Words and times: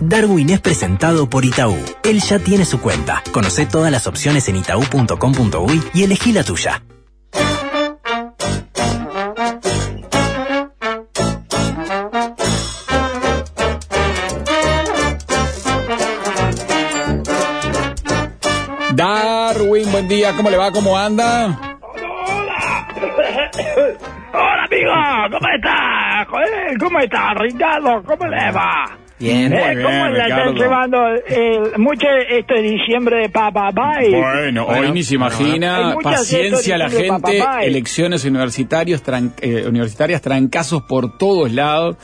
Darwin 0.00 0.50
es 0.50 0.60
presentado 0.60 1.28
por 1.28 1.44
Itaú. 1.44 1.76
Él 2.04 2.20
ya 2.20 2.38
tiene 2.38 2.64
su 2.64 2.80
cuenta. 2.80 3.22
Conoce 3.32 3.66
todas 3.66 3.90
las 3.90 4.06
opciones 4.06 4.48
en 4.48 4.56
itaú.com.uy 4.56 5.82
y 5.94 6.02
elegí 6.04 6.32
la 6.32 6.44
tuya. 6.44 6.82
Darwin, 18.94 19.92
buen 19.92 20.08
día, 20.08 20.32
¿cómo 20.36 20.50
le 20.50 20.56
va? 20.56 20.72
¿Cómo 20.72 20.98
anda? 20.98 21.56
Hola. 21.92 22.88
Hola, 24.32 24.64
amigo. 24.64 24.92
¿Cómo 25.30 25.48
estás? 25.54 26.28
Joder, 26.28 26.78
¿Cómo 26.78 26.98
estás, 27.00 27.34
Ricardo? 27.36 28.02
¿Cómo 28.04 28.26
le 28.26 28.50
va? 28.52 28.97
Bien, 29.18 29.52
Eh, 29.52 29.56
muy 29.56 29.74
bien, 29.76 29.82
¿Cómo 29.82 30.08
le 30.08 30.20
están 30.22 30.54
llevando 30.54 30.98
el- 31.08 31.78
mucho 31.78 32.06
este 32.30 32.62
diciembre 32.62 33.16
de 33.22 33.28
Papá 33.28 33.70
Bye? 33.72 34.10
Bueno, 34.10 34.66
hoy 34.66 34.92
ni 34.92 35.02
se 35.02 35.16
imagina, 35.16 35.94
muchas 35.94 36.20
paciencia 36.20 36.76
a 36.76 36.78
la 36.78 36.90
gente, 36.90 37.38
eh. 37.38 37.42
elecciones 37.62 38.24
universitarios, 38.24 39.02
tran- 39.04 39.32
eh, 39.40 39.64
universitarias, 39.66 40.22
trancazos 40.22 40.82
por 40.82 41.18
todos 41.18 41.50
lados. 41.52 41.96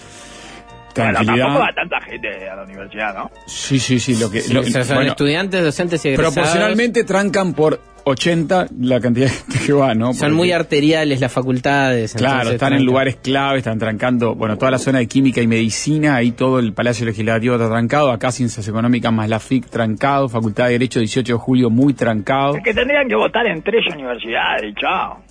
Bueno, 0.94 1.12
tampoco 1.14 1.36
Tranquilidad. 1.36 1.60
va 1.60 1.72
tanta 1.74 2.00
gente 2.00 2.48
a 2.50 2.56
la 2.56 2.62
universidad, 2.64 3.14
¿no? 3.14 3.30
Sí, 3.46 3.78
sí, 3.78 3.98
sí, 4.00 4.16
lo 4.16 4.30
que... 4.30 4.40
Sí, 4.40 4.52
lo- 4.52 4.60
o 4.60 4.64
sea, 4.64 4.84
son 4.84 4.96
bueno, 4.96 5.10
estudiantes, 5.12 5.62
docentes 5.64 6.04
y 6.04 6.08
egresados. 6.08 6.34
proporcionalmente 6.34 7.04
trancan 7.04 7.52
por 7.54 7.80
80 8.06 8.66
la 8.80 9.00
cantidad 9.00 9.26
de 9.28 9.32
gente 9.32 9.58
que 9.66 9.72
va, 9.72 9.94
¿no? 9.94 10.12
Son 10.12 10.18
Porque- 10.20 10.34
muy 10.34 10.52
arteriales 10.52 11.20
las 11.20 11.32
facultades. 11.32 12.12
Claro, 12.14 12.50
están 12.50 12.74
en 12.74 12.84
lugares 12.84 13.16
clave, 13.16 13.58
están 13.58 13.78
trancando, 13.78 14.34
bueno, 14.34 14.58
toda 14.58 14.70
la 14.72 14.78
zona 14.78 14.98
de 14.98 15.06
química 15.08 15.40
y 15.40 15.46
medicina, 15.46 16.16
ahí 16.16 16.32
todo 16.32 16.58
el 16.58 16.74
Palacio 16.74 17.06
Legislativo 17.06 17.54
está 17.54 17.68
trancado, 17.68 18.10
acá 18.12 18.30
Ciencias 18.30 18.68
Económicas 18.68 19.10
más 19.12 19.28
la 19.30 19.40
FIC 19.40 19.68
trancado, 19.70 20.28
Facultad 20.28 20.66
de 20.66 20.72
Derecho 20.72 20.98
18 21.00 21.32
de 21.32 21.38
julio 21.38 21.70
muy 21.70 21.95
trancado. 21.95 22.56
Es 22.56 22.62
que 22.62 22.74
tendrían 22.74 23.08
que 23.08 23.16
votar 23.16 23.46
en 23.46 23.62
tres 23.62 23.84
universidades, 23.95 24.74
chao. 24.79 25.23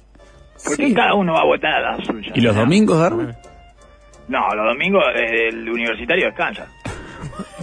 ¿Por 0.66 0.78
qué 0.78 0.94
cada 0.94 1.14
uno 1.14 1.34
va 1.34 1.42
a 1.42 1.46
votar 1.46 1.74
a 1.74 1.98
la 1.98 2.04
suya? 2.06 2.32
¿Y 2.34 2.42
los 2.42 2.56
domingos, 2.56 2.98
Darwin? 2.98 3.30
No, 4.28 4.40
los 4.56 4.66
domingos 4.66 5.04
eh, 5.16 5.50
el 5.50 5.70
universitario 5.70 6.26
descansa. 6.28 6.68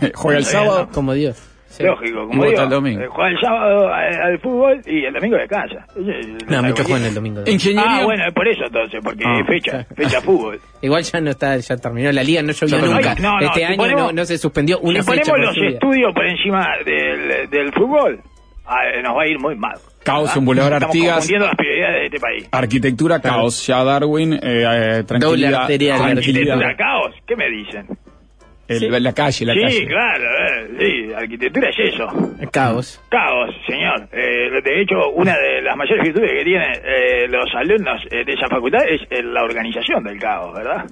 Juega 0.14 0.38
el 0.38 0.44
sábado. 0.44 0.88
Como 0.92 1.12
Dios. 1.14 1.46
Sí. 1.68 1.84
Lógico, 1.84 2.26
como 2.26 2.38
vota 2.42 2.48
digo, 2.50 2.62
el 2.64 2.68
domingo. 2.70 3.00
eh, 3.00 3.06
juega 3.08 3.30
el 3.30 3.40
sábado 3.40 3.88
al, 3.94 4.22
al 4.22 4.38
fútbol 4.40 4.82
y 4.86 5.04
el 5.04 5.14
domingo 5.14 5.36
descansa. 5.36 5.86
No, 6.48 6.62
muchos 6.64 6.84
juegan 6.84 7.06
el 7.06 7.14
domingo. 7.14 7.42
Ingeniería. 7.46 7.98
Ah, 8.00 8.04
bueno, 8.04 8.24
es 8.26 8.34
por 8.34 8.48
eso 8.48 8.64
entonces, 8.66 9.00
porque 9.04 9.22
Ah, 9.24 9.40
fecha, 9.46 9.70
claro. 9.70 9.86
fecha 9.94 10.20
fútbol. 10.24 10.60
Igual 10.82 11.02
ya 11.04 11.20
no 11.20 11.30
está, 11.30 11.56
ya 11.58 11.76
terminó 11.76 12.10
la 12.10 12.24
liga, 12.24 12.42
no 12.42 12.50
llovió 12.52 12.76
nunca. 12.92 13.14
No, 13.20 13.38
no, 13.38 13.46
este 13.46 13.60
si 13.60 13.64
año 13.64 13.76
ponemos- 13.76 14.06
no, 14.06 14.12
no 14.12 14.24
se 14.24 14.36
suspendió 14.38 14.80
una 14.80 15.00
si 15.02 15.12
fecha 15.12 15.30
ponemos 15.30 15.56
los 15.56 15.72
estudios 15.74 16.12
por 16.12 16.26
encima 16.26 16.66
del, 16.84 17.48
del 17.50 17.72
fútbol, 17.72 18.20
nos 19.02 19.16
va 19.16 19.22
a 19.22 19.26
ir 19.26 19.38
muy 19.38 19.54
mal. 19.56 19.78
Caos 20.04 20.34
en 20.36 20.44
Boulevard 20.44 20.72
Estamos 20.74 20.86
Artigas. 20.96 21.14
confundiendo 21.16 21.46
las 21.46 21.56
prioridades 21.56 21.94
de 22.00 22.04
este 22.06 22.20
país. 22.20 22.48
Arquitectura, 22.52 23.20
caos. 23.20 23.66
Ya 23.66 23.84
Darwin, 23.84 24.32
eh, 24.34 24.38
eh, 24.42 25.04
tranquilidad. 25.04 25.28
Doble 25.50 25.56
arterial, 25.56 25.98
tranquilidad. 25.98 26.54
¿Arquitectura 26.56 26.76
caos? 26.76 27.14
¿Qué 27.26 27.36
me 27.36 27.50
dicen? 27.50 27.86
El- 28.68 29.02
La 29.02 29.12
calle, 29.12 29.44
la 29.46 29.52
sí, 29.54 29.60
calle. 29.62 29.86
claro, 29.88 30.24
eh, 30.24 30.68
sí, 30.78 31.12
arquitectura 31.12 31.70
es 31.70 31.92
eso. 31.92 32.06
Caos. 32.52 33.00
Caos, 33.08 33.50
señor. 33.66 34.08
Eh, 34.12 34.48
de 34.62 34.80
hecho, 34.82 35.10
una 35.10 35.36
de 35.36 35.60
las 35.60 35.76
mayores 35.76 36.04
virtudes 36.04 36.30
que 36.38 36.44
tienen 36.44 36.72
eh, 36.84 37.26
los 37.28 37.52
alumnos 37.56 38.00
eh, 38.12 38.24
de 38.24 38.32
esa 38.32 38.46
facultad 38.48 38.82
es 38.88 39.00
eh, 39.10 39.24
la 39.24 39.42
organización 39.42 40.04
del 40.04 40.20
caos, 40.20 40.54
¿verdad? 40.54 40.84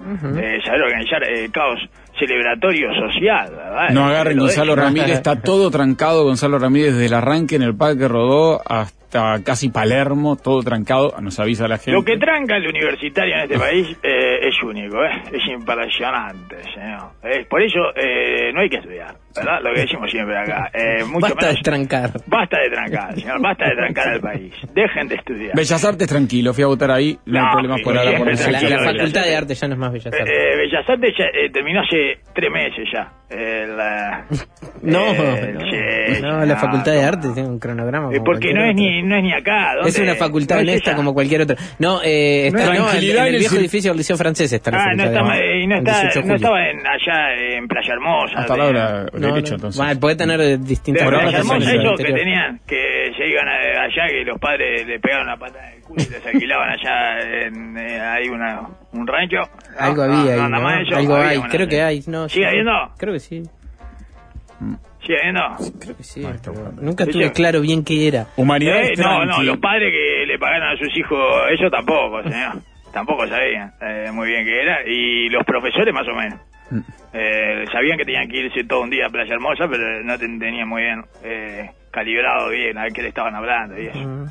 Eh, 0.43 0.59
saber 0.65 0.83
organizar 0.83 1.23
eh, 1.23 1.49
caos 1.53 1.79
celebratorio 2.19 2.89
social, 2.95 3.51
¿verdad? 3.51 3.91
No 3.91 4.07
agarren 4.07 4.37
Lo 4.37 4.45
de 4.45 4.49
Gonzalo. 4.49 4.77
Ramírez, 4.77 5.11
está 5.11 5.41
todo 5.41 5.71
trancado 5.71 6.25
Gonzalo 6.25 6.59
Ramírez 6.59 6.93
desde 6.93 7.07
el 7.07 7.15
arranque 7.15 7.57
en 7.57 7.63
el 7.63 7.77
Parque 7.77 8.09
Rodó 8.09 8.61
hasta 8.67 9.43
casi 9.43 9.71
Palermo, 9.71 10.37
todo 10.37 10.63
trancado, 10.63 11.15
nos 11.21 11.39
avisa 11.41 11.67
la 11.67 11.79
gente. 11.79 11.93
Lo 11.93 12.05
que 12.05 12.19
tranca 12.19 12.57
el 12.57 12.69
universitario 12.69 13.35
en 13.37 13.41
este 13.43 13.59
país 13.59 13.97
eh, 14.03 14.49
es 14.49 14.63
único, 14.63 15.03
¿eh? 15.03 15.23
es 15.33 15.47
impresionante, 15.49 16.57
señor. 16.75 17.13
Eh, 17.23 17.47
por 17.49 17.63
eso 17.63 17.79
eh, 17.97 18.53
no 18.53 18.61
hay 18.61 18.69
que 18.69 18.77
estudiar, 18.77 19.15
¿verdad? 19.39 19.61
Lo 19.63 19.75
que 19.75 19.81
decimos 19.81 20.11
siempre 20.11 20.37
acá. 20.39 20.71
Eh, 20.75 21.05
mucho 21.05 21.21
Basta 21.35 21.49
de 21.49 21.57
trancar. 21.63 22.11
Basta 22.27 22.59
de 22.61 22.71
trancar, 22.71 23.15
señor, 23.15 23.41
basta 23.41 23.65
de 23.69 23.75
trancar 23.77 24.09
al 24.09 24.21
país. 24.21 24.55
Dejen 24.75 25.09
de 25.09 25.15
estudiar. 25.17 25.57
Bellas 25.57 25.85
Artes, 25.85 26.07
tranquilo, 26.09 26.53
fui 26.55 26.65
a 26.65 26.67
votar 26.69 26.91
ahí, 26.91 27.19
no, 27.27 27.39
hay 27.39 27.45
No, 27.47 27.53
problemas 27.53 27.81
por 27.83 27.97
ahora. 27.99 28.19
Por. 28.19 28.27
La, 28.29 28.79
facultad 28.85 29.23
de 29.25 29.37
Artes. 29.37 29.39
arte 29.39 29.55
ya 29.55 29.69
no 29.69 29.75
es 29.75 29.79
más 29.81 29.93
Bellas 29.93 30.07
Eh, 30.15 30.19
Artes. 30.21 30.35
eh, 30.37 30.57
Bellas 30.57 30.89
Artes 30.89 31.15
ya, 31.19 31.25
eh, 31.27 31.51
terminó 31.53 31.81
hace 31.81 32.19
tres 32.35 32.51
meses 32.51 32.89
ya. 32.93 33.13
Eh, 33.31 33.67
la- 33.77 34.25
no, 34.83 35.13
no, 35.13 36.21
no, 36.39 36.47
la 36.47 36.55
no, 36.55 36.57
facultad 36.61 36.93
de 36.93 37.03
no. 37.03 37.09
arte 37.09 37.29
tiene 37.35 37.49
un 37.49 37.59
cronograma. 37.59 38.09
Como 38.09 38.25
porque 38.25 38.55
no 38.55 38.65
es 38.65 38.75
ni 38.75 39.03
no 39.03 39.17
es 39.17 39.23
ni 39.23 39.33
acá. 39.35 39.75
¿dónde? 39.75 39.91
Es 39.91 39.99
una 39.99 40.15
facultad 40.15 40.57
No 40.57 40.63
es 40.63 40.69
honesta 40.69 40.95
como 40.97 41.13
cualquier 41.13 41.43
otra. 41.43 41.57
No, 41.79 42.01
eh, 42.03 42.47
está, 42.47 42.65
no, 42.75 42.91
en, 42.91 42.97
el 42.97 43.39
viejo 43.39 43.57
edificio 43.57 43.91
del 43.91 43.99
Liceo 43.99 44.17
Francés 44.17 44.51
está 44.53 44.71
la 44.71 44.79
Ah, 44.79 44.95
no, 44.95 45.05
facultad 45.05 45.07
está, 45.07 45.23
de 45.23 45.29
arte. 45.29 45.67
no, 45.67 45.75
El 45.75 45.79
está, 45.87 46.01
18 46.01 46.09
de 46.09 46.15
no 46.15 46.23
julio. 46.23 46.37
estaba 46.37 46.69
en, 46.71 46.79
allá 46.87 47.35
en 47.57 47.69
Playa 47.69 47.93
Hermosa. 47.93 48.39
Hasta 48.39 48.53
de- 48.55 48.59
la 48.59 48.65
hora 48.67 49.07
No, 49.29 49.35
derecho, 49.35 49.55
entonces. 49.55 49.81
Bueno, 49.83 50.01
puede 50.01 50.17
tener 50.17 50.59
distintas 50.61 51.03
eso 51.07 51.95
que 51.97 52.05
tenían, 52.13 52.61
que 52.67 53.13
se 53.17 53.29
iban 53.29 53.49
allá, 53.49 54.07
que 54.09 54.25
los 54.25 54.39
padres 54.39 54.87
le 54.87 54.99
pegaban 55.01 55.27
una 55.27 55.37
pata 55.37 55.69
en 55.71 55.77
el 55.77 55.83
culo 55.83 56.03
y 56.03 56.11
les 56.11 56.27
alquilaban 56.27 56.69
allá 56.71 57.19
en, 57.47 57.77
eh, 57.79 58.01
ahí 58.01 58.29
una, 58.29 58.61
un 58.93 59.07
rancho. 59.07 59.37
No, 59.39 59.79
Algo 59.79 60.03
había 60.03 60.17
no, 60.37 60.43
ahí, 60.45 60.51
nada 60.51 60.65
más 60.65 60.93
Algo 60.97 61.15
había 61.17 61.29
hay, 61.29 61.41
creo 61.51 61.69
que 61.69 61.83
hay. 61.83 62.01
No, 62.07 62.29
¿Sigue 62.29 62.45
sí. 62.45 62.49
habiendo? 62.49 62.73
Creo 62.99 63.13
que 63.15 63.21
sí, 63.21 63.43
¿Sigue 65.01 65.19
habiendo? 65.21 65.41
creo 65.81 65.97
que 65.97 66.03
sí. 66.03 66.23
Ah, 66.27 66.33
pero. 66.43 66.73
Nunca 66.81 67.05
Sí, 67.05 67.13
tuve 67.13 67.25
sí. 67.29 67.31
claro 67.33 67.61
bien 67.61 67.85
qué 67.85 68.09
era. 68.09 68.27
Humanidades, 68.37 68.99
Eh, 68.99 69.03
no, 69.03 69.25
no, 69.25 69.43
los 69.43 69.59
padres 69.59 69.93
que 69.93 70.27
le 70.27 70.39
pagaron 70.39 70.69
a 70.75 70.77
sus 70.77 70.97
hijos, 70.99 71.19
eso 71.53 71.71
tampoco, 71.71 72.23
señor. 72.25 72.55
Tampoco 72.93 73.27
sabían 73.29 73.71
eh, 73.83 74.11
muy 74.13 74.29
bien 74.29 74.45
qué 74.47 74.63
era. 74.63 74.79
Y 74.87 75.29
los 75.29 75.45
profesores 75.45 75.93
más 75.93 76.09
o 76.09 76.15
menos. 76.15 76.41
Eh, 77.13 77.65
sabían 77.73 77.97
que 77.99 78.05
tenían 78.05 78.29
que 78.29 78.39
irse 78.39 78.65
todo 78.65 78.83
un 78.83 78.91
día 78.91 79.07
a 79.07 79.11
Playa 79.11 79.33
Hermosa, 79.35 79.67
pero 79.71 80.03
no 80.05 80.19
ten- 80.19 80.39
tenían 80.39 80.69
muy 80.69 80.83
bien 80.83 81.03
eh, 81.25 81.71
calibrado 81.91 82.51
bien 82.51 82.77
a 82.79 82.87
qué 82.89 83.03
le 83.03 83.09
estaban 83.09 83.35
hablando 83.35 83.81
y 83.81 83.87
eso. 83.87 84.27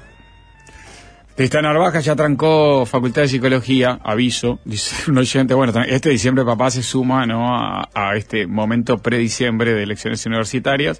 Esta 1.35 1.61
Narvaja 1.61 1.99
ya 1.99 2.15
trancó 2.15 2.85
Facultad 2.87 3.21
de 3.23 3.27
Psicología, 3.27 3.99
aviso, 4.03 4.59
dice 4.65 5.09
un 5.11 5.17
oyente, 5.19 5.53
bueno, 5.53 5.71
este 5.87 6.09
diciembre 6.09 6.43
papá 6.43 6.71
se 6.71 6.81
suma 6.81 7.25
¿no? 7.27 7.55
a, 7.55 7.89
a 7.93 8.15
este 8.15 8.47
momento 8.47 8.97
pre-diciembre 8.97 9.73
de 9.73 9.83
elecciones 9.83 10.25
universitarias. 10.25 10.99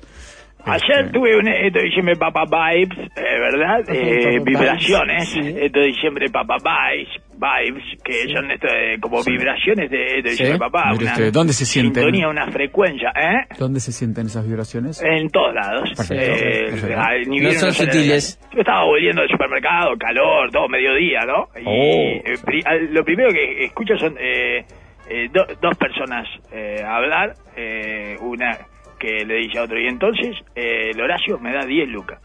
Ayer 0.68 1.06
Este, 1.06 1.12
tuve 1.14 1.38
un 1.38 1.48
esto 1.48 1.80
diciembre 1.80 2.16
Papa 2.16 2.44
Vibes, 2.46 2.98
eh, 3.16 3.40
¿verdad? 3.40 3.80
Eh, 3.90 4.40
vibraciones, 4.44 5.30
sí. 5.30 5.40
esto 5.60 5.80
diciembre 5.80 6.28
Papa 6.30 6.56
Vibes, 6.64 7.10
vibes 7.38 7.84
que 8.04 8.34
son 8.34 8.50
esto 8.52 8.68
de, 8.68 9.00
como 9.00 9.24
vibraciones 9.24 9.90
de 9.90 10.18
esto 10.18 10.30
diciembre 10.30 10.60
Papá. 10.60 10.94
Una 10.94 11.32
¿dónde 11.32 11.54
se 11.54 11.66
sienten? 11.66 12.04
Sintonía, 12.04 12.28
una 12.30 12.48
frecuencia, 12.52 13.10
¿eh? 13.16 13.46
¿Dónde 13.60 13.80
se 13.80 13.92
sienten 13.92 14.26
esas 14.28 14.48
vibraciones? 14.48 15.02
En 15.04 15.30
todos 15.30 15.54
lados. 15.54 15.90
Perfecto, 15.96 16.24
Eh, 16.24 16.66
perfecto. 16.72 17.30
ni 17.30 17.40
No 17.40 17.52
son 17.52 17.74
sutiles. 17.74 18.40
Yo 18.54 18.60
estaba 18.60 18.84
volviendo 18.86 19.22
del 19.22 19.30
supermercado, 19.32 19.96
calor, 19.98 20.52
todo 20.52 20.68
mediodía, 20.68 21.22
¿no? 21.26 21.48
Y 21.60 21.64
Oh. 21.66 22.22
eh, 22.26 22.34
pri- 22.46 22.64
lo 22.92 23.04
primero 23.04 23.30
que 23.32 23.66
escucho 23.66 23.96
son 23.98 24.16
eh, 24.20 24.66
eh, 25.10 25.28
do- 25.32 25.46
dos 25.62 25.78
personas 25.78 26.28
eh, 26.52 26.82
hablar, 26.84 27.34
eh, 27.56 28.16
una 28.22 28.58
que 29.00 29.26
le 29.26 29.36
dice 29.36 29.60
a 29.60 29.64
otro, 29.64 29.80
y 29.80 29.88
entonces 29.88 30.36
eh, 30.56 30.92
el 30.94 31.02
Horacio 31.02 31.38
me 31.40 31.54
da 31.54 31.66
10 31.66 31.90
lucas. 31.90 32.20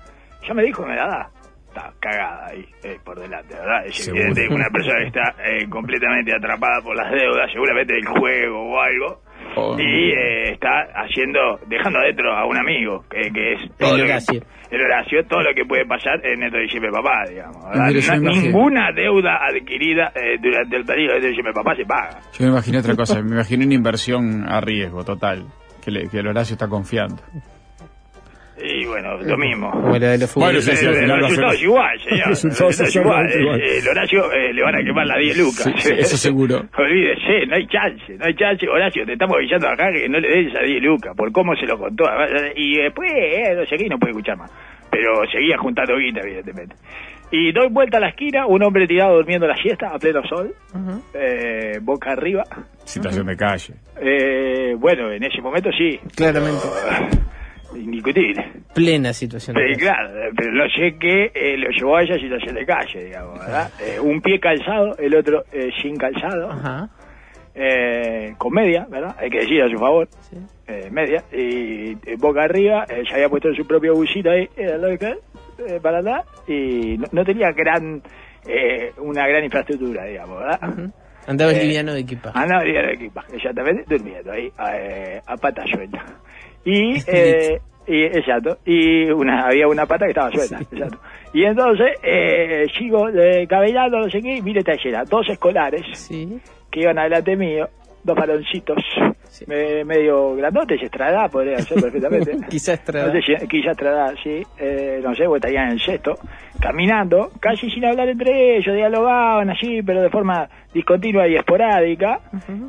Ya 0.47 0.55
me 0.55 0.63
dijo 0.65 0.83
que 0.83 0.91
me 0.91 0.97
la 0.97 1.07
da. 1.07 1.29
Está 1.69 1.91
cagada 2.01 2.49
ahí, 2.51 2.67
eh, 2.85 2.99
por 3.03 3.19
delante, 3.19 3.55
¿verdad? 3.55 3.87
Es 3.87 3.97
Seguro. 3.97 4.25
evidente 4.25 4.47
que 4.49 4.55
una 4.55 4.69
persona 4.71 4.99
que 4.99 5.07
está 5.07 5.35
eh, 5.43 5.69
completamente 5.71 6.35
atrapada 6.37 6.83
por 6.83 6.95
las 6.95 7.11
deudas, 7.11 7.51
seguramente 7.51 7.95
del 7.95 8.07
juego 8.07 8.63
o 8.73 8.81
algo, 8.81 9.21
Oh. 9.57 9.77
y 9.79 10.13
eh, 10.13 10.53
está 10.53 10.83
haciendo, 10.95 11.59
dejando 11.67 11.99
adentro 11.99 12.33
a 12.33 12.47
un 12.47 12.57
amigo, 12.57 13.05
que, 13.11 13.31
que 13.33 13.55
es 13.55 13.77
todo 13.77 13.97
El 13.97 14.03
que- 14.07 14.13
Horacio. 14.13 14.41
el 14.71 14.81
Horacio, 14.83 15.27
todo 15.27 15.43
lo 15.43 15.53
que 15.53 15.65
puede 15.65 15.85
pasar 15.85 16.25
en 16.25 16.41
Neto 16.41 16.59
Diciembre 16.59 16.91
Papá, 16.93 17.25
digamos. 17.29 17.57
ninguna 18.21 18.93
deuda 18.93 19.41
adquirida 19.45 20.13
eh, 20.15 20.39
durante 20.41 20.77
el 20.77 20.85
periodo 20.85 21.15
de 21.21 21.27
Diciembre 21.29 21.53
Papá 21.53 21.75
se 21.75 21.85
paga. 21.85 22.21
Yo 22.33 22.45
me 22.47 22.51
imaginé 22.53 22.79
otra 22.79 22.95
cosa, 22.95 23.21
me 23.21 23.33
imaginé 23.33 23.67
una 23.67 23.75
inversión 23.75 24.45
a 24.49 24.61
riesgo 24.61 25.05
total, 25.05 25.47
que, 25.85 25.91
le- 25.91 26.09
que 26.09 26.19
el 26.19 26.27
Horacio 26.27 26.55
está 26.55 26.69
confiando. 26.69 27.17
Y 28.65 28.87
bueno, 28.87 29.17
lo 29.23 29.37
mismo. 29.39 29.71
Como 29.73 29.99
la 29.99 30.11
de 30.11 30.19
los 30.19 30.35
Bueno, 30.37 30.61
sí, 30.61 30.77
sí, 30.77 30.87
el 30.87 31.11
a 31.11 31.17
resultado 31.17 31.49
ser- 31.51 31.57
es 31.57 31.63
igual, 31.65 32.01
señor. 32.01 32.21
El 32.23 32.29
resultado 32.29 32.71
es 32.71 32.97
igual. 32.97 33.27
Eh, 33.29 33.79
El 33.79 33.89
Horacio 33.89 34.33
eh, 34.33 34.53
le 34.53 34.63
van 34.63 34.75
a 34.77 34.85
quemar 34.85 35.07
las 35.07 35.19
10 35.19 35.39
lucas. 35.39 35.65
Sí, 35.65 35.73
sí, 35.79 35.95
eso 35.99 36.17
seguro. 36.17 36.57
Olvídese, 36.79 37.47
no 37.49 37.57
hay 37.57 37.67
chance, 37.67 38.17
no 38.17 38.25
hay 38.25 38.35
chance. 38.37 38.69
Horacio, 38.69 39.05
te 39.05 39.15
estamos 39.15 39.37
avisando 39.37 39.69
acá 39.69 39.91
que 39.93 40.09
no 40.09 40.21
le 40.21 40.29
des 40.29 40.47
esas 40.53 40.65
10 40.65 40.83
lucas, 40.83 41.17
por 41.17 41.33
cómo 41.33 41.57
se 41.57 41.67
lo 41.67 41.77
contó. 41.77 42.05
Y 42.55 42.77
después, 42.77 43.11
eh, 43.13 43.55
no 43.57 43.67
sé 43.67 43.77
qué, 43.77 43.87
y 43.87 43.89
no 43.89 43.99
puede 43.99 44.13
escuchar 44.13 44.37
más. 44.37 44.51
Pero 44.91 45.23
seguía 45.33 45.57
juntando 45.59 45.97
guita, 45.97 46.21
evidentemente. 46.23 46.77
Y 47.33 47.51
doy 47.51 47.69
vuelta 47.71 47.97
a 47.97 48.01
la 48.01 48.11
esquina, 48.11 48.47
un 48.47 48.63
hombre 48.63 48.87
tirado 48.87 49.17
durmiendo 49.17 49.47
la 49.47 49.57
siesta 49.57 49.89
a 49.89 49.99
pleno 49.99 50.23
sol, 50.29 50.55
eh, 51.15 51.79
boca 51.81 52.13
arriba, 52.13 52.45
Situación 52.85 53.27
de 53.27 53.37
calle. 53.37 53.75
Eh, 54.01 54.75
bueno, 54.79 55.11
en 55.13 55.23
ese 55.23 55.41
momento 55.41 55.71
sí. 55.77 55.99
Claramente. 56.17 56.61
Pero, 56.63 57.79
indiscutible. 57.81 58.45
Plena 58.75 59.13
situación. 59.13 59.57
de 59.57 59.63
calle. 59.63 59.77
claro, 59.77 60.11
pero 60.37 60.53
no 60.53 60.65
sé 60.69 60.97
qué 60.99 61.31
eh, 61.35 61.57
lo 61.57 61.69
llevó 61.71 61.97
a 61.97 62.03
esa 62.03 62.15
situación 62.19 62.55
de 62.55 62.67
calle, 62.67 63.05
digamos, 63.05 63.39
¿verdad? 63.39 63.71
Eh, 63.81 64.01
un 64.01 64.21
pie 64.21 64.39
calzado, 64.41 64.97
el 64.99 65.15
otro 65.15 65.45
eh, 65.53 65.71
sin 65.81 65.97
calzado, 65.97 66.51
Ajá. 66.51 66.91
eh, 67.55 68.35
con 68.39 68.53
media, 68.53 68.87
¿verdad? 68.91 69.15
Hay 69.19 69.31
que 69.31 69.39
decir 69.41 69.63
a 69.63 69.71
su 69.71 69.79
favor, 69.79 70.09
Sí. 70.31 70.37
eh, 70.67 70.89
media, 70.91 71.23
y 71.33 71.95
boca 72.17 72.43
arriba, 72.45 72.85
eh, 72.89 73.05
se 73.09 73.15
había 73.15 73.29
puesto 73.29 73.55
su 73.55 73.67
propio 73.67 73.95
busito 73.95 74.31
ahí, 74.31 74.49
al 74.59 74.67
lado 74.81 74.87
de 74.89 74.95
acá, 74.95 75.15
eh, 75.67 75.79
para 75.83 75.99
atrás, 75.99 76.25
y 76.49 76.97
no, 76.99 77.07
no 77.13 77.25
tenía 77.25 77.53
gran, 77.53 78.03
eh, 78.47 78.93
una 78.99 79.27
gran 79.29 79.45
infraestructura, 79.45 80.05
digamos, 80.05 80.39
¿verdad? 80.41 80.61
Ujú. 80.69 80.93
Andaba 81.27 81.53
Eh, 81.53 81.63
liviano 81.63 81.93
de 81.95 82.01
equipaje. 82.01 82.39
Andaba 82.39 82.65
liviano 82.65 82.89
de 82.89 82.95
equipaje, 82.95 83.37
exactamente, 83.37 83.85
durmiendo 83.89 84.33
ahí, 84.33 84.51
eh, 84.75 85.21
a 85.27 85.37
pata 85.37 85.63
suelta. 85.73 86.05
Y, 86.65 86.95
eh, 87.07 87.61
y, 87.87 88.03
exacto, 88.05 88.59
y 88.65 89.11
una, 89.11 89.47
había 89.47 89.67
una 89.69 89.87
pata 89.87 90.05
que 90.07 90.11
estaba 90.13 90.31
suelta, 90.31 90.61
exacto. 90.61 90.99
Y 91.35 91.45
entonces, 91.45 91.97
eh, 92.03 92.67
sigo 92.79 93.09
eh, 93.09 93.47
cabellando, 93.49 93.99
no 93.99 94.11
sé 94.11 94.21
qué, 94.21 94.37
y 94.37 94.43
mire 94.43 94.61
esta 94.61 94.73
escena, 94.73 95.05
dos 95.05 95.29
escolares 95.29 95.83
Sí. 95.99 96.39
que 96.71 96.81
iban 96.81 96.99
adelante 96.99 97.37
mío, 97.37 97.69
dos 98.05 98.17
varoncitos, 98.17 98.79
Sí. 99.29 99.45
me- 99.47 99.85
medio 99.85 100.35
grandotes, 100.35 100.83
estrada, 100.83 101.29
podría 101.29 101.59
ser 101.61 101.81
perfectamente. 101.81 102.37
Quizá 102.51 102.75
Estrada. 102.75 103.07
No 103.07 103.13
sé 103.13 103.23
si, 103.23 103.47
quizá 103.49 103.71
Estrada, 103.71 104.13
sí, 104.23 104.43
eh, 104.59 105.01
no 105.03 105.15
sé, 105.15 105.25
estarían 105.35 105.67
en 105.69 105.73
el 105.73 105.81
sexto, 105.81 106.15
caminando, 106.61 107.31
casi 107.41 107.71
sin 107.71 107.85
hablar 107.85 108.09
entre 108.09 108.57
ellos, 108.59 108.75
dialogaban 108.75 109.51
así, 109.51 109.83
pero 109.83 110.03
de 110.03 110.11
forma 110.11 110.49
discontinua 110.75 111.27
y 111.29 111.37
esporádica, 111.37 112.21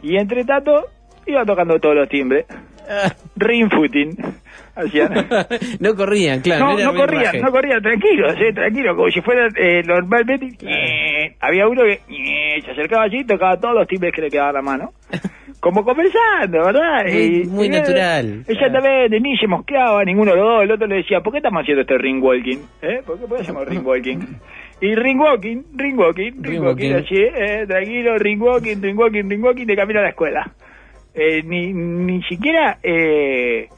y 0.02 0.16
entre 0.18 0.46
tanto, 0.46 0.86
iban 1.26 1.46
tocando 1.46 1.80
todos 1.80 1.96
los 1.96 2.08
timbres, 2.10 2.46
ring 3.36 3.70
footing, 3.72 4.16
hacían. 4.76 5.28
no 5.80 5.96
corrían, 5.96 6.42
claro. 6.42 6.78
No, 6.78 6.94
corrían, 6.94 7.24
raje. 7.26 7.42
no 7.42 7.52
corrían, 7.52 7.82
tranquilos, 7.82 8.36
eh, 8.40 8.54
tranquilos, 8.54 8.96
como 8.96 9.10
si 9.10 9.22
fueran 9.22 9.52
eh, 9.58 9.84
normalmente. 9.86 10.50
eh, 10.62 11.36
había 11.40 11.68
uno 11.68 11.84
que 11.84 12.00
eh, 12.10 12.62
se 12.64 12.72
acercaba 12.72 13.04
allí 13.04 13.20
y 13.20 13.26
tocaba 13.26 13.58
todos 13.60 13.76
los 13.76 13.88
timbres 13.88 14.14
que 14.14 14.22
le 14.22 14.30
quedaban 14.30 14.58
a 14.58 14.62
mano. 14.62 14.92
Como 15.60 15.86
conversando, 15.86 16.62
¿verdad? 16.66 17.06
Muy- 17.06 17.14
Y- 17.14 17.44
muy 17.46 17.68
y, 17.68 17.70
natural. 17.70 18.44
Exactamente, 18.46 19.18
ni 19.22 19.38
se 19.38 19.48
mosqueaba 19.48 20.04
ninguno 20.04 20.32
de 20.32 20.38
los 20.38 20.46
dos. 20.46 20.64
El 20.64 20.72
otro 20.72 20.88
le 20.88 20.96
decía, 20.98 21.22
¿por 21.22 21.32
qué 21.32 21.38
estamos 21.38 21.62
haciendo 21.62 21.84
este 21.84 21.98
ring 22.00 22.22
walking? 22.22 22.58
¿Eh? 22.82 23.02
¿Por 23.06 23.18
qué 23.18 23.36
hacemos 23.40 23.66
ring 23.66 23.86
walking? 23.86 24.18
Y 24.82 24.94
ring 24.94 25.22
walking, 25.22 25.62
ring 25.78 25.98
walking, 25.98 26.32
ring, 26.42 26.62
walking. 26.62 26.92
así, 26.96 27.16
eh, 27.16 27.64
tranquilo, 27.66 28.18
ring 28.18 28.42
walking, 28.42 28.82
ring 28.82 28.98
walking, 29.00 29.30
ring 29.30 29.42
walking, 29.42 29.66
de 29.66 29.76
camino 29.78 30.00
a 30.02 30.04
la 30.04 30.10
escuela. 30.10 30.52
Eh, 31.16 31.44
ni, 31.44 31.72
ni 31.74 32.24
siquiera 32.24 32.80
eh, 32.82 33.70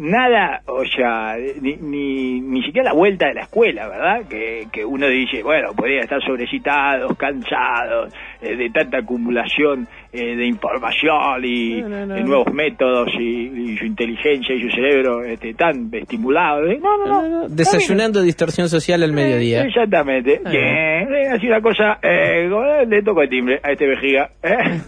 nada, 0.00 0.62
o 0.66 0.84
sea, 0.84 1.36
ni, 1.60 1.76
ni, 1.76 2.62
siquiera 2.62 2.90
la 2.90 2.96
vuelta 2.96 3.28
de 3.28 3.34
la 3.34 3.42
escuela, 3.42 3.86
¿verdad? 3.86 4.26
Que, 4.28 4.66
que 4.72 4.84
uno 4.84 5.06
dice, 5.06 5.42
bueno, 5.42 5.74
podría 5.74 6.00
estar 6.00 6.20
sobrecitados, 6.22 7.16
cansados, 7.16 8.12
eh, 8.40 8.56
de 8.56 8.70
tanta 8.70 8.98
acumulación 8.98 9.86
eh, 10.12 10.36
de 10.36 10.46
información 10.46 11.44
y 11.44 11.80
No, 11.82 11.88
no, 11.88 12.06
no. 12.06 12.14
de 12.14 12.22
nuevos 12.22 12.52
métodos 12.52 13.08
y, 13.18 13.72
y 13.72 13.76
su 13.76 13.84
inteligencia 13.86 14.54
y 14.54 14.62
su 14.62 14.70
cerebro 14.70 15.22
este, 15.24 15.54
tan 15.54 15.88
estimulado. 15.92 16.66
¿eh? 16.66 16.78
No, 16.82 16.96
no, 16.98 17.06
no. 17.06 17.22
No, 17.22 17.28
no, 17.28 17.38
no. 17.42 17.48
Desayunando 17.48 18.22
distorsión 18.22 18.68
social 18.68 19.02
al 19.02 19.12
mediodía. 19.12 19.62
Eh, 19.62 19.68
Exactamente. 19.68 20.40
Ah. 20.44 20.50
Bien, 20.50 21.32
así 21.32 21.46
una 21.46 21.60
cosa, 21.60 21.98
eh, 22.02 22.48
le 22.88 23.02
toco 23.02 23.22
el 23.22 23.28
timbre 23.28 23.60
a 23.62 23.72
este 23.72 23.86
vejiga. 23.86 24.30
¿eh? 24.42 24.80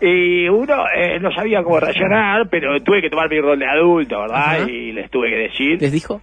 y 0.00 0.48
uno 0.48 0.74
eh, 0.96 1.18
no 1.20 1.32
sabía 1.32 1.62
cómo 1.62 1.80
reaccionar, 1.80 2.48
pero 2.50 2.80
tuve 2.82 3.00
que 3.02 3.10
tomar 3.10 3.28
mi 3.30 3.40
rol 3.40 3.58
de 3.58 3.66
adulto, 3.66 4.20
¿verdad? 4.20 4.36
Ajá. 4.62 4.70
Y 4.70 4.92
les 4.92 5.10
tuve 5.10 5.30
que 5.30 5.36
decir. 5.36 5.80
¿Les 5.80 5.92
dijo? 5.92 6.20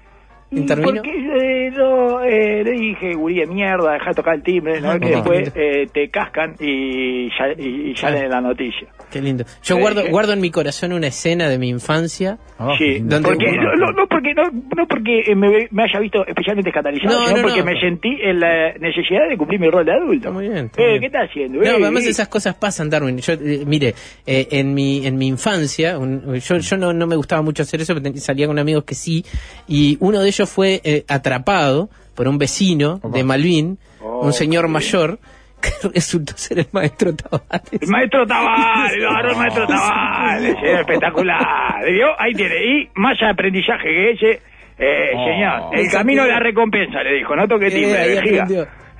Y 0.49 0.59
¿Intervino? 0.59 0.91
Porque 0.93 1.09
eh, 1.09 1.71
no, 1.71 2.21
eh, 2.23 2.63
le 2.63 2.71
dije, 2.71 3.13
gurí 3.15 3.35
de 3.39 3.47
mierda, 3.47 3.93
deja 3.93 4.05
de 4.11 4.13
tocar 4.13 4.35
el 4.35 4.43
timbre, 4.43 4.79
¿no? 4.79 4.97
Que 4.97 5.09
después 5.09 5.51
eh, 5.55 5.87
te 5.91 6.09
cascan 6.09 6.55
y, 6.59 7.27
ya- 7.37 7.51
y, 7.57 7.91
y 7.91 7.95
salen 7.97 8.23
en 8.25 8.29
la 8.31 8.39
noticia. 8.39 8.87
Qué 9.11 9.21
lindo. 9.21 9.43
Yo 9.63 9.75
Eh, 9.77 9.81
guardo, 9.81 10.01
eh. 10.01 10.09
guardo 10.09 10.31
en 10.33 10.39
mi 10.39 10.49
corazón 10.49 10.93
una 10.93 11.07
escena 11.07 11.49
de 11.49 11.57
mi 11.59 11.67
infancia. 11.67 12.37
Ah, 12.59 12.73
sí, 12.77 12.85
qué 12.85 12.93
lindo. 12.93 13.19
¿Dónde- 13.19 13.29
porque, 13.29 13.51
no, 13.57 13.75
no, 13.75 13.91
no 13.91 14.07
porque, 14.07 14.33
no, 14.33 14.43
no 14.75 14.87
porque 14.87 15.35
me, 15.35 15.67
me 15.69 15.83
haya 15.83 15.99
visto 15.99 16.25
especialmente 16.25 16.69
escandalizado, 16.69 17.13
No, 17.19 17.25
sino 17.27 17.37
no, 17.37 17.43
porque 17.43 17.59
no. 17.59 17.65
me 17.65 17.79
sentí 17.81 18.17
en 18.21 18.39
la 18.39 18.73
necesidad 18.79 19.27
de 19.29 19.37
cumplir 19.37 19.59
mi 19.59 19.69
rol 19.69 19.85
de 19.85 19.91
adulto. 19.93 20.31
Muy 20.31 20.47
bien, 20.47 20.67
está 20.67 20.81
Eh, 20.81 20.85
muy 20.85 20.89
bien. 20.91 20.99
¿Qué 21.01 21.05
estás 21.07 21.29
haciendo? 21.29 21.57
No, 21.59 21.65
Eh, 21.65 21.79
además 21.81 22.05
eh. 22.05 22.09
esas 22.09 22.29
cosas 22.29 22.55
pasan, 22.55 22.89
Darwin. 22.89 23.17
Yo, 23.17 23.33
eh, 23.33 23.63
mire, 23.65 23.93
eh, 24.25 24.47
en 24.51 24.73
mi 24.73 25.05
en 25.05 25.17
mi 25.17 25.27
infancia, 25.27 25.97
un- 25.99 26.35
yo, 26.39 26.57
yo 26.57 26.77
no, 26.77 26.93
no 26.93 27.05
me 27.05 27.17
gustaba 27.17 27.41
mucho 27.41 27.63
hacer 27.63 27.81
eso, 27.81 27.93
pero 27.93 28.15
salía 28.17 28.47
con 28.47 28.57
amigos 28.59 28.85
que 28.85 28.95
sí, 28.95 29.25
y 29.67 29.97
uno 29.99 30.21
de 30.21 30.27
ellos 30.27 30.36
fue 30.45 30.81
eh, 30.83 31.03
atrapado 31.07 31.89
por 32.15 32.27
un 32.27 32.37
vecino 32.37 32.99
de 33.03 33.23
Malvin, 33.23 33.77
Oh, 34.01 34.25
un 34.25 34.31
señor 34.33 34.63
bien. 34.65 34.73
mayor, 34.73 35.19
que 35.61 35.69
resultó 35.93 36.33
ser 36.37 36.59
el 36.59 36.67
maestro 36.71 37.13
Tavares. 37.15 37.81
El 37.81 37.87
maestro 37.89 38.25
Tavares, 38.25 38.97
lo 38.99 39.09
agarró 39.09 39.31
el 39.31 39.37
maestro 39.37 39.67
Tavares, 39.67 40.55
era 40.63 40.79
espectacular. 40.81 41.83
¿Vio? 41.91 42.07
Ahí 42.19 42.33
tiene. 42.33 42.55
Y 42.65 42.89
más 42.95 43.17
aprendizaje 43.23 43.83
que 43.83 44.11
ese, 44.11 44.31
eh, 44.77 45.11
Oh. 45.15 45.25
señor. 45.25 45.79
El 45.79 45.91
camino 45.91 46.23
de 46.23 46.29
la 46.31 46.39
recompensa, 46.39 47.01
le 47.03 47.15
dijo. 47.15 47.35
No 47.35 47.47
toque 47.47 47.67
Eh, 47.67 47.71
timbre, 47.71 48.07
vejiga. 48.07 48.47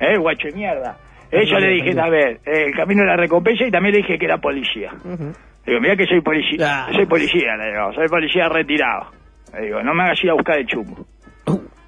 Eh, 0.00 0.18
guacho 0.18 0.48
de 0.48 0.54
mierda. 0.54 0.96
Eso 1.30 1.58
le 1.58 1.68
dije 1.68 1.94
también. 1.94 2.38
eh, 2.46 2.64
el 2.66 2.74
camino 2.74 3.02
de 3.02 3.08
la 3.08 3.16
recompensa 3.16 3.64
y 3.64 3.70
también 3.70 3.94
le 3.94 3.98
dije 4.02 4.18
que 4.18 4.24
era 4.24 4.38
policía. 4.38 4.90
Ujú. 5.04 5.32
Digo, 5.66 5.80
mira 5.80 5.96
que 5.96 6.06
soy 6.06 6.20
policía. 6.22 6.86
Ah. 6.86 6.88
Soy 6.94 7.06
policía, 7.06 7.56
le 7.56 7.70
digo. 7.72 7.92
Soy 7.94 8.08
policía 8.08 8.48
retirado. 8.48 9.10
Le 9.54 9.66
digo, 9.66 9.82
no 9.82 9.94
me 9.94 10.02
hagas 10.04 10.22
ir 10.24 10.30
a 10.30 10.34
buscar 10.34 10.58
el 10.58 10.66
chumbo. 10.66 11.06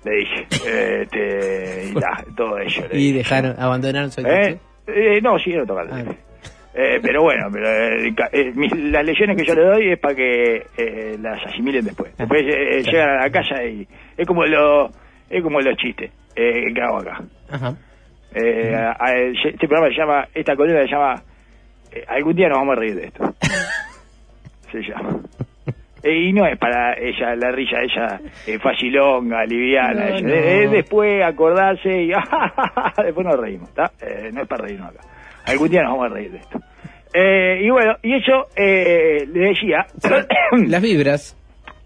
Le 0.05 0.17
dije. 0.17 0.47
Este, 0.50 1.91
y 1.91 1.94
ya, 1.94 2.25
todo 2.37 2.58
eso. 2.58 2.82
le 2.91 2.99
y 2.99 3.12
dejaron, 3.12 3.55
abandonaron 3.58 4.11
su 4.11 4.20
¿Eh? 4.23 4.25
actitud. 4.25 4.58
Eh, 4.87 5.20
no, 5.23 5.38
siguieron 5.38 5.67
tocando. 5.67 5.94
Ah. 5.94 6.05
Eh, 6.73 7.00
pero 7.02 7.23
bueno, 7.23 7.49
pero, 7.52 7.69
eh, 7.69 8.14
eh, 8.32 8.52
mis- 8.55 8.73
las 8.73 9.05
lecciones 9.05 9.37
que 9.37 9.44
yo 9.44 9.55
le 9.55 9.64
doy 9.64 9.91
es 9.93 9.99
para 9.99 10.14
que 10.14 10.67
eh, 10.76 11.17
las 11.20 11.44
asimilen 11.47 11.85
después. 11.85 12.17
Después 12.17 12.43
eh, 12.47 12.81
Claro. 12.85 12.91
llegan 12.93 13.08
a 13.11 13.20
la 13.26 13.31
casa 13.31 13.64
y 13.64 13.87
es 14.17 14.26
como 14.26 14.44
lo, 14.47 14.88
es 15.29 15.43
como 15.43 15.61
los 15.61 15.76
chistes 15.76 16.11
eh, 16.37 16.73
que 16.73 16.81
hago 16.81 16.99
acá. 16.99 17.20
Ajá. 17.50 17.75
Eh, 18.35 18.73
a- 18.75 18.96
a- 19.05 19.17
este 19.17 19.67
programa 19.69 19.88
se 19.88 20.00
llama, 20.00 20.29
esta 20.32 20.55
columna 20.56 20.82
se 20.82 20.88
llama 20.93 21.23
Algún 22.06 22.37
día 22.37 22.49
nos 22.49 22.58
vamos 22.58 22.76
a 22.76 22.81
reír 22.81 22.94
de 22.94 23.06
esto. 23.08 23.35
se 24.73 24.79
llama. 24.82 25.19
Eh, 26.02 26.17
y 26.29 26.32
no 26.32 26.47
es 26.47 26.58
para 26.58 26.94
ella, 26.99 27.35
la 27.37 27.50
risa 27.50 27.76
ella 27.82 28.20
eh, 28.46 28.58
facilonga, 28.58 29.44
liviana. 29.44 30.06
No, 30.10 30.17
ella. 30.17 30.20
no. 30.22 30.32
Eh, 30.34 30.65
es 30.65 30.70
después 30.70 31.22
acordarse 31.25 32.03
y 32.03 32.08
después 33.05 33.27
nos 33.27 33.39
reímos, 33.39 33.69
¿está? 33.69 33.91
Eh, 34.01 34.31
no 34.32 34.43
es 34.43 34.48
para 34.48 34.65
reírnos 34.65 34.91
acá. 34.91 35.01
Algún 35.46 35.69
día 35.69 35.82
nos 35.82 35.93
vamos 35.93 36.10
a 36.10 36.15
reír 36.15 36.31
de 36.32 36.39
esto. 36.39 36.58
Eh, 37.13 37.60
y 37.65 37.70
bueno, 37.70 37.96
y 38.03 38.15
eso 38.15 38.46
eh, 38.56 39.27
le 39.32 39.41
decía, 39.48 39.84
Las 40.69 40.81
vibras. 40.82 41.36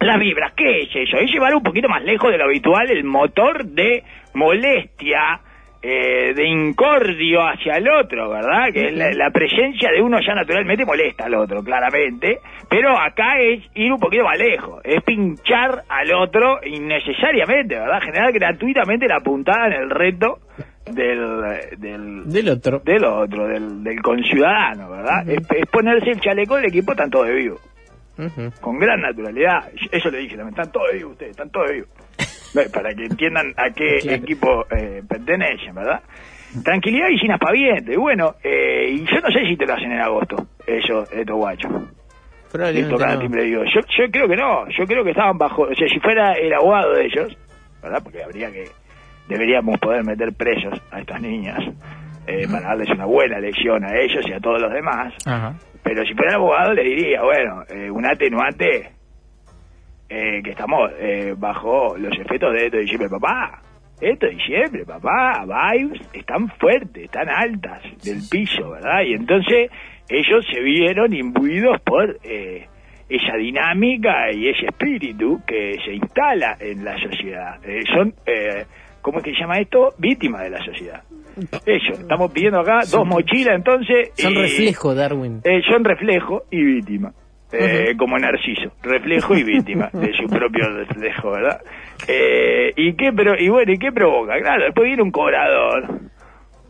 las 0.00 0.18
vibras, 0.20 0.52
¿qué 0.54 0.80
es 0.80 0.88
eso? 0.94 1.16
Es 1.16 1.30
llevar 1.32 1.54
un 1.54 1.62
poquito 1.62 1.88
más 1.88 2.02
lejos 2.04 2.30
de 2.30 2.36
lo 2.38 2.44
habitual 2.44 2.90
el 2.90 3.04
motor 3.04 3.64
de 3.64 4.02
molestia, 4.34 5.40
eh, 5.86 6.32
de 6.34 6.48
incordio 6.48 7.42
hacia 7.42 7.74
el 7.76 7.86
otro, 7.90 8.30
¿verdad? 8.30 8.72
Que 8.72 8.90
la, 8.90 9.12
la 9.12 9.30
presencia 9.30 9.90
de 9.92 10.00
uno 10.00 10.18
ya 10.26 10.34
naturalmente 10.34 10.86
molesta 10.86 11.26
al 11.26 11.34
otro, 11.34 11.62
claramente, 11.62 12.38
pero 12.70 12.98
acá 12.98 13.38
es 13.38 13.62
ir 13.74 13.92
un 13.92 14.00
poquito 14.00 14.24
más 14.24 14.38
lejos, 14.38 14.80
es 14.82 15.02
pinchar 15.04 15.82
al 15.86 16.14
otro 16.14 16.60
innecesariamente, 16.64 17.74
¿verdad? 17.74 18.00
Generar 18.00 18.32
gratuitamente 18.32 19.06
la 19.06 19.20
puntada 19.20 19.66
en 19.66 19.72
el 19.82 19.90
reto 19.90 20.38
del, 20.86 21.42
del, 21.78 22.30
Del 22.32 22.48
otro. 22.48 22.78
del 22.78 23.04
otro, 23.04 23.46
del, 23.46 23.84
del 23.84 24.00
conciudadano, 24.00 24.90
¿verdad? 24.90 25.28
es, 25.28 25.42
es 25.54 25.66
ponerse 25.70 26.12
el 26.12 26.20
chaleco 26.20 26.56
del 26.56 26.64
equipo 26.66 26.94
tanto 26.94 27.24
de 27.24 27.34
vivo 27.34 27.56
con 28.60 28.78
gran 28.78 29.00
naturalidad. 29.00 29.70
Eso 29.90 30.08
le 30.10 30.18
dije 30.18 30.36
también, 30.36 30.50
están 30.58 30.72
todos 30.72 30.92
vivos 30.94 31.12
ustedes, 31.12 31.32
están 31.32 31.50
todos 31.50 31.70
vivos. 31.70 31.88
Para 32.72 32.94
que 32.94 33.04
entiendan 33.06 33.52
a 33.56 33.70
qué 33.70 33.98
Claro. 34.00 34.16
equipo 34.16 34.66
eh, 34.70 35.02
pertenecen, 35.08 35.74
¿verdad? 35.74 36.00
Tranquilidad 36.62 37.08
y 37.08 37.18
sin 37.18 37.32
aspaviento. 37.32 37.92
Y 37.92 37.96
bueno, 37.96 38.36
eh, 38.42 38.88
y 38.90 39.04
yo 39.04 39.20
no 39.20 39.28
sé 39.30 39.44
si 39.48 39.56
te 39.56 39.66
lo 39.66 39.74
hacen 39.74 39.90
en 39.90 40.00
agosto, 40.00 40.36
ellos, 40.66 41.10
estos 41.12 41.36
guachos. 41.36 41.72
Al 42.54 43.14
no. 43.16 43.18
timbre. 43.20 43.50
Yo, 43.50 43.64
yo 43.64 44.10
creo 44.12 44.28
que 44.28 44.36
no, 44.36 44.68
yo 44.68 44.86
creo 44.86 45.02
que 45.02 45.10
estaban 45.10 45.36
bajo, 45.36 45.62
o 45.62 45.74
sea, 45.74 45.88
si 45.88 45.98
fuera 45.98 46.34
el 46.34 46.52
abogado 46.52 46.92
de 46.94 47.06
ellos, 47.06 47.36
¿verdad? 47.82 48.00
Porque 48.04 48.22
habría 48.22 48.52
que, 48.52 48.66
deberíamos 49.28 49.80
poder 49.80 50.04
meter 50.04 50.32
presos 50.34 50.80
a 50.92 51.00
estas 51.00 51.20
niñas 51.20 51.58
eh, 52.28 52.46
para 52.48 52.68
darles 52.68 52.88
una 52.90 53.06
buena 53.06 53.40
lección 53.40 53.84
a 53.84 53.96
ellos 53.98 54.24
y 54.28 54.32
a 54.32 54.38
todos 54.38 54.60
los 54.62 54.72
demás. 54.72 55.12
Ajá. 55.26 55.54
Pero 55.82 56.04
si 56.04 56.14
fuera 56.14 56.30
el 56.30 56.36
abogado 56.36 56.72
le 56.74 56.84
diría, 56.84 57.22
bueno, 57.22 57.64
eh, 57.68 57.90
un 57.90 58.06
atenuante 58.06 58.92
eh, 60.08 60.42
que 60.42 60.50
estamos 60.50 60.90
eh, 60.98 61.34
bajo 61.36 61.96
los 61.96 62.12
efectos 62.18 62.52
de 62.52 62.66
esto 62.66 62.76
de 62.78 62.86
Jimmy 62.86 63.08
papá. 63.08 63.60
Esto 64.00 64.26
es 64.26 64.36
diciembre, 64.36 64.84
papá, 64.84 65.44
vibes 65.72 66.00
están 66.12 66.48
fuertes, 66.58 67.04
están 67.04 67.28
altas 67.28 67.80
del 68.04 68.20
piso, 68.30 68.70
¿verdad? 68.70 69.02
Y 69.06 69.14
entonces 69.14 69.70
ellos 70.08 70.44
se 70.52 70.60
vieron 70.60 71.12
imbuidos 71.14 71.80
por 71.82 72.18
eh, 72.24 72.66
esa 73.08 73.36
dinámica 73.36 74.32
y 74.32 74.48
ese 74.48 74.66
espíritu 74.66 75.40
que 75.46 75.76
se 75.84 75.94
instala 75.94 76.56
en 76.60 76.84
la 76.84 76.98
sociedad. 76.98 77.64
Eh, 77.64 77.82
son, 77.94 78.12
eh, 78.26 78.64
¿cómo 79.00 79.18
es 79.18 79.24
que 79.24 79.32
se 79.32 79.40
llama 79.40 79.58
esto? 79.60 79.94
Víctimas 79.98 80.42
de 80.42 80.50
la 80.50 80.58
sociedad. 80.64 81.02
Ellos, 81.64 81.98
estamos 82.00 82.32
pidiendo 82.32 82.60
acá 82.60 82.80
dos 82.90 83.06
mochilas 83.06 83.54
entonces. 83.56 84.10
Son 84.16 84.32
y- 84.32 84.42
reflejo, 84.42 84.94
Darwin. 84.94 85.40
eh, 85.44 85.62
son 85.70 85.84
reflejo 85.84 86.42
y 86.50 86.62
víctima. 86.62 87.12
Eh, 87.58 87.94
Como 87.96 88.18
Narciso, 88.18 88.72
reflejo 88.82 89.36
y 89.36 89.42
víctima 89.44 89.90
de 89.92 90.12
su 90.14 90.26
propio 90.28 90.68
reflejo, 90.68 91.30
¿verdad? 91.30 91.60
Eh, 92.08 92.72
¿Y 92.76 92.94
qué 92.94 93.12
pro- 93.12 93.38
y 93.38 93.48
bueno, 93.48 93.72
¿y 93.72 93.78
qué 93.78 93.92
provoca? 93.92 94.38
Claro, 94.40 94.64
después 94.64 94.86
viene 94.86 95.02
un 95.02 95.10
cobrador, 95.10 96.00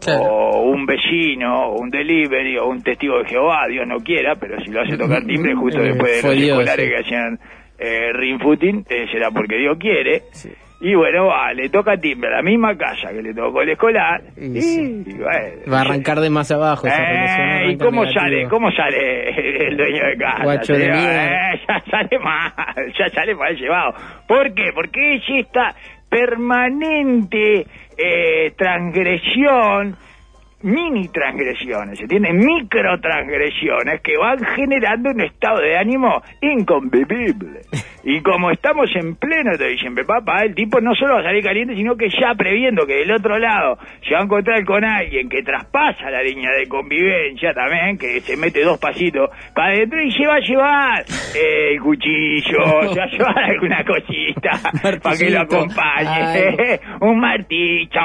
Claro. 0.01 0.23
o 0.23 0.63
un 0.71 0.85
vecino, 0.85 1.69
o 1.69 1.81
un 1.81 1.89
delivery, 1.91 2.59
o 2.59 2.67
un 2.67 2.83
testigo 2.83 3.19
de 3.21 3.25
Jehová, 3.27 3.67
Dios 3.69 3.87
no 3.87 3.99
quiera, 4.01 4.35
pero 4.37 4.61
si 4.63 4.71
lo 4.71 4.83
hace 4.83 4.99
tocar 4.99 5.25
timbre 5.25 5.55
justo 5.55 5.81
Eh, 5.81 5.89
después 5.93 6.23
de 6.23 6.29
los 6.29 6.43
escolares 6.43 6.85
sí. 6.87 6.91
que 6.91 6.99
hacían 6.99 7.39
eh, 7.79 8.13
ring 8.13 8.41
footing, 8.41 8.85
eh, 8.89 9.07
será 9.11 9.31
porque 9.31 9.57
Dios 9.57 9.79
quiere. 9.79 10.23
Y 10.87 10.95
bueno, 10.95 11.29
va, 11.29 11.51
le 11.55 11.71
toca 11.71 11.97
timbre 11.97 12.29
a 12.29 12.37
la 12.37 12.43
misma 12.43 12.77
casa 12.77 13.09
que 13.11 13.23
le 13.23 13.33
tocó 13.33 13.63
el 13.63 13.71
escolar. 13.71 14.21
Y 14.37 14.59
Y, 14.59 14.61
sí. 14.61 15.05
bueno, 15.17 15.73
Va 15.73 15.79
a 15.79 15.81
arrancar 15.81 16.21
de 16.21 16.29
más 16.29 16.51
abajo. 16.51 16.87
esa 16.87 17.63
eh, 17.63 17.71
¿Y 17.73 17.79
cómo 17.79 18.03
negativo. 18.03 18.21
sale? 18.21 18.49
¿Cómo 18.51 18.71
sale 18.71 19.67
el 19.69 19.77
dueño 19.79 20.07
de 20.09 20.17
casa? 20.19 20.45
Guacho 20.45 20.75
de. 20.75 20.85
Eh, 20.85 21.61
ya 21.67 21.81
sale 21.91 22.19
mal, 22.19 22.53
ya 22.99 23.09
sale 23.09 23.35
mal 23.35 23.57
llevado. 23.57 23.95
¿Por 24.29 24.53
qué? 24.53 24.73
Porque 24.75 25.15
es 25.15 25.23
esta 25.47 25.75
permanente 26.11 27.67
eh, 27.97 28.53
transgresión, 28.55 29.97
mini 30.63 31.09
transgresiones, 31.09 31.99
se 31.99 32.07
tienen 32.07 32.37
micro 32.37 33.01
transgresiones 33.01 34.03
que 34.03 34.19
van 34.19 34.39
generando 34.55 35.11
un 35.11 35.21
estado 35.23 35.61
de 35.61 35.79
ánimo 35.79 36.21
inconvivible. 36.43 37.61
Y 38.05 38.21
como 38.21 38.51
estamos 38.51 38.91
en 38.95 39.17
pleno 39.17 39.57
de 39.57 39.69
diciembre, 39.71 40.05
papá, 40.05 40.43
el 40.43 40.55
tipo 40.55 40.81
no 40.81 40.95
solo 40.95 41.15
va 41.15 41.21
a 41.21 41.25
salir 41.25 41.43
caliente, 41.43 41.75
sino 41.75 41.97
que 41.97 42.09
ya 42.11 42.35
previendo 42.37 42.87
que 42.87 42.97
del 42.97 43.13
otro 43.13 43.39
lado 43.39 43.79
se 44.07 44.15
va 44.15 44.21
a 44.21 44.25
encontrar 44.25 44.63
con 44.65 44.85
alguien 44.85 45.29
que 45.29 45.43
traspasa 45.43 46.11
la 46.11 46.23
línea 46.23 46.51
de 46.53 46.67
convivencia 46.69 47.53
también, 47.55 47.97
que 47.97 48.21
se 48.21 48.37
mete 48.37 48.63
dos 48.63 48.79
pasitos 48.79 49.31
para 49.55 49.73
adentro 49.73 50.03
y 50.03 50.11
se 50.13 50.27
va 50.27 50.35
a 50.35 50.41
llevar 50.41 51.05
eh, 51.35 51.73
el 51.73 51.81
cuchillo, 51.81 52.93
se 52.93 52.99
va 53.01 53.05
a 53.05 53.11
llevar 53.11 53.39
alguna 53.39 53.85
cosita 53.85 54.51
para 55.03 55.17
que 55.17 55.31
lo 55.31 55.41
acompañe, 55.41 56.81
un 57.01 57.19
martillo, 57.21 58.01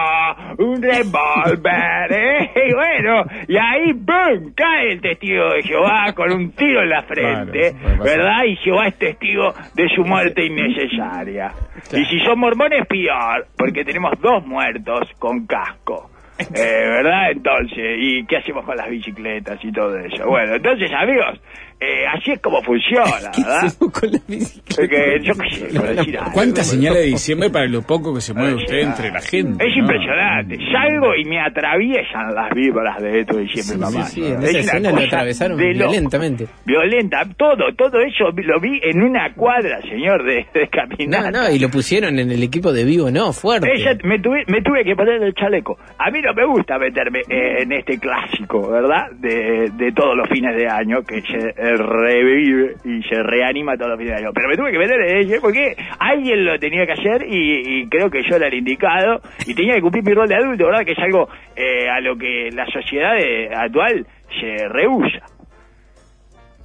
un 0.60 0.82
revólver, 0.82 2.12
¿eh? 2.12 2.52
y 2.70 2.74
bueno, 2.74 3.24
y 3.48 3.58
ahí 3.58 3.94
¡pum! 3.94 4.54
cae 4.56 4.94
el 4.94 5.02
testigo 5.02 5.50
de 5.54 5.64
Jehová 5.64 6.14
con 6.16 6.32
un 6.32 6.52
tiro 6.52 6.82
en 6.84 6.90
la 6.90 7.04
frente, 7.04 7.74
Claro. 7.80 8.04
¿verdad? 8.04 8.44
Y 8.46 8.56
Jehová 8.58 8.88
es 8.88 8.98
testigo 8.98 9.54
de 9.76 9.89
su 9.96 10.04
muerte 10.04 10.46
innecesaria. 10.46 11.52
Y 11.92 12.06
si 12.06 12.20
son 12.20 12.40
mormones, 12.40 12.86
peor, 12.88 13.48
porque 13.58 13.84
tenemos 13.84 14.14
dos 14.22 14.46
muertos 14.46 15.10
con 15.20 15.46
casco. 15.46 16.10
Eh, 16.40 16.46
¿Verdad? 16.56 17.32
Entonces, 17.32 17.98
¿y 18.00 18.26
qué 18.26 18.38
hacemos 18.38 18.64
con 18.64 18.78
las 18.78 18.90
bicicletas 18.90 19.60
y 19.64 19.72
todo 19.74 19.98
eso? 19.98 20.26
Bueno, 20.26 20.56
entonces, 20.56 20.90
amigos, 20.94 21.42
eh, 21.82 22.06
así 22.14 22.32
es 22.32 22.40
como 22.42 22.62
funciona, 22.64 23.32
¿Qué 23.36 23.42
¿verdad? 23.42 23.66
hacemos 23.66 23.94
con 23.94 24.12
la 24.12 24.20
bicicleta? 24.28 24.76
Porque 24.76 25.20
yo 25.24 25.34
qué 25.34 25.50
sé, 25.56 25.80
por 25.80 25.96
decir 25.96 26.18
algo. 26.20 26.32
¿Cuántas 26.34 26.68
señales 26.68 27.00
de 27.02 27.08
diciembre 27.08 27.50
para 27.50 27.66
lo 27.68 27.82
poco 27.82 28.14
que 28.14 28.22
se 28.22 28.34
mueve 28.34 28.56
usted 28.56 28.80
entre 28.80 29.12
la 29.12 29.22
gente? 29.22 29.66
Es 29.66 29.76
no? 29.76 29.82
impresionante. 29.84 30.58
Salgo 30.72 31.16
y 31.16 31.26
me 31.26 31.40
atraviesan 31.40 32.34
las 32.36 32.50
víboras 32.54 33.02
de 33.02 33.22
esto 33.22 33.38
de 33.38 33.44
diciembre, 33.44 33.88
Sí, 33.88 33.94
papá. 33.94 34.06
sí, 34.08 34.22
sí, 34.22 34.28
en 34.28 34.44
Es 34.44 34.50
esa 34.50 34.60
escena 34.60 34.92
lo 34.92 35.02
atravesaron 35.06 35.58
de 35.58 35.74
violentamente. 35.74 36.48
Violenta, 36.66 37.24
todo, 37.38 37.74
todo 37.78 38.00
eso 38.02 38.26
lo 38.36 38.60
vi 38.60 38.80
en 38.84 39.02
una 39.02 39.34
cuadra, 39.34 39.82
señor, 39.82 40.24
de, 40.24 40.46
de 40.54 41.08
No, 41.08 41.32
no, 41.32 41.50
y 41.52 41.60
lo 41.60 41.70
pusieron 41.70 42.20
en 42.20 42.32
el 42.32 42.44
equipo 42.44 42.74
de 42.74 42.84
vivo, 42.84 43.10
no, 43.12 43.32
fuerte. 43.34 43.72
Ella, 43.74 43.96
me, 44.04 44.20
tuve, 44.20 44.44
me 44.48 44.62
tuve 44.62 44.84
que 44.84 44.96
poner 44.96 45.22
el 45.24 45.34
chaleco. 45.34 45.78
A 45.98 46.10
mí 46.12 46.20
no 46.22 46.34
me 46.34 46.46
gusta 46.46 46.78
meterme 46.78 47.20
eh, 47.30 47.64
en 47.64 47.72
este 47.72 47.98
clásico, 48.00 48.70
¿verdad? 48.70 49.12
De, 49.18 49.70
de 49.74 49.92
todos 49.92 50.16
los 50.16 50.28
fines 50.30 50.56
de 50.56 50.68
año, 50.68 51.02
que 51.04 51.22
se 51.22 51.54
eh, 51.70 51.76
revive 51.78 52.76
y 52.84 53.02
se 53.04 53.22
reanima 53.24 53.76
todos 53.76 53.92
los 53.92 54.00
fines 54.00 54.16
de 54.16 54.24
año. 54.24 54.32
Pero 54.34 54.50
me 54.50 54.58
tuve 54.58 54.72
que 54.72 54.78
meter 54.80 55.02
en 55.02 55.18
ella 55.18 55.38
porque 55.42 55.76
alguien 56.00 56.46
lo 56.46 56.58
tenía 56.60 56.86
que 56.86 56.94
hacer 56.94 57.26
y, 57.28 57.82
y 57.82 57.90
creo 57.90 58.10
que 58.10 58.22
yo 58.30 58.36
era 58.36 58.48
el 58.48 58.56
indicado 58.56 59.22
y 59.46 59.54
tenía 59.54 59.76
que 59.76 59.82
cumplir 59.82 60.04
mi 60.04 60.14
rol 60.14 60.28
de 60.28 60.36
adulto, 60.36 60.66
¿verdad? 60.66 60.86
Que 60.86 60.92
es 60.94 61.00
algo 61.00 61.28
eh, 61.56 61.90
a 61.90 62.00
lo 62.02 62.18
que 62.18 62.50
la 62.54 62.66
sociedad 62.66 63.18
eh, 63.18 63.50
actual 63.54 64.06
se 64.40 64.68
rehúsa. 64.68 65.26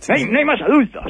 No 0.09 0.15
hay, 0.15 0.25
no 0.25 0.39
hay 0.39 0.45
más 0.45 0.61
adultos. 0.61 1.05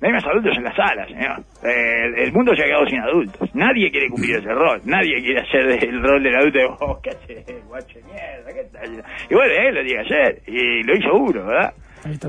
No 0.00 0.08
hay 0.08 0.12
más 0.12 0.26
adultos 0.26 0.56
en 0.56 0.64
las 0.64 0.76
salas, 0.76 1.08
señor. 1.08 1.40
Eh, 1.64 2.04
el, 2.04 2.18
el 2.26 2.32
mundo 2.32 2.54
se 2.54 2.62
ha 2.62 2.66
quedado 2.66 2.86
sin 2.86 3.00
adultos. 3.00 3.54
Nadie 3.54 3.90
quiere 3.90 4.08
cumplir 4.10 4.36
ese 4.36 4.52
rol. 4.52 4.80
Nadie 4.84 5.20
quiere 5.22 5.40
hacer 5.40 5.88
el 5.88 6.02
rol 6.02 6.22
del 6.22 6.36
adulto 6.36 6.58
de, 6.58 6.66
oh, 6.66 7.00
¿qué 7.02 7.10
haces, 7.10 7.66
guacho 7.66 7.98
de 7.98 8.04
mierda? 8.04 8.52
¿Qué 8.52 8.64
tal? 8.70 9.04
Y 9.30 9.34
bueno, 9.34 9.54
él 9.54 9.74
lo 9.74 9.82
tiene 9.82 10.04
que 10.04 10.14
hacer. 10.14 10.42
Y 10.46 10.82
lo 10.82 10.94
hizo 10.94 11.14
uno, 11.14 11.46
¿verdad? 11.46 11.72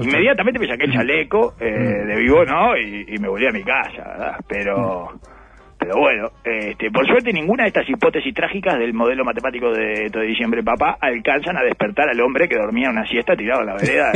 Inmediatamente 0.01 0.59
me 0.59 0.67
saqué 0.67 0.85
el 0.85 0.93
chaleco 0.93 1.53
eh, 1.59 1.65
de 1.69 2.15
vivo, 2.17 2.45
¿no? 2.45 2.77
Y, 2.77 3.05
y 3.09 3.17
me 3.17 3.27
volví 3.27 3.45
a 3.47 3.51
mi 3.51 3.63
casa, 3.63 4.03
¿verdad? 4.07 4.35
Pero... 4.47 5.09
Pero 5.77 5.97
bueno, 5.99 6.29
este, 6.43 6.89
por 6.89 7.05
suerte 7.05 7.31
ninguna 7.33 7.63
de 7.63 7.67
estas 7.67 7.87
hipótesis 7.89 8.33
trágicas 8.33 8.79
del 8.79 8.93
modelo 8.93 9.23
matemático 9.25 9.71
de 9.71 10.09
todo 10.09 10.23
diciembre 10.23 10.63
papá 10.63 10.97
alcanzan 11.01 11.57
a 11.57 11.63
despertar 11.63 12.09
al 12.09 12.19
hombre 12.21 12.47
que 12.47 12.55
dormía 12.57 12.89
una 12.89 13.05
siesta 13.05 13.35
tirado 13.35 13.59
en 13.61 13.67
la 13.67 13.73
vereda 13.75 14.11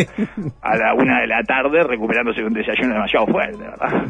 a 0.62 0.78
la 0.78 0.94
una 0.96 1.20
de 1.20 1.28
la 1.28 1.44
tarde 1.44 1.84
recuperándose 1.84 2.40
de 2.42 2.48
un 2.48 2.54
desayuno 2.54 2.94
demasiado 2.94 3.28
fuerte, 3.28 3.58
¿verdad? 3.62 4.04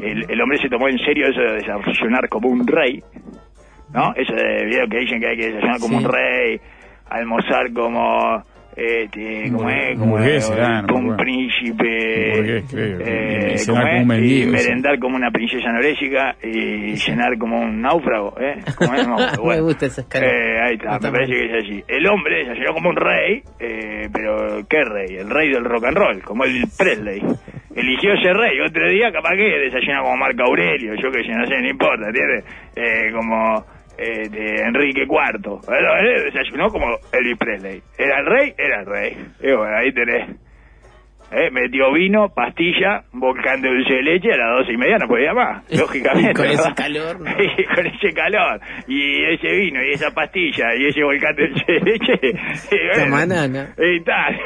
El, 0.00 0.30
el 0.30 0.40
hombre 0.40 0.58
se 0.58 0.68
tomó 0.70 0.88
en 0.88 0.98
serio 1.00 1.26
eso 1.26 1.40
de 1.40 1.54
desayunar 1.54 2.28
como 2.28 2.48
un 2.48 2.66
rey, 2.66 3.02
¿no? 3.92 4.14
Eso 4.14 4.32
de 4.32 4.64
video 4.64 4.86
que 4.88 4.98
dicen 4.98 5.20
que 5.20 5.26
hay 5.26 5.36
que 5.36 5.46
desayunar 5.52 5.80
como 5.80 5.98
Sí. 5.98 6.04
un 6.06 6.12
rey, 6.12 6.60
almorzar 7.10 7.72
como... 7.74 8.42
Este, 8.76 9.50
como 9.52 9.70
es, 9.70 9.98
como 9.98 10.10
Burgués, 10.12 10.50
es, 10.50 10.58
no 10.88 10.94
un 10.96 11.16
príncipe, 11.16 12.32
Burgués, 12.36 12.64
creo. 12.70 12.98
eh, 13.00 13.56
Y 13.60 13.66
¿cómo 13.66 13.80
como 13.80 13.92
es? 13.94 14.02
un 14.02 14.08
mendigo, 14.08 14.34
y 14.36 14.42
sí. 14.42 14.50
merendar 14.66 14.98
como 14.98 15.16
una 15.16 15.30
princesa 15.30 15.68
anorésica 15.70 16.36
y 16.42 16.96
cenar 16.96 17.38
como 17.38 17.60
un 17.60 17.80
náufrago, 17.80 18.34
¿eh? 18.40 18.56
¿Cómo 18.76 18.94
es? 18.94 19.06
náufrago? 19.08 19.46
Me 19.46 19.60
gusta 19.60 19.86
esa 19.86 20.00
escala. 20.00 20.26
Eh, 20.26 20.60
ahí 20.60 20.74
está, 20.74 20.98
me 20.98 21.10
parece 21.12 21.32
que 21.32 21.44
es 21.58 21.64
así. 21.64 21.84
El 21.88 22.06
hombre 22.08 22.38
desayunó 22.38 22.74
como 22.74 22.90
un 22.90 22.96
rey, 22.96 23.42
eh, 23.60 24.08
pero 24.12 24.66
¿qué 24.68 24.84
rey? 24.84 25.16
El 25.18 25.30
rey 25.30 25.50
del 25.50 25.64
rock 25.64 25.84
and 25.84 25.96
roll, 25.96 26.22
como 26.22 26.44
el 26.44 26.64
Presley. 26.76 27.22
Eligió 27.76 28.12
ese 28.14 28.32
rey. 28.32 28.58
Otro 28.60 28.88
día 28.88 29.10
capaz 29.12 29.36
que 29.36 29.42
desayuna 29.42 30.02
como 30.02 30.16
Marco 30.16 30.42
Aurelio, 30.44 30.94
yo 30.94 31.10
que 31.10 31.22
sé, 31.24 31.32
no 31.32 31.46
sé, 31.46 31.60
no 31.60 31.68
importa, 31.68 32.06
¿entiendes? 32.06 32.44
Eh, 32.76 33.10
como 33.12 33.64
eh, 33.98 34.28
de 34.28 34.62
Enrique 34.62 35.02
IV. 35.02 35.60
Él 35.68 36.32
desayunó 36.32 36.68
como 36.68 36.86
Elvis 37.12 37.38
Presley. 37.38 37.82
Era 37.98 38.20
el 38.20 38.26
rey, 38.26 38.54
era 38.58 38.80
el 38.80 38.86
rey. 38.86 39.16
Y 39.40 39.52
bueno, 39.52 39.76
ahí 39.76 39.92
tenés. 39.92 40.36
Eh, 41.32 41.50
metió 41.50 41.92
vino, 41.92 42.28
pastilla, 42.28 43.02
volcán 43.12 43.60
de 43.60 43.68
dulce 43.68 43.94
de 43.94 44.02
leche, 44.02 44.32
a 44.32 44.36
las 44.36 44.58
doce 44.58 44.72
y 44.72 44.76
media 44.76 44.98
no 44.98 45.08
podía 45.08 45.32
más, 45.32 45.64
lógicamente. 45.72 46.30
Y 46.30 46.34
con 46.34 46.46
ese 46.46 46.74
calor, 46.74 47.20
¿no? 47.20 47.30
Y 47.58 47.64
con 47.64 47.86
ese 47.86 48.12
calor, 48.14 48.60
y 48.86 49.24
ese 49.32 49.48
vino, 49.48 49.82
y 49.82 49.94
esa 49.94 50.10
pastilla, 50.12 50.76
y 50.76 50.86
ese 50.86 51.02
volcán 51.02 51.34
de 51.34 51.48
dulce 51.48 51.72
de 51.72 51.80
leche. 51.80 52.20
y 52.70 52.98
La 52.98 53.10
banana. 53.10 53.74
Y 53.78 54.00
tal, 54.04 54.40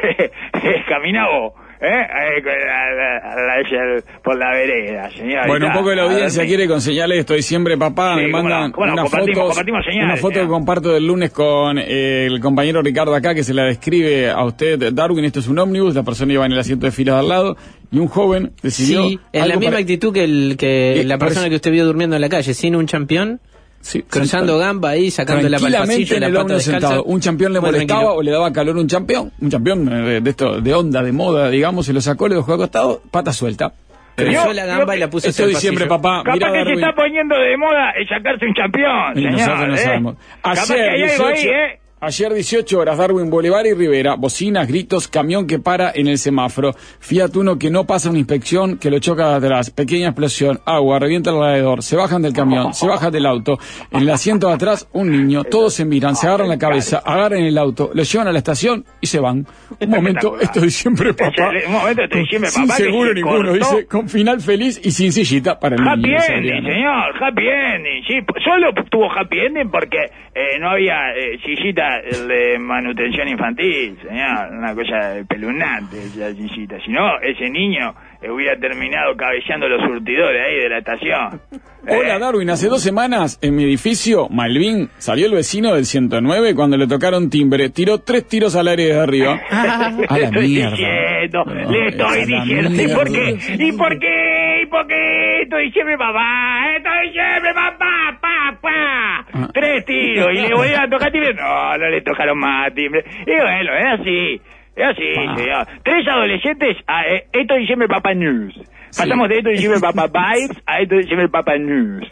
camina 0.89 1.29
vos, 1.29 1.53
¿eh? 1.81 2.07
Eh, 2.39 4.03
por 4.23 4.37
la 4.39 4.51
vereda, 4.51 5.11
señor. 5.11 5.47
Bueno, 5.47 5.67
un 5.69 5.73
poco 5.73 5.91
de 5.91 5.97
la 5.97 6.03
audiencia 6.03 6.45
quiere 6.47 6.67
con 6.67 6.81
señales 6.81 7.19
estoy 7.21 7.43
siempre 7.43 7.77
papá, 7.77 8.15
Sí, 8.17 8.23
me 8.23 8.29
mandan 8.29 8.71
no, 8.71 8.73
cómo 8.73 8.87
no, 8.87 8.93
una 8.95 9.03
compartimos- 9.05 9.35
foto, 9.37 9.47
compartimos 9.49 9.85
señales, 9.85 10.05
una 10.05 10.17
foto 10.17 10.41
que 10.41 10.47
comparto 10.49 10.93
del 10.93 11.07
lunes 11.07 11.31
con 11.31 11.79
eh, 11.79 12.27
el 12.27 12.41
compañero 12.41 12.83
Ricardo 12.83 13.15
acá 13.15 13.35
que 13.35 13.45
se 13.45 13.55
la 13.55 13.65
describe 13.65 14.31
a 14.31 14.45
usted 14.45 14.93
Darwin, 14.93 15.25
esto 15.25 15.41
es 15.41 15.49
un 15.49 15.59
ómnibus, 15.59 15.95
la 15.95 16.03
persona 16.03 16.33
iba 16.33 16.47
en 16.47 16.53
el 16.53 16.59
asiento 16.59 16.87
de 16.87 16.93
fila 16.93 17.15
de 17.15 17.19
al 17.21 17.29
lado 17.29 17.57
y 17.91 17.99
un 17.99 18.09
joven 18.09 18.53
decidió 18.63 19.09
Sí, 19.09 19.19
en 19.33 19.49
la 19.49 19.57
misma 19.57 19.71
para- 19.73 19.79
actitud 19.81 20.13
que, 20.13 20.25
el, 20.25 20.57
que 20.59 21.01
Eh, 21.01 21.05
la 21.05 21.19
persona 21.19 21.49
que 21.49 21.57
usted 21.57 21.71
vio 21.71 21.85
durmiendo 21.87 22.17
en 22.17 22.23
la 22.23 22.29
calle, 22.29 22.55
sin 22.55 22.77
un 22.77 22.87
champión, 22.87 23.41
Sí, 23.89 24.03
cruzando 24.03 24.53
sí, 24.59 24.61
gamba 24.61 24.91
ahí, 24.91 25.11
sacando 25.11 25.49
la 25.49 25.59
pasillo 25.59 26.15
y 26.15 26.17
en 26.17 26.21
la 26.35 26.41
pata 26.43 26.55
descalza. 26.55 26.71
sentado. 26.89 27.05
Un 27.05 27.21
campeón 27.21 27.53
le 27.55 27.61
molestaba 27.61 27.87
tranquilo. 28.01 28.15
o 28.17 28.23
le 28.23 28.31
daba 28.33 28.53
calor 28.53 28.77
a 28.77 28.81
un 28.81 28.87
campeón, 28.87 29.33
un 29.41 29.49
campeón 29.51 29.89
eh, 29.91 30.21
de 30.21 30.31
esto, 30.31 30.61
de 30.61 30.75
onda, 30.75 31.03
de 31.03 31.13
moda, 31.13 31.49
digamos, 31.49 31.87
se 31.87 31.95
lo 31.95 32.01
sacó, 32.03 32.29
le 32.29 32.35
dejó 32.35 32.53
acostado, 32.53 33.01
pata 33.11 33.33
suelta. 33.33 33.73
Cruzó 34.15 34.47
Yo- 34.49 34.53
la 34.53 34.67
gamba 34.67 34.95
y 34.95 34.99
la 34.99 35.09
puso 35.09 35.29
Esto 35.29 35.47
diciembre, 35.47 35.87
pasillo. 35.87 36.03
papá. 36.03 36.23
Capaz 36.23 36.35
Mirá, 36.35 36.53
que 36.53 36.65
se 36.65 36.73
está 36.75 36.93
poniendo 36.95 37.35
de 37.39 37.57
moda 37.57 37.91
el 37.97 38.07
sacarse 38.09 38.45
un 38.45 38.53
campeón, 38.53 39.13
Y 39.17 39.23
señor. 39.23 39.33
nosotros 39.33 39.69
no 39.69 39.75
¿eh? 39.75 39.79
sabemos. 39.79 40.17
Capaz 40.43 40.71
Ayer, 40.71 40.77
que 40.77 40.83
hay 40.83 41.03
algo 41.11 41.27
ahí, 41.27 41.33
18, 41.35 41.49
¿eh? 41.51 41.81
Ayer 42.01 42.33
18 42.33 42.79
horas, 42.79 42.97
Darwin 42.97 43.29
Boulevard 43.29 43.67
y 43.67 43.75
Rivera, 43.75 44.15
bocinas, 44.15 44.69
gritos, 44.69 45.09
camión 45.09 45.49
que 45.49 45.59
para 45.59 45.91
en 45.93 46.07
el 46.07 46.19
semáforo, 46.19 46.73
Fiat 47.01 47.35
Uno 47.35 47.59
que 47.59 47.71
no 47.71 47.87
pasa 47.89 48.09
una 48.09 48.21
inspección, 48.21 48.79
que 48.79 48.89
lo 48.89 49.01
choca 49.01 49.31
de 49.31 49.35
atrás, 49.47 49.71
pequeña 49.71 50.09
explosión, 50.11 50.61
agua, 50.65 51.01
revienta 51.01 51.31
el 51.31 51.41
radiador, 51.41 51.83
se 51.83 51.97
bajan 51.97 52.23
del 52.23 52.33
camión, 52.33 52.73
se 52.73 52.87
bajan 52.87 53.11
del 53.11 53.27
auto, 53.27 53.59
en 53.91 54.03
el 54.03 54.11
asiento 54.11 54.47
de 54.47 54.55
atrás 54.55 54.89
un 54.93 55.11
niño, 55.11 55.43
todos 55.43 55.75
se 55.75 55.85
miran, 55.85 56.15
se 56.15 56.29
agarran 56.29 56.49
la 56.49 56.57
cabeza, 56.59 56.99
agarran 57.05 57.41
el 57.43 57.59
auto, 57.59 57.91
lo 57.93 58.03
llevan 58.05 58.29
a 58.29 58.33
la 58.33 58.39
estación 58.39 58.85
y 59.01 59.09
se 59.09 59.19
van. 59.19 59.45
Un 59.81 59.91
momento, 59.91 60.39
esto 60.41 60.61
de 60.61 60.71
siempre 60.71 61.13
papá. 61.15 61.51
Un 61.67 61.73
momento, 61.73 62.03
esto 62.03 62.19
Sin 62.31 62.67
papá. 62.69 62.77
que 62.77 62.83
seguro 62.85 63.09
se 63.09 63.15
ninguno, 63.17 63.37
cortó. 63.51 63.53
dice, 63.55 63.87
con 63.87 64.09
final 64.09 64.41
feliz 64.41 64.81
y 64.85 64.93
sin 64.93 65.13
sillita 65.13 65.59
para 65.59 65.75
el 65.75 65.83
Happy 65.83 66.03
niño. 66.03 66.17
dice 66.17 66.33
ending, 66.33 66.63
señor, 66.65 67.25
happy 67.25 67.43
ending. 67.49 68.05
Sí, 68.07 68.15
solo 68.45 68.73
tuvo 68.89 69.11
happy 69.11 69.39
ending 69.41 69.69
porque 69.71 69.99
eh, 70.39 70.59
no 70.61 70.71
había 70.71 71.11
eh, 71.17 71.39
sillita 71.45 72.01
de 72.27 72.59
manutención 72.59 73.27
infantil, 73.29 73.97
señor. 74.07 74.51
Una 74.53 74.75
cosa 74.75 75.15
pelunante 75.29 75.97
esa 75.99 76.33
sillita. 76.33 76.77
Si 76.85 76.91
no, 76.93 77.19
ese 77.21 77.51
niño 77.51 77.95
eh, 78.23 78.31
hubiera 78.31 78.57
terminado 78.59 79.17
cabeceando 79.17 79.69
los 79.69 79.81
surtidores 79.83 80.41
ahí 80.47 80.57
de 80.63 80.69
la 80.69 80.79
estación. 80.79 81.41
Hola 81.89 82.17
Eh, 82.17 82.19
Darwin, 82.19 82.51
hace 82.51 82.69
dos 82.69 82.83
semanas 82.83 83.39
en 83.41 83.57
mi 83.57 83.65
edificio, 83.65 84.29
Malvin, 84.29 84.91
salió 84.99 85.27
el 85.27 85.33
vecino 85.33 85.75
del 85.75 85.87
109 85.87 86.55
cuando 86.55 86.77
le 86.77 86.87
tocaron 86.87 87.31
timbre, 87.31 87.71
tiró 87.71 87.99
tres 87.99 88.27
tiros 88.29 88.55
al 88.57 88.69
aire 88.69 88.85
desde 88.87 89.01
arriba. 89.01 89.41
A 89.51 89.91
le 90.15 90.21
la 90.23 90.27
estoy 90.29 90.49
mierda. 90.49 90.71
diciendo, 90.71 91.45
No, 91.45 91.71
le 91.71 91.89
estoy 91.89 92.25
diciendo. 92.27 92.83
¿Y 92.83 92.89
por 92.95 93.11
qué? 93.13 93.39
¿Y 93.59 93.73
por 93.73 93.99
qué? 93.99 94.38
¿Y 94.69 94.71
por 94.71 94.87
qué? 94.87 95.43
Estoy 95.45 95.73
siempre 95.73 95.97
papá, 95.97 96.77
estoy 96.77 97.11
siempre 97.13 97.55
papá, 97.55 98.19
papá. 98.21 99.27
Ah. 99.33 99.49
Tres 99.55 99.83
tiros 99.87 100.29
y 100.35 100.41
le 100.47 100.55
voy 100.55 100.69
a 100.75 100.87
tocar 100.91 101.11
timbre. 101.11 101.33
No, 101.33 101.79
no 101.79 101.89
le 101.89 102.03
tocaron 102.03 102.39
más 102.39 102.75
timbre. 102.75 103.03
Y 103.27 103.31
bueno, 103.31 103.75
es 103.75 104.01
así. 104.01 104.41
Es 104.77 104.89
así, 104.91 105.13
Ah. 105.17 105.37
señor. 105.37 105.67
Tres 105.83 106.07
adolescentes, 106.07 106.77
a, 106.87 107.07
eh, 107.07 107.25
esto 107.33 107.55
diciembre 107.55 107.89
Papá 107.89 108.13
News. 108.13 108.55
Pasamos 108.97 109.29
de 109.29 109.39
esto 109.39 109.51
diciembre 109.51 109.81
Papá 109.81 110.07
Vibes 110.07 110.57
a 110.67 110.81
esto 110.81 110.97
diciembre 110.97 111.29
Papá 111.29 111.57
News. 111.59 112.05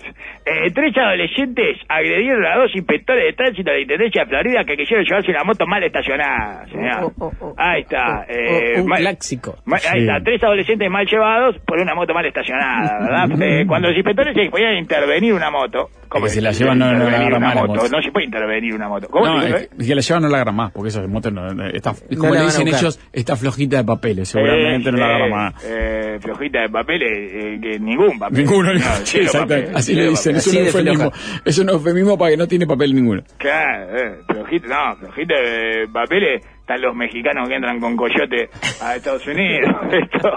Eh, 0.48 0.70
tres 0.72 0.96
adolescentes 0.96 1.78
agredieron 1.88 2.44
a 2.46 2.56
dos 2.58 2.70
inspectores 2.74 3.24
de 3.24 3.32
tránsito 3.32 3.68
de 3.70 3.76
la 3.76 3.82
Intendencia 3.82 4.22
de 4.24 4.28
Florida 4.30 4.64
que 4.64 4.76
quisieron 4.76 5.04
llevarse 5.04 5.30
una 5.32 5.42
moto 5.44 5.66
mal 5.66 5.82
estacionada, 5.82 6.66
señor. 6.66 7.02
Oh, 7.02 7.12
oh, 7.18 7.32
oh, 7.40 7.54
Ahí 7.56 7.80
está. 7.82 8.24
eh, 8.28 8.80
un 8.80 8.86
mal- 8.86 9.00
clásico. 9.00 9.56
ma- 9.64 9.76
Ahí 9.90 10.02
está, 10.02 10.20
tres 10.22 10.42
adolescentes 10.44 10.88
mal 10.88 11.04
llevados 11.06 11.56
por 11.66 11.80
una 11.80 11.94
moto 11.94 12.14
mal 12.14 12.24
estacionada, 12.26 12.98
¿verdad? 13.00 13.26
Eh, 13.46 13.64
cuando 13.66 13.88
los 13.88 13.96
inspectores 13.96 14.34
se 14.36 14.48
podían 14.50 14.76
intervenir 14.76 15.32
una 15.34 15.50
moto. 15.50 15.88
que 16.10 16.28
se 16.28 16.40
la 16.40 16.50
llevan, 16.52 16.78
no- 16.78 16.86
no 16.86 16.92
la 16.92 16.98
intervenir 17.04 17.26
agarra 17.26 17.36
una 17.38 17.46
mal 17.46 17.54
la 17.56 17.60
moto? 17.62 17.74
moto. 17.82 17.96
No 17.96 18.02
se 18.02 18.12
puede 18.12 18.26
intervenir 18.26 18.74
una 18.74 18.88
moto. 18.88 19.08
¿Cómo 19.08 19.26
No, 19.26 19.42
es 19.42 19.46
dice? 19.46 19.68
que, 19.88 19.94
la 19.96 20.00
llevan 20.00 20.22
no 20.22 20.28
la 20.28 20.36
agarran 20.36 20.56
más, 20.56 20.72
porque 20.72 20.88
esa 20.88 21.06
moto 21.08 21.30
no, 21.32 21.48
está, 21.72 21.92
como 22.18 22.34
le 22.34 22.40
a 22.40 22.44
dicen 22.44 22.68
ellos, 22.68 23.00
está 23.12 23.34
flojita 23.36 23.78
de 23.78 23.84
papeles, 23.84 24.28
seguramente 24.28 24.92
no 24.92 24.98
la 24.98 25.06
agarra 25.06 25.28
más. 25.28 25.64
Eh, 25.68 26.18
flojita 26.20 26.60
de 26.62 26.65
papeles, 26.68 27.10
eh, 27.12 27.58
que 27.60 27.78
ningún 27.78 28.18
papel. 28.18 28.38
Ninguno, 28.38 28.72
No, 28.74 28.80
sí, 29.04 29.18
exacto, 29.18 29.48
papel, 29.48 29.70
así 29.74 29.94
le 29.94 30.08
dicen, 30.08 30.34
papel. 30.34 30.38
es 30.38 30.46
un 30.46 30.52
de 30.54 30.66
eufemismo, 30.66 31.12
es 31.44 31.58
un 31.58 31.68
eufemismo 31.70 32.18
para 32.18 32.30
que 32.32 32.36
no 32.36 32.46
tiene 32.46 32.66
papel 32.66 32.94
ninguno. 32.94 33.22
Claro, 33.38 33.96
eh, 33.96 34.18
flojita, 34.26 34.68
no, 34.68 34.96
flojita 34.96 35.34
de 35.34 35.88
papeles. 35.92 36.44
Están 36.60 36.80
los 36.82 36.96
mexicanos 36.96 37.48
que 37.48 37.54
entran 37.54 37.78
con 37.78 37.96
coyote 37.96 38.48
a 38.82 38.96
Estados 38.96 39.24
Unidos. 39.28 39.72
Esto, 39.92 40.30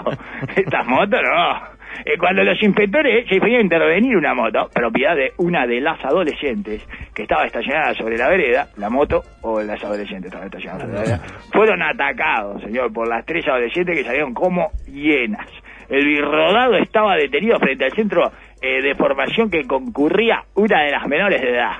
estas 0.54 0.86
motos 0.86 1.18
no. 1.22 1.80
Eh, 2.04 2.16
cuando 2.18 2.44
los 2.44 2.62
inspectores 2.62 3.26
se 3.28 3.38
podía 3.40 3.60
intervenir 3.60 4.16
una 4.16 4.32
moto, 4.32 4.70
propiedad 4.72 5.16
de 5.16 5.32
una 5.38 5.66
de 5.66 5.80
las 5.80 6.02
adolescentes 6.04 6.82
que 7.12 7.22
estaba 7.22 7.44
estacionada 7.46 7.94
sobre 7.94 8.16
la 8.16 8.28
vereda, 8.28 8.68
la 8.76 8.88
moto 8.88 9.22
o 9.42 9.60
las 9.60 9.82
adolescentes 9.82 10.26
estaban 10.26 10.46
estacionadas 10.46 10.84
sobre 10.86 10.94
la 10.94 11.00
vereda, 11.00 11.22
fueron 11.52 11.82
atacados, 11.82 12.62
señor, 12.62 12.92
por 12.92 13.08
las 13.08 13.26
tres 13.26 13.46
adolescentes 13.48 13.98
que 13.98 14.04
salieron 14.04 14.32
como 14.32 14.70
hienas. 14.86 15.48
El 15.90 16.06
birrodado 16.06 16.76
estaba 16.76 17.16
detenido 17.16 17.58
frente 17.58 17.84
al 17.84 17.92
centro 17.92 18.30
eh, 18.62 18.80
de 18.80 18.94
formación 18.94 19.50
que 19.50 19.64
concurría 19.66 20.42
una 20.54 20.82
de 20.84 20.90
las 20.92 21.06
menores 21.06 21.40
de 21.42 21.50
edad. 21.50 21.72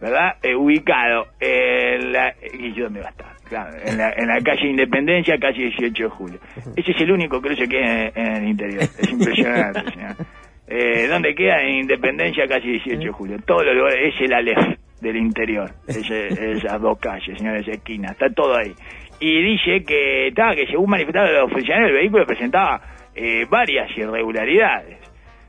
¿verdad? 0.00 0.36
Eh, 0.42 0.54
ubicado 0.54 1.26
en 1.40 2.12
la... 2.12 2.32
¿Y 2.52 2.70
dónde 2.78 3.00
va 3.00 3.06
a 3.08 3.10
estar? 3.10 3.26
Claro, 3.48 3.76
en 3.84 3.98
la, 3.98 4.12
en 4.12 4.28
la 4.28 4.40
calle 4.42 4.68
Independencia, 4.68 5.38
calle 5.38 5.64
18 5.64 6.02
de 6.04 6.08
julio. 6.08 6.38
Ese 6.76 6.92
es 6.92 7.00
el 7.00 7.10
único 7.12 7.40
cruce 7.40 7.66
que 7.66 7.78
hay 7.78 8.12
en, 8.14 8.26
en 8.26 8.36
el 8.36 8.48
interior. 8.48 8.82
Es 8.82 9.10
impresionante, 9.10 9.80
señor. 9.92 10.14
Eh, 10.68 11.08
¿Dónde 11.08 11.34
queda? 11.34 11.62
En 11.62 11.78
Independencia, 11.80 12.46
calle 12.46 12.68
18 12.72 13.00
de 13.00 13.10
julio. 13.10 13.36
Todos 13.44 13.64
los 13.64 13.74
lugares, 13.74 14.14
es 14.14 14.20
el 14.20 14.32
Aleph 14.34 14.78
del 15.00 15.16
interior. 15.16 15.70
Ese- 15.88 16.52
esas 16.52 16.80
dos 16.80 16.98
calles, 17.00 17.36
señores, 17.38 17.62
esa 17.62 17.72
esquina. 17.78 18.10
Está 18.12 18.28
todo 18.30 18.54
ahí. 18.56 18.72
Y 19.18 19.42
dice 19.42 19.82
que, 19.84 20.28
estaba 20.28 20.54
que 20.54 20.66
según 20.66 20.90
manifestaron 20.90 21.34
los 21.34 21.50
funcionarios, 21.50 21.90
el 21.90 21.96
vehículo 21.96 22.24
presentaba 22.26 22.80
eh, 23.18 23.46
varias 23.50 23.90
irregularidades. 23.96 25.08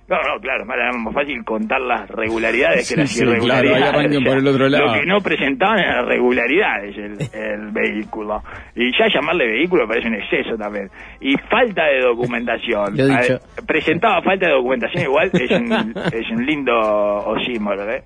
No, 0.10 0.16
no, 0.24 0.42
claro, 0.42 0.64
es 0.64 0.98
más 0.98 1.14
fácil 1.14 1.46
contar 1.46 1.80
las 1.82 2.10
regularidades 2.10 2.90
que 2.90 3.00
las 3.00 3.12
sí, 3.12 3.22
claro, 3.22 3.32
ahí 3.32 3.38
irregularidades. 3.38 3.94
arranquen 3.94 4.24
por 4.24 4.38
el 4.40 4.48
otro 4.48 4.68
lado. 4.68 4.86
Lo 4.88 4.94
que 4.94 5.06
no 5.06 5.20
presentaban 5.20 5.78
eran 5.78 6.08
regularidades 6.08 6.98
el, 6.98 7.18
el 7.40 7.72
vehículo. 7.72 8.42
Y 8.76 8.92
ya 8.98 9.06
llamarle 9.14 9.46
vehículo 9.46 9.88
parece 9.88 10.08
un 10.08 10.16
exceso 10.16 10.58
también. 10.58 10.90
Y 11.22 11.36
falta 11.48 11.86
de 11.86 12.02
documentación. 12.02 12.96
Presentaba 13.68 14.24
falta 14.24 14.48
de 14.48 14.54
documentación 14.54 15.04
igual, 15.04 15.30
es 15.32 15.52
un, 15.52 15.72
es 16.12 16.32
un 16.32 16.44
lindo 16.44 16.74
osímoro, 16.74 17.88
¿eh? 17.92 18.02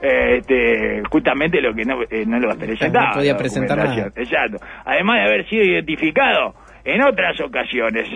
Este, 0.00 1.02
justamente 1.10 1.60
lo 1.60 1.74
que 1.74 1.84
no, 1.84 2.02
eh, 2.08 2.24
no 2.24 2.38
lo 2.38 2.56
presentaba. 2.56 3.08
No 3.08 3.14
podía 3.14 3.36
presentar. 3.36 4.12
Exacto. 4.14 4.58
Además 4.84 5.16
de 5.16 5.22
haber 5.26 5.48
sido 5.48 5.64
identificado 5.64 6.54
en 6.84 7.02
otras 7.02 7.40
ocasiones 7.40 8.08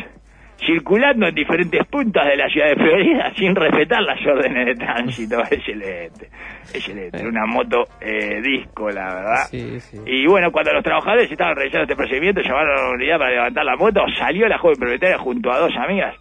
circulando 0.65 1.27
en 1.27 1.35
diferentes 1.35 1.87
puntos 1.87 2.25
de 2.25 2.37
la 2.37 2.49
ciudad 2.49 2.69
de 2.69 2.77
Florida 2.77 3.33
sin 3.37 3.55
respetar 3.55 4.03
las 4.03 4.21
órdenes 4.27 4.67
de 4.67 4.75
tránsito. 4.75 5.41
Excelente, 5.51 6.29
excelente. 6.73 7.27
Una 7.27 7.47
moto 7.47 7.85
eh, 8.01 8.41
disco, 8.41 8.89
la 8.91 9.15
verdad. 9.15 9.45
Sí, 9.51 9.81
sí. 9.81 9.99
Y 10.07 10.27
bueno, 10.27 10.51
cuando 10.51 10.73
los 10.73 10.85
trabajadores 10.85 11.31
estaban 11.31 11.57
realizando 11.57 11.85
este 11.85 11.97
procedimiento, 11.97 12.41
llamaron 12.41 12.79
a 12.79 12.83
la 12.83 12.91
unidad 12.91 13.19
para 13.19 13.31
levantar 13.31 13.65
la 13.65 13.77
moto, 13.77 14.01
salió 14.19 14.49
la 14.49 14.59
joven 14.59 14.77
propietaria 14.79 15.19
junto 15.19 15.51
a 15.53 15.59
dos 15.59 15.73
amigas, 15.77 16.15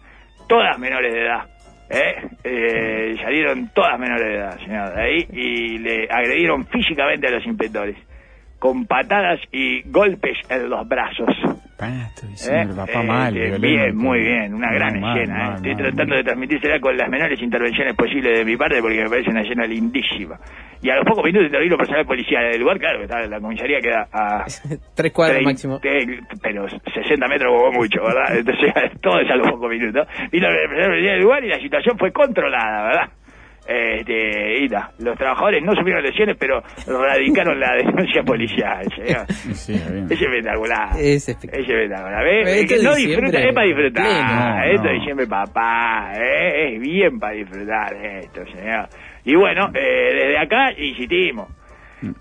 todas 0.48 0.78
menores 0.78 1.12
de 1.12 1.20
edad. 1.22 1.46
¿eh? 1.90 2.28
Eh, 2.44 3.16
salieron 3.22 3.68
todas 3.74 3.98
menores 3.98 4.26
de 4.26 4.34
edad, 4.34 4.58
señor, 4.58 4.94
de 4.94 5.02
ahí, 5.02 5.26
y 5.32 5.78
le 5.78 6.08
agredieron 6.10 6.66
físicamente 6.66 7.28
a 7.28 7.30
los 7.30 7.46
inspectores, 7.46 7.96
con 8.58 8.86
patadas 8.86 9.40
y 9.52 9.82
golpes 9.90 10.38
en 10.48 10.68
los 10.68 10.88
brazos. 10.88 11.61
Diciendo, 12.28 12.74
¿Eh? 12.74 12.76
papá 12.76 13.02
Eh, 13.02 13.06
mal. 13.06 13.36
eh, 13.36 13.58
bien, 13.58 13.96
muy 13.96 14.20
bien, 14.20 14.54
una 14.54 14.72
gran 14.72 15.00
mal, 15.00 15.18
escena. 15.18 15.34
¿eh? 15.34 15.38
mal, 15.48 15.56
Estoy 15.56 15.74
mal, 15.74 15.82
tratando 15.82 16.06
mal. 16.14 16.18
de 16.18 16.24
transmitírsela 16.24 16.80
con 16.80 16.96
las 16.96 17.08
menores 17.08 17.42
intervenciones 17.42 17.94
posibles 17.96 18.38
de 18.38 18.44
mi 18.44 18.56
parte 18.56 18.80
porque 18.80 19.02
me 19.02 19.08
parece 19.08 19.30
una 19.30 19.40
escena 19.42 19.66
lindísima. 19.66 20.38
Y 20.80 20.90
a 20.90 20.96
los 20.96 21.04
pocos 21.04 21.24
minutos 21.24 21.46
intervino 21.46 21.76
personal 21.76 22.04
policial 22.06 22.50
del 22.52 22.60
lugar, 22.60 22.78
claro, 22.78 22.98
que 22.98 23.04
está- 23.04 23.26
la 23.26 23.40
comisaría 23.40 23.80
queda 23.80 24.06
a 24.12 24.44
Tres 24.94 25.12
cuadros 25.12 25.38
trein- 25.38 25.44
máximo. 25.44 25.80
te- 25.80 26.20
pero 26.42 26.66
60 26.68 27.26
metros 27.28 27.52
como 27.56 27.72
mucho, 27.72 28.02
¿verdad? 28.02 28.36
Entonces, 28.36 28.72
todo 29.02 29.18
es 29.20 29.30
a 29.30 29.36
los 29.36 29.50
pocos 29.50 29.70
minutos. 29.70 30.06
Vino 30.30 30.48
el 30.48 30.54
personal 30.68 30.88
policial 30.90 31.14
del 31.14 31.22
lugar 31.22 31.44
y 31.44 31.48
la 31.48 31.58
situación 31.60 31.98
fue 31.98 32.12
controlada, 32.12 32.82
¿verdad? 32.86 33.08
Este, 33.66 34.64
y 34.64 34.68
ta, 34.68 34.90
los 34.98 35.16
trabajadores 35.16 35.62
no 35.62 35.72
sufrieron 35.74 36.02
lesiones, 36.02 36.36
pero 36.38 36.60
radicaron 36.86 37.58
la 37.60 37.74
denuncia 37.76 38.22
policial, 38.22 38.84
señor. 38.96 39.26
Sí, 39.54 39.72
bien. 39.72 40.06
Es 40.10 40.20
espectacular. 40.20 40.88
Es 40.98 41.28
espectacular. 41.28 42.26
Es 42.26 42.72
Es 42.72 42.82
no 42.82 42.94
disfruta, 42.94 43.38
es 43.40 43.54
para 43.54 43.66
disfrutar. 43.66 44.02
pleno. 44.04 44.64
esto 44.64 44.82
No, 44.84 44.90
es 44.90 44.92
no. 44.92 44.98
diciembre, 44.98 45.26
papá. 45.26 46.12
¿eh? 46.16 46.74
Es 46.74 46.80
bien 46.80 47.18
para 47.18 47.34
disfrutar 47.34 47.94
esto, 48.04 48.44
señor. 48.46 48.88
Y 49.24 49.36
bueno, 49.36 49.68
eh, 49.74 50.10
desde 50.12 50.38
acá 50.38 50.72
insistimos 50.76 51.48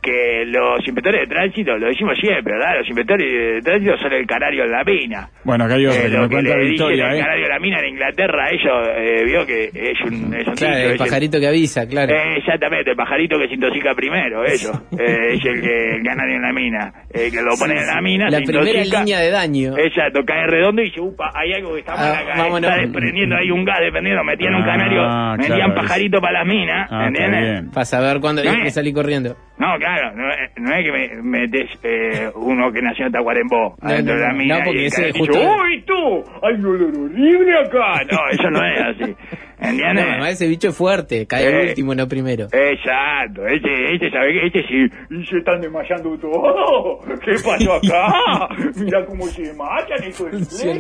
que 0.02 0.44
los 0.46 0.80
inspectores 0.86 1.22
de 1.22 1.28
tránsito, 1.28 1.78
lo 1.78 1.88
decimos 1.88 2.17
siempre, 2.20 2.54
¿verdad? 2.54 2.78
Los 2.80 2.88
inspectores 2.88 3.32
de 3.56 3.62
tránsito 3.62 3.98
son 3.98 4.13
el 4.13 4.26
canario 4.28 4.63
en 4.65 4.72
la 4.72 4.84
mina. 4.84 5.30
Bueno, 5.44 5.65
acá 5.65 5.76
hay 5.76 5.86
otro 5.86 6.00
Eh, 6.00 6.04
que 6.04 6.10
lo 6.10 6.22
me 6.24 6.28
que 6.30 6.34
cuenta 6.36 6.50
le 6.56 6.63
dicen 6.63 6.70
Victoria, 6.72 7.08
el 7.10 7.15
¿eh? 7.15 7.20
canario 7.22 7.44
en 7.46 7.50
la 7.52 7.60
mina 7.60 7.80
en 7.80 7.86
Inglaterra, 7.89 8.50
ellos 8.52 8.89
eh, 8.96 9.24
vio 9.26 9.46
que 9.46 9.63
es 9.74 10.02
un, 10.02 10.34
es 10.34 10.48
un 10.48 10.54
Claro, 10.56 10.76
dicho, 10.76 10.88
el 10.88 10.91
es 10.94 10.98
pajarito 10.98 11.39
que 11.39 11.48
avisa, 11.48 11.88
claro. 11.88 12.13
eh, 12.13 12.38
exactamente, 12.38 12.91
el 12.91 12.96
pajarito 12.98 13.38
que 13.39 13.48
se 13.48 13.54
intoxica 13.56 13.94
primero, 13.96 14.44
eso. 14.46 14.72
Eh, 15.02 15.34
es 15.34 15.46
el 15.46 15.62
que 15.62 15.96
el 15.96 16.04
canario 16.04 16.36
en 16.36 16.41
la 16.44 16.54
mina. 16.54 16.94
El 17.12 17.32
que 17.32 17.41
lo 17.41 17.56
pone 17.58 17.74
en 17.80 17.88
la 17.88 18.02
mina, 18.02 18.30
La 18.30 18.38
se 18.39 18.44
primera 18.46 18.70
intoxica. 18.70 19.00
línea 19.00 19.20
de 19.20 19.30
daño. 19.32 19.78
Exacto, 19.78 20.24
cae 20.26 20.46
redondo 20.48 20.82
y 20.82 20.86
dice, 20.86 21.02
upa, 21.02 21.32
hay 21.34 21.54
algo 21.54 21.74
que 21.74 21.80
está 21.80 21.96
mal 21.96 22.12
Ah, 22.13 22.20
acá, 22.20 22.34
vámonos. 22.38 22.70
está 22.70 22.82
desprendiendo 22.82 23.36
ahí 23.36 23.50
un 23.52 23.65
gas, 23.65 23.80
dependiendo, 23.82 24.24
metían 24.24 24.54
un 24.56 24.62
Ah, 24.62 24.65
canario, 24.65 25.50
metían 25.50 25.74
pajarito 25.74 26.22
para 26.22 26.39
las 26.39 26.48
minas, 26.48 26.88
Ah, 26.91 27.08
¿entiendes? 27.08 27.74
Para 27.74 27.86
saber 27.86 28.20
cuándo 28.22 28.41
hay 28.41 28.63
que 28.63 28.70
salir 28.72 28.94
corriendo. 28.94 29.36
No, 29.62 29.78
claro, 29.78 30.15
no, 30.15 30.28
es- 30.34 30.52
no 30.58 30.76
es 30.76 30.84
que 30.86 30.91
me 30.91 31.21
metes 31.21 31.69
eh, 31.84 32.30
uno 32.36 32.71
que 32.71 32.82
nació 32.82 33.06
en 33.06 33.12
Tacuarembó 33.12 33.76
No, 33.82 33.89
adentro 33.89 34.15
no, 34.15 34.21
de 34.21 34.28
la 34.28 34.34
mina 34.34 34.58
no, 34.58 34.63
porque 34.65 34.80
y 34.80 34.82
el 34.82 34.88
ese 34.88 35.12
justo- 35.13 35.38
dice, 35.39 35.47
¡Uy, 35.47 35.84
tú! 35.86 36.24
¡Hay 36.41 36.54
un 36.56 36.65
olor 36.65 36.97
horrible 36.97 37.60
acá! 37.60 38.02
No, 38.12 38.17
eso 38.32 38.50
no 38.50 38.65
es 38.65 38.80
así. 38.82 39.15
¿Entiendes? 39.63 40.06
No, 40.17 40.26
ese 40.26 40.47
bicho 40.47 40.69
es 40.69 40.76
fuerte, 40.76 41.28
cae 41.28 41.45
Eh. 41.47 41.67
último, 41.69 41.93
no 41.93 42.08
primero. 42.08 42.47
Exacto, 42.52 43.45
este, 43.45 43.93
este 43.93 44.10
sabe 44.10 44.34
que 44.34 44.47
este 44.47 44.63
sí, 44.67 44.89
y 45.12 45.26
se 45.28 45.38
están 45.38 45.62
desmayando 45.62 46.17
todo. 46.17 47.00
¿Qué 47.24 47.34
pasó 47.45 47.74
acá? 47.74 48.50
Mira 48.76 49.06
cómo 49.06 49.26
se 49.28 49.43
desmayan 49.43 50.04
estos. 50.04 50.65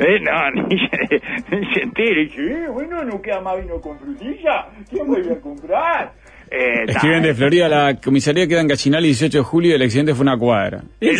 Eh, 0.00 0.18
no, 0.22 0.50
ni 0.68 0.76
se, 0.88 1.56
ni 1.56 1.72
se 1.74 1.80
entere. 1.82 2.28
Sí, 2.30 2.48
bueno, 2.72 3.04
no 3.04 3.22
queda 3.22 3.40
más 3.40 3.60
vino 3.62 3.80
con 3.80 3.96
frutilla. 4.00 4.66
¿Quién 4.90 5.06
voy 5.06 5.22
a 5.30 5.40
comprar? 5.40 6.12
Eh. 6.52 6.84
Escriben 6.88 7.22
de 7.22 7.34
Florida, 7.34 7.68
la 7.68 7.96
comisaría 8.02 8.46
queda 8.48 8.60
en 8.60 8.66
Gallinal 8.68 8.98
el 9.04 9.10
18 9.10 9.38
de 9.38 9.44
julio 9.44 9.70
y 9.70 9.74
el 9.74 9.82
accidente 9.82 10.14
fue 10.14 10.22
una 10.22 10.36
cuadra. 10.36 10.80
Eh, 11.00 11.10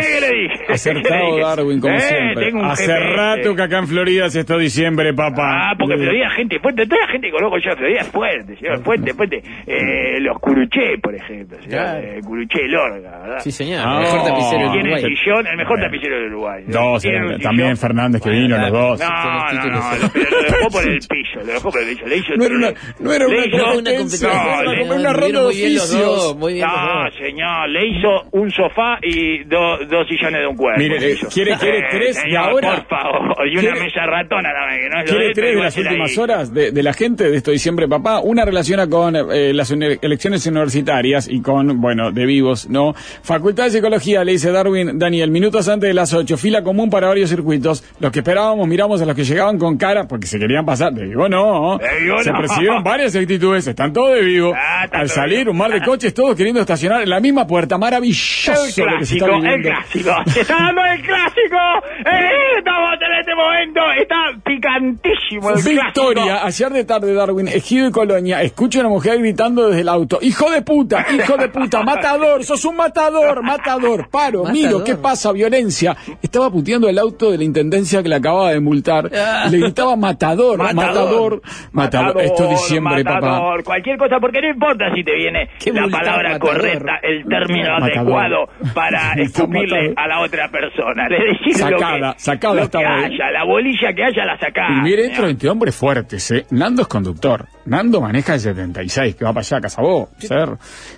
¿Qué 0.00 0.20
le 0.20 0.42
dije? 0.42 0.54
¿Qué 0.66 0.68
le 0.68 0.74
Acertado? 0.74 1.36
Darwin, 1.38 1.80
como 1.80 1.94
Eh, 1.94 1.98
siempre. 2.00 2.50
Hace 2.64 2.84
GPS. 2.86 3.16
rato 3.16 3.54
que 3.56 3.62
acá 3.62 3.78
en 3.78 3.86
Florida 3.88 4.30
se 4.30 4.40
está 4.40 4.56
diciembre, 4.56 5.12
papá. 5.12 5.70
Ah, 5.70 5.74
porque 5.78 5.96
Florida 5.98 6.30
gente 6.30 6.58
fuerte, 6.60 6.86
toda 6.86 7.02
la 7.06 7.12
gente 7.12 7.26
que 7.26 7.32
conozco 7.32 7.58
yo, 7.58 7.76
Florida 7.76 8.00
es 8.00 8.08
fuerte, 8.08 8.56
señor, 8.56 8.82
fuerte, 8.82 9.12
fuerte. 9.12 9.42
Eh, 9.66 10.20
los 10.20 10.38
Curuché, 10.38 10.96
por 11.02 11.14
ejemplo, 11.14 11.58
señor, 11.60 11.70
Claro. 11.70 11.98
eh, 12.06 12.20
Curuché 12.24 12.68
Lorga, 12.68 13.18
¿verdad? 13.20 13.38
Sí, 13.40 13.50
señor, 13.52 13.82
Ah, 13.84 13.96
el 13.98 14.00
mejor 14.04 14.28
tapicero 14.30 14.62
del 14.62 14.72
Tiene 14.72 14.92
Uruguay. 14.94 15.16
sillón, 15.16 15.46
el 15.46 15.56
mejor 15.58 15.80
tapicero 15.80 16.14
del 16.16 16.26
Uruguay. 16.32 16.64
Dos, 16.68 17.04
eh, 17.04 17.10
también. 17.42 17.76
Fernández 17.76 18.22
que 18.22 18.30
Bueno, 18.30 18.42
vino, 18.42 18.58
los 18.58 18.72
dos. 18.72 19.00
No, 19.00 19.06
no, 19.08 19.66
no, 19.66 19.92
eh. 19.92 19.98
lo, 20.00 20.08
pero 20.12 20.30
lo 20.30 20.42
dejó 20.42 20.70
por 20.70 20.88
el 20.88 20.98
piso, 21.10 21.40
lo 21.40 21.46
dejó 21.52 21.70
por 21.70 21.82
el 21.82 21.88
piso. 21.90 22.06
Le 22.06 22.16
hizo 22.16 22.36
No 22.36 22.44
era 22.46 22.54
una, 22.56 22.72
no 23.00 23.12
era 23.12 23.26
una 23.26 23.36
competencia, 23.74 24.28
No, 24.76 24.94
una 24.94 25.12
ronda 25.12 25.26
de 25.26 25.32
dos, 25.32 25.48
oficios. 25.50 26.36
muy 26.36 26.54
bien 26.54 26.66
los 26.68 26.76
No, 26.76 27.04
dos. 27.04 27.14
señor, 27.18 27.68
le 27.68 27.86
hizo 27.86 28.08
un 28.32 28.50
sofá 28.50 28.98
y 29.02 29.44
do- 29.44 29.78
dos 29.88 30.06
sillones 30.08 30.40
de 30.40 30.46
un 30.46 30.56
cuerpo. 30.56 30.80
Mire, 30.80 31.00
le 31.00 31.12
eh. 31.12 31.18
¿quiere- 31.32 31.56
quiere 31.58 31.82
tres 31.90 32.16
de 32.16 32.22
señor, 32.22 32.38
ahora? 32.50 32.76
Por 32.76 32.86
favor, 32.98 33.46
y 33.48 33.52
una 33.52 33.60
¿Quiere- 33.60 33.80
mesa 33.84 34.06
ratona 34.06 34.48
también, 34.52 34.80
que 34.82 34.88
no 34.88 35.00
es 35.02 35.10
lo 35.10 35.12
de 35.12 35.18
¿Quiere 35.20 35.34
tres 35.34 35.54
de 35.56 35.62
las 35.62 35.76
últimas 35.76 36.18
horas 36.18 36.54
de, 36.54 36.70
de 36.72 36.82
la 36.82 36.92
gente 36.92 37.30
de 37.30 37.36
esto 37.36 37.50
diciembre, 37.50 37.88
papá? 37.88 38.20
Una 38.20 38.44
relaciona 38.44 38.88
con 38.88 39.14
eh, 39.16 39.52
las 39.52 39.70
uni- 39.70 39.98
elecciones 40.00 40.46
universitarias 40.46 41.28
y 41.28 41.40
con, 41.42 41.80
bueno, 41.80 42.10
de 42.12 42.26
vivos, 42.26 42.68
¿no? 42.68 42.94
Facultad 43.22 43.64
de 43.64 43.70
Psicología, 43.70 44.24
le 44.24 44.32
dice 44.32 44.50
Darwin, 44.50 44.98
Daniel, 44.98 45.30
minutos 45.30 45.68
antes 45.68 45.88
de 45.88 45.94
las 45.94 46.12
8, 46.14 46.36
fila 46.36 46.62
común 46.62 46.90
para 46.90 47.08
varios 47.08 47.30
circuitos. 47.30 47.84
Los 48.00 48.12
que 48.12 48.20
esperábamos, 48.20 48.66
miramos 48.68 49.00
a 49.02 49.06
los 49.06 49.14
que 49.14 49.24
llegaban 49.24 49.58
con 49.58 49.76
cara, 49.76 50.06
porque 50.08 50.26
se 50.26 50.38
querían 50.38 50.64
pasar. 50.64 50.92
De 50.92 51.04
vivo 51.04 51.28
no. 51.28 51.78
De 51.78 52.00
vivo 52.04 52.22
se 52.22 52.32
no. 52.32 52.38
percibieron 52.38 52.82
varias 52.82 53.14
actitudes, 53.16 53.66
están 53.66 53.92
todos 53.92 54.14
de 54.14 54.22
vivo. 54.22 54.52
Ah, 54.62 54.86
Al 54.92 55.08
salir, 55.08 55.48
un 55.48 55.56
mar 55.56 55.70
de 55.70 55.80
coches, 55.82 56.12
todos 56.12 56.36
queriendo 56.36 56.60
estacionar 56.60 57.00
en 57.02 57.08
la 57.10 57.18
misma 57.20 57.46
puerta. 57.46 57.78
Maravilloso 57.78 58.52
El 58.52 58.86
lo 58.90 58.98
que 58.98 59.06
se 59.06 59.14
está 59.16 59.26
clásico, 59.26 59.46
el 59.46 59.62
clásico. 59.62 60.10
Se 60.26 60.40
está 60.42 60.54
dando 60.54 60.82
el 60.84 61.00
clásico. 61.02 61.58
Eh, 62.00 62.58
estamos 62.58 62.90
en 63.00 63.20
este 63.20 63.34
momento. 63.34 63.80
Está 63.98 64.16
picantísimo 64.44 65.50
el 65.50 65.62
Victoria, 65.62 66.22
clásico. 66.24 66.46
ayer 66.46 66.70
de 66.72 66.84
tarde, 66.84 67.14
Darwin, 67.14 67.48
Ejido 67.48 67.88
y 67.88 67.90
Colonia, 67.90 68.42
escucho 68.42 68.78
a 68.78 68.82
una 68.82 68.90
mujer 68.90 69.18
gritando 69.18 69.68
desde 69.68 69.80
el 69.80 69.88
auto, 69.88 70.18
hijo 70.20 70.50
de 70.50 70.62
puta, 70.62 71.06
hijo 71.12 71.36
de 71.36 71.48
puta, 71.48 71.82
matador, 71.84 72.44
sos 72.44 72.64
un 72.64 72.76
matador, 72.76 73.42
matador, 73.42 74.08
paro, 74.10 74.40
Matador. 74.44 74.52
miro, 74.52 74.84
¿qué 74.84 74.96
pasa? 74.96 75.32
Violencia. 75.32 75.96
Estaba 76.22 76.50
puteando 76.50 76.88
el 76.88 76.98
auto 76.98 77.30
de 77.30 77.38
la 77.38 77.44
intendencia 77.44 78.02
que 78.02 78.08
le 78.08 78.16
acababa 78.16 78.50
de 78.52 78.60
multar. 78.60 79.10
Le 79.50 79.58
gritaba 79.58 79.96
matador, 79.96 80.58
matador, 80.58 81.40
matador. 81.72 82.20
Esto 82.20 82.44
es 82.44 82.50
diciembre, 82.50 83.04
papá. 83.04 83.40
Cualquier 83.64 83.96
cosa, 83.96 84.18
porque 84.20 84.40
no 84.42 84.48
importa 84.50 84.92
si 84.94 85.02
te 85.02 85.14
viene 85.14 85.48
la 85.72 85.88
palabra 85.88 86.32
matador. 86.32 86.56
correcta, 86.56 87.00
el 87.02 87.24
término 87.24 87.78
Matador. 87.78 87.98
adecuado 87.98 88.48
para 88.74 89.12
escupirle 89.16 89.92
a 89.96 90.06
la 90.06 90.20
otra 90.20 90.48
persona. 90.50 91.08
Le 91.08 91.18
decís 91.32 91.60
lo 91.60 91.78
Sacada, 91.78 92.12
que, 92.14 92.20
sacada 92.20 92.54
lo 92.54 92.70
que 92.70 92.78
haya, 92.78 93.30
la 93.30 93.44
bolilla 93.44 93.92
que 93.94 94.04
haya 94.04 94.24
la 94.24 94.38
sacada. 94.38 94.78
Y 94.78 94.82
mire, 94.82 95.02
dentro 95.02 95.32
de 95.32 95.48
hombres 95.48 95.74
fuertes, 95.74 96.30
¿eh? 96.30 96.46
Nando 96.50 96.82
es 96.82 96.88
conductor. 96.88 97.46
Nando 97.66 98.00
maneja 98.00 98.34
el 98.34 98.40
76, 98.40 99.14
que 99.16 99.24
va 99.24 99.32
para 99.32 99.40
allá 99.46 99.58
a 99.58 99.60
Casabó, 99.60 100.08
ser. 100.18 100.48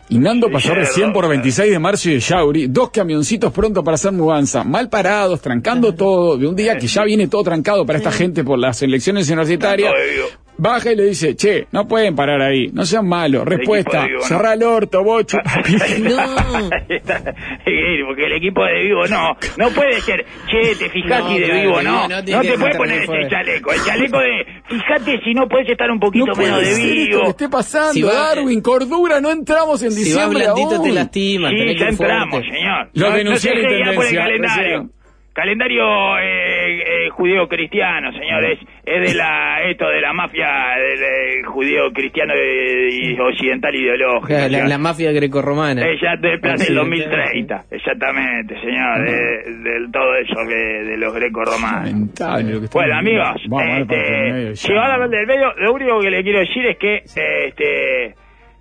Y 0.08 0.18
Nando 0.18 0.50
pasó 0.50 0.74
recién 0.74 1.12
por 1.12 1.24
cerdo. 1.24 1.30
26 1.30 1.70
de 1.70 1.78
marzo 1.78 2.10
y 2.10 2.14
de 2.14 2.20
Yauri, 2.20 2.66
dos 2.68 2.90
camioncitos 2.90 3.52
pronto 3.52 3.82
para 3.82 3.96
hacer 3.96 4.12
mudanza, 4.12 4.64
mal 4.64 4.88
parados, 4.88 5.40
trancando 5.40 5.94
todo, 5.94 6.36
de 6.36 6.46
un 6.46 6.56
día 6.56 6.76
que 6.78 6.86
ya 6.86 7.04
viene 7.04 7.28
todo 7.28 7.42
trancado 7.42 7.84
para 7.84 7.98
esta 7.98 8.12
gente 8.12 8.44
por 8.44 8.58
las 8.58 8.82
elecciones 8.82 9.28
universitarias. 9.28 9.92
Baja 10.58 10.92
y 10.92 10.96
le 10.96 11.04
dice, 11.06 11.34
che, 11.34 11.66
no 11.72 11.88
pueden 11.88 12.14
parar 12.14 12.40
ahí, 12.40 12.68
no 12.72 12.84
sean 12.84 13.08
malos. 13.08 13.44
Respuesta, 13.46 14.06
vivo, 14.06 14.20
¿no? 14.20 14.26
cerrá 14.26 14.52
el 14.54 14.62
orto, 14.62 15.02
bocho. 15.02 15.38
No. 15.98 16.70
Porque 18.06 18.26
el 18.26 18.32
equipo 18.32 18.64
de 18.64 18.82
vivo 18.82 19.06
no, 19.06 19.36
no 19.56 19.68
puede 19.70 20.00
ser, 20.02 20.24
che, 20.50 20.74
te 20.76 20.90
fijas 20.90 21.20
No, 21.20 21.28
si 21.30 21.38
de 21.40 21.46
claro, 21.46 21.60
vivo 21.60 21.82
no, 21.82 22.08
no, 22.08 22.22
te 22.24 22.58
puedes 22.58 22.76
poner 22.76 23.02
ese 23.02 23.28
chaleco, 23.28 23.72
el 23.72 23.82
chaleco 23.84 24.18
de, 24.18 24.46
fíjate 24.68 25.20
si 25.24 25.34
no 25.34 25.48
puedes 25.48 25.68
estar 25.68 25.90
un 25.90 25.98
poquito 26.00 26.34
menos 26.36 26.60
de 26.60 26.66
ser 26.66 26.84
esto 26.84 26.94
vivo. 26.94 27.20
que 27.22 27.28
esté 27.30 27.48
pasando, 27.48 27.92
Si 27.94 28.02
va- 28.02 28.12
Darwin, 28.12 28.60
cordura, 28.60 29.20
no 29.20 29.30
entramos 29.30 29.82
en 29.82 29.92
Si 29.92 30.04
diciembre 30.04 30.46
aún. 30.46 30.82
te 30.82 30.92
lastima. 30.92 31.50
Sí, 31.50 31.56
tenés 31.56 31.74
que 31.74 31.80
ya 31.84 31.88
entramos, 31.88 32.42
señor. 32.44 32.90
Lo 32.94 33.10
la 33.10 33.20
intendencia, 33.20 34.84
calendario. 35.32 36.18
eh, 36.18 36.82
eh, 37.06 37.08
judío-cristiano, 37.10 38.12
señores. 38.12 38.58
Es 38.84 39.10
de 39.12 39.14
la 39.16 39.62
esto 39.70 39.88
de 39.88 40.00
la 40.00 40.12
mafia 40.12 40.48
del 40.76 41.02
eh, 41.02 41.42
judío-cristiano 41.44 42.34
eh, 42.36 42.88
y 42.90 43.18
occidental 43.20 43.74
ideológico. 43.74 44.26
Claro, 44.26 44.42
La, 44.44 44.48
señor. 44.58 44.68
la 44.68 44.78
mafia 44.78 45.12
grecorromana. 45.12 45.86
Ella 45.86 46.16
de 46.16 46.38
plan 46.38 46.56
del 46.56 46.66
Sí, 46.66 46.74
2030, 46.74 47.64
exactamente, 47.70 48.60
señor, 48.60 49.04
de, 49.04 49.70
del 49.70 49.90
todo 49.92 50.14
eso 50.16 50.40
de, 50.48 50.84
de 50.84 50.96
los 50.96 51.14
greco-romanos. 51.14 51.90
Lamentable 51.92 52.52
lo 52.52 52.58
que 52.60 52.64
está 52.66 52.78
Bueno, 52.78 52.94
amigos, 52.96 53.28
este, 53.36 54.32
medio, 54.32 54.56
si 54.56 54.68
ya. 54.68 54.74
van 54.74 54.90
a 54.90 54.94
hablar 54.94 55.10
del 55.10 55.26
medio, 55.26 55.52
lo 55.58 55.72
único 55.72 56.00
que 56.00 56.10
le 56.10 56.22
quiero 56.22 56.38
decir 56.40 56.66
es 56.66 56.76
que 56.78 56.96
este 57.04 58.14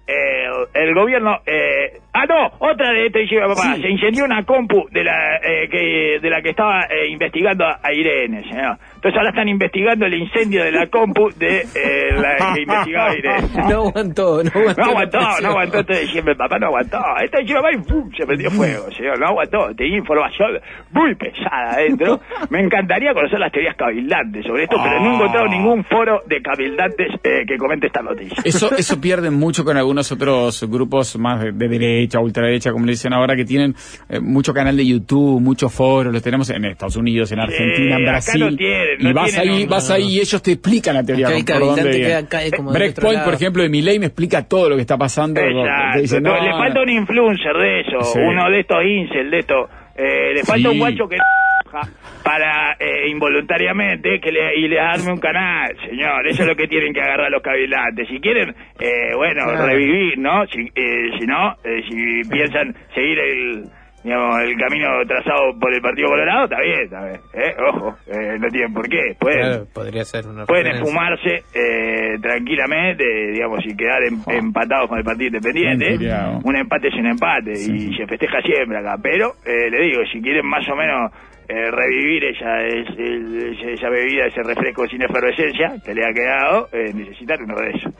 el, 0.07 0.67
el 0.87 0.93
gobierno 0.93 1.39
eh, 1.45 1.99
ah 2.13 2.25
no 2.27 2.47
otra 2.59 2.91
de 2.91 3.05
esto 3.07 3.19
dice 3.19 3.35
mi 3.35 3.41
papá 3.41 3.75
Sí. 3.75 3.81
se 3.81 3.89
incendió 3.89 4.25
una 4.25 4.43
compu 4.43 4.87
de 4.91 5.03
la 5.03 5.37
eh, 5.37 5.67
que 5.69 6.19
de 6.21 6.29
la 6.29 6.41
que 6.41 6.49
estaba 6.49 6.81
eh, 6.89 7.07
investigando 7.09 7.65
a 7.65 7.93
Irene 7.93 8.41
señor 8.43 8.77
entonces 8.95 9.17
ahora 9.17 9.29
están 9.29 9.47
investigando 9.49 10.05
el 10.05 10.13
incendio 10.15 10.63
de 10.63 10.71
la 10.71 10.87
compu 10.87 11.29
de 11.37 11.61
eh, 11.75 12.11
la 12.15 12.53
que 12.53 12.61
investigaba 12.61 13.09
a 13.11 13.15
Irene 13.17 13.47
No 13.69 13.87
aguantó, 13.87 14.43
no 14.43 14.49
aguantó. 14.53 14.81
no 14.81 14.87
aguantó, 14.89 15.19
no 15.41 15.49
aguantó 15.49 15.79
este 15.79 16.01
diciembre, 16.01 16.35
papá 16.35 16.57
no 16.59 16.67
aguantó. 16.67 16.97
Este 17.23 17.39
diciembre 17.41 17.61
papá 17.71 17.71
y 17.73 17.77
¡pum! 17.89 18.11
se 18.15 18.25
prendió 18.25 18.51
fuego, 18.51 18.91
señor, 18.91 19.19
no 19.19 19.27
aguantó. 19.27 19.73
Tenía 19.75 19.97
información 19.97 20.59
muy 20.91 21.15
pesada 21.15 21.73
adentro. 21.73 22.19
Me 22.49 22.59
encantaría 22.61 23.13
conocer 23.13 23.39
las 23.39 23.51
teorías 23.51 23.75
cabildantes 23.75 24.45
sobre 24.45 24.63
esto, 24.63 24.77
pero 24.83 24.99
no 24.99 25.11
he 25.11 25.15
encontrado 25.15 25.47
ningún 25.47 25.83
foro 25.85 26.21
de 26.27 26.41
cabildantes 26.41 27.07
eh, 27.23 27.45
que 27.47 27.57
comente 27.57 27.87
esta 27.87 28.01
noticia. 28.01 28.37
Eso, 28.43 28.71
eso 28.75 28.99
pierden 28.99 29.33
mucho 29.35 29.63
con 29.63 29.77
algunos 29.77 30.11
otros 30.11 30.63
grupos 30.69 31.17
más 31.17 31.41
de, 31.41 31.51
de 31.51 31.67
derecha, 31.67 32.00
ultraderecha, 32.19 32.71
como 32.71 32.85
le 32.85 32.91
dicen 32.93 33.13
ahora, 33.13 33.35
que 33.35 33.45
tienen 33.45 33.75
eh, 34.09 34.19
mucho 34.19 34.53
canal 34.53 34.75
de 34.77 34.85
YouTube, 34.85 35.39
muchos 35.41 35.73
foros, 35.73 36.13
los 36.13 36.21
tenemos 36.21 36.49
en 36.49 36.65
Estados 36.65 36.95
Unidos, 36.95 37.31
en 37.31 37.39
Argentina, 37.39 37.95
en 37.97 38.01
acá 38.03 38.11
Brasil. 38.11 38.41
no 38.41 38.55
tienen, 38.55 38.87
y 38.99 39.13
vas 39.13 39.31
tienen 39.31 39.53
ahí, 39.53 39.65
vas 39.65 39.91
ahí 39.91 40.03
y 40.15 40.19
ellos 40.19 40.41
te 40.41 40.51
explican 40.53 40.95
la 40.95 41.03
teoría. 41.03 41.27
Acá 41.29 41.53
por 41.59 41.75
dónde 41.75 41.89
viene. 41.97 42.71
Breakpoint, 42.71 43.23
por 43.23 43.33
ejemplo, 43.33 43.63
de 43.63 43.69
Milei 43.69 43.99
me 43.99 44.07
explica 44.07 44.43
todo 44.47 44.69
lo 44.69 44.75
que 44.75 44.81
está 44.81 44.97
pasando. 44.97 45.39
Exacto. 45.39 45.93
Te 45.95 46.01
dice, 46.01 46.21
No, 46.21 46.35
no, 46.35 46.43
le 46.43 46.51
falta 46.51 46.81
un 46.81 46.89
influencer 46.89 47.53
de 47.57 47.81
eso, 47.81 48.01
Sí. 48.13 48.19
uno 48.19 48.49
de 48.49 48.59
estos 48.59 48.77
incel, 48.83 49.31
de 49.31 49.39
estos. 49.39 49.69
Eh, 49.95 50.33
le 50.35 50.43
falta 50.43 50.69
Sí. 50.69 50.73
un 50.73 50.79
guacho 50.79 51.07
que 51.07 51.17
para 52.23 52.73
eh, 52.79 53.07
involuntariamente 53.09 54.19
que 54.19 54.31
le, 54.31 54.55
y 54.57 54.67
le 54.67 54.75
darme 54.77 55.11
un 55.13 55.19
canal, 55.19 55.75
señor. 55.89 56.27
Eso 56.27 56.43
es 56.43 56.47
lo 56.49 56.55
que 56.55 56.67
tienen 56.67 56.93
que 56.93 57.01
agarrar 57.01 57.31
los 57.31 57.41
cavilantes. 57.41 58.07
Si 58.07 58.19
quieren, 58.19 58.49
eh, 58.79 59.13
bueno, 59.15 59.45
Claro. 59.45 59.65
revivir, 59.67 60.17
¿no? 60.17 60.45
Si, 60.47 60.61
eh, 60.75 61.09
si 61.19 61.25
no, 61.25 61.55
eh, 61.63 61.81
si 61.89 62.29
piensan 62.29 62.75
seguir 62.93 63.19
el 63.19 63.63
digamos, 64.03 64.41
el 64.41 64.57
camino 64.57 64.87
trazado 65.07 65.59
por 65.59 65.71
el 65.71 65.79
Partido 65.79 66.07
Colorado, 66.07 66.45
está 66.45 66.59
bien, 66.59 66.81
está 66.85 67.05
bien. 67.05 67.19
¿eh? 67.35 67.53
Ojo, 67.69 67.95
eh, 68.07 68.35
no 68.39 68.47
tienen 68.47 68.73
por 68.73 68.89
qué. 68.89 69.15
Pueden, 69.19 69.39
Claro, 69.41 69.65
podría 69.75 70.03
ser 70.05 70.25
una 70.25 70.45
pueden 70.47 70.73
esfumarse 70.73 71.43
eh, 71.53 72.17
tranquilamente, 72.19 73.03
digamos, 73.31 73.59
y 73.63 73.75
quedar 73.77 74.01
em- 74.03 74.23
empatados 74.27 74.89
con 74.89 74.97
el 74.97 75.03
Partido 75.03 75.27
Independiente. 75.37 75.99
Un 76.43 76.55
empate 76.55 76.87
es 76.87 76.95
un 76.95 77.05
empate 77.07 77.51
y 77.51 77.95
se 77.95 78.07
festeja 78.07 78.41
siempre 78.41 78.79
acá. 78.79 78.95
Pero, 79.03 79.33
eh, 79.45 79.69
le 79.69 79.83
digo, 79.85 80.01
si 80.11 80.19
quieren 80.19 80.47
más 80.47 80.67
o 80.67 80.75
menos 80.75 81.11
eh, 81.49 81.71
revivir 81.71 82.23
esa, 82.25 82.63
es- 82.65 82.97
el- 82.97 83.57
esa 83.73 83.89
bebida, 83.89 84.25
ese 84.27 84.43
refresco 84.43 84.87
sin 84.87 85.01
efervescencia 85.03 85.73
que 85.85 85.93
le 85.93 86.05
ha 86.05 86.13
quedado, 86.13 86.67
eh, 86.71 86.91
necesitan 86.93 87.43
uno 87.43 87.55
de 87.55 87.69
esos. 87.71 87.93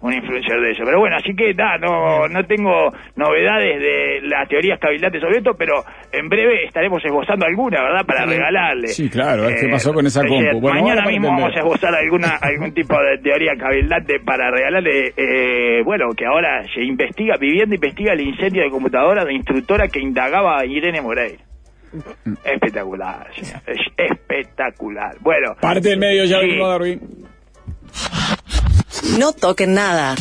Un 0.00 0.14
influencer 0.14 0.58
de 0.62 0.70
eso. 0.70 0.82
Pero 0.82 0.98
bueno, 0.98 1.16
así 1.16 1.36
que 1.36 1.52
da, 1.52 1.76
no, 1.76 2.26
no 2.26 2.42
tengo 2.46 2.90
novedades 3.16 3.78
de 3.78 4.20
las 4.22 4.48
teorías 4.48 4.80
cabildantes 4.80 5.20
sobre 5.20 5.36
esto, 5.38 5.52
pero 5.58 5.74
en 6.10 6.26
breve 6.30 6.64
estaremos 6.64 7.04
esbozando 7.04 7.44
alguna, 7.44 7.82
¿verdad? 7.82 8.06
Para 8.06 8.24
regalarle. 8.24 8.88
Sí, 8.88 9.10
claro, 9.10 9.42
ver 9.42 9.56
qué 9.60 9.66
Eh, 9.66 9.70
pasó 9.70 9.92
con 9.92 10.06
esa 10.06 10.22
compu. 10.26 10.58
Bueno, 10.58 10.80
mañana 10.80 11.06
mismo 11.06 11.28
vamos 11.28 11.54
a 11.54 11.58
esbozar 11.58 11.94
alguna, 11.94 12.36
algún 12.40 12.72
tipo 12.72 12.96
de 12.98 13.18
teoría 13.18 13.52
cabildante 13.58 14.20
para 14.20 14.50
regalarle, 14.50 15.12
eh, 15.18 15.82
bueno, 15.84 16.06
que 16.16 16.24
ahora 16.24 16.62
se 16.74 16.82
investiga, 16.82 17.34
viviendo 17.38 17.74
investiga 17.74 18.14
el 18.14 18.22
incendio 18.22 18.62
de 18.62 18.70
computadora 18.70 19.26
de 19.26 19.34
instructora 19.34 19.88
que 19.88 20.00
indagaba 20.00 20.60
a 20.60 20.64
Irene 20.64 21.02
Moreira. 21.02 21.44
Espectacular, 22.44 23.28
señor. 23.34 23.62
Es 23.66 23.80
espectacular. 23.96 25.16
Bueno. 25.20 25.54
Parte 25.60 25.90
del 25.90 25.98
medio 25.98 26.24
ya 26.24 26.40
Sí. 26.40 26.58
Darwin. 26.58 27.00
No 29.18 29.32
toquen 29.32 29.74
nada. 29.74 30.14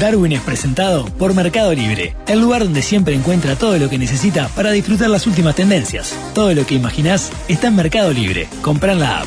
Darwin 0.00 0.32
es 0.32 0.40
presentado 0.40 1.04
por 1.18 1.34
Mercado 1.34 1.72
Libre, 1.74 2.14
el 2.26 2.40
lugar 2.40 2.64
donde 2.64 2.82
siempre 2.82 3.14
encuentra 3.14 3.56
todo 3.56 3.78
lo 3.78 3.88
que 3.90 3.98
necesita 3.98 4.48
para 4.48 4.70
disfrutar 4.70 5.10
las 5.10 5.26
últimas 5.26 5.54
tendencias. 5.54 6.16
Todo 6.34 6.54
lo 6.54 6.66
que 6.66 6.74
imaginás 6.74 7.30
está 7.48 7.68
en 7.68 7.76
Mercado 7.76 8.10
Libre. 8.12 8.48
Compran 8.62 8.98
la 9.00 9.20
app. 9.20 9.26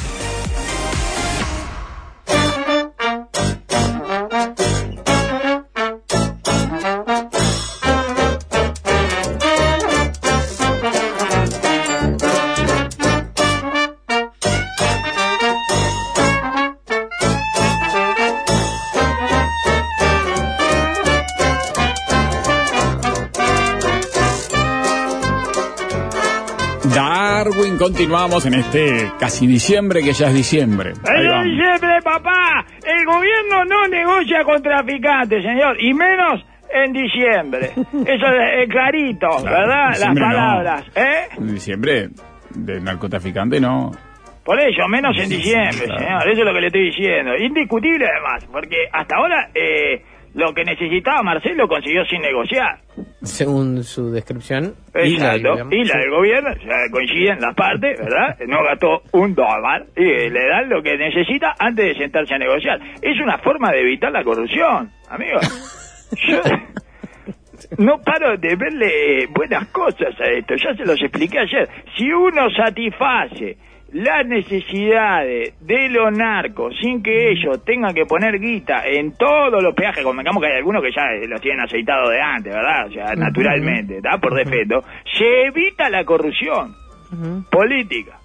Darwin, 26.94 27.78
continuamos 27.78 28.46
en 28.46 28.56
este 28.56 29.12
casi 29.20 29.48
diciembre, 29.48 30.02
que 30.02 30.14
ya 30.14 30.28
es 30.28 30.34
diciembre. 30.34 30.94
Vamos. 31.02 31.46
diciembre, 31.46 32.00
papá, 32.04 32.66
el 32.86 33.06
gobierno 33.06 33.66
no 33.66 33.88
negocia 33.88 34.44
con 34.44 34.62
traficantes, 34.62 35.44
señor, 35.44 35.82
y 35.82 35.94
menos 35.94 36.46
en 36.74 36.94
diciembre. 36.94 37.72
Eso 37.76 38.26
es 38.28 38.64
eh, 38.64 38.68
clarito, 38.70 39.28
Claro, 39.42 39.44
¿verdad? 39.46 39.90
Las 40.00 40.14
no. 40.14 40.22
palabras, 40.22 40.86
¿eh? 40.96 41.28
En 41.38 41.54
diciembre, 41.54 42.10
de 42.56 42.80
narcotraficante 42.82 43.60
no. 43.60 43.92
Por 44.44 44.60
eso, 44.60 44.88
menos 44.88 45.18
en 45.18 45.28
diciembre, 45.28 45.72
señor. 45.74 46.22
Eso 46.30 46.42
es 46.42 46.46
lo 46.46 46.54
que 46.54 46.62
le 46.62 46.68
estoy 46.68 46.86
diciendo. 46.92 47.36
Indiscutible, 47.36 48.06
además, 48.06 48.46
porque 48.52 48.76
hasta 48.94 49.16
ahora 49.16 49.50
eh, 49.56 50.04
lo 50.36 50.54
que 50.54 50.66
necesitaba 50.66 51.24
Marcelo 51.24 51.68
consiguió 51.68 52.06
sin 52.06 52.22
negociar. 52.22 52.80
Según 53.24 53.84
su 53.84 54.12
descripción. 54.12 54.76
y 54.94 55.18
la 55.18 55.32
del 55.32 55.46
Exacto. 55.46 55.50
gobierno. 55.64 55.76
Y 55.76 55.86
la 55.86 55.98
del 55.98 56.10
gobierno, 56.12 56.50
o 56.52 56.62
sea, 56.62 56.78
coinciden 56.92 57.40
las 57.40 57.56
partes, 57.56 57.98
¿verdad? 58.00 58.38
No 58.48 58.64
gastó 58.64 59.02
un 59.14 59.34
dólar 59.34 59.86
y 59.96 60.04
le 60.04 60.48
dan 60.48 60.70
lo 60.70 60.84
que 60.84 60.98
necesita 60.98 61.56
antes 61.58 61.86
de 61.86 61.96
sentarse 61.96 62.36
a 62.36 62.38
negociar. 62.38 62.80
Es 63.02 63.18
una 63.20 63.38
forma 63.40 63.72
de 63.72 63.80
evitar 63.82 64.12
la 64.12 64.24
corrupción, 64.24 64.92
amigo. 65.10 65.40
Yo 66.28 66.42
no 67.78 67.98
paro 68.02 68.38
de 68.38 68.56
verle 68.56 69.28
buenas 69.34 69.68
cosas 69.70 70.14
a 70.20 70.26
esto, 70.26 70.56
ya 70.56 70.76
se 70.76 70.86
los 70.86 71.02
expliqué 71.02 71.40
ayer. 71.40 71.68
Si 71.98 72.12
uno 72.12 72.50
satisface 72.52 73.58
las 73.96 74.26
necesidades 74.26 75.54
de 75.62 75.88
los 75.88 76.12
narcos 76.12 76.76
sin 76.82 77.02
que 77.02 77.32
ellos 77.32 77.64
tengan 77.64 77.94
que 77.94 78.06
poner 78.06 78.40
guita 78.40 78.86
en 78.86 79.14
todos 79.14 79.64
los 79.64 79.74
peajes, 79.74 80.04
convengamos 80.04 80.44
que 80.44 80.50
hay 80.50 80.58
algunos 80.58 80.84
que 80.84 80.92
ya 80.92 81.12
los 81.30 81.40
tienen 81.40 81.62
aceitados 81.62 82.10
de 82.10 82.20
antes, 82.20 82.54
¿verdad? 82.54 82.88
O 82.88 82.92
sea, 82.92 83.16
naturalmente, 83.16 83.98
¿está? 83.98 84.18
Por 84.18 84.36
defecto, 84.36 84.84
se 85.18 85.44
evita 85.44 85.90
la 85.90 86.04
corrupción 86.04 86.76
política. 87.50 88.20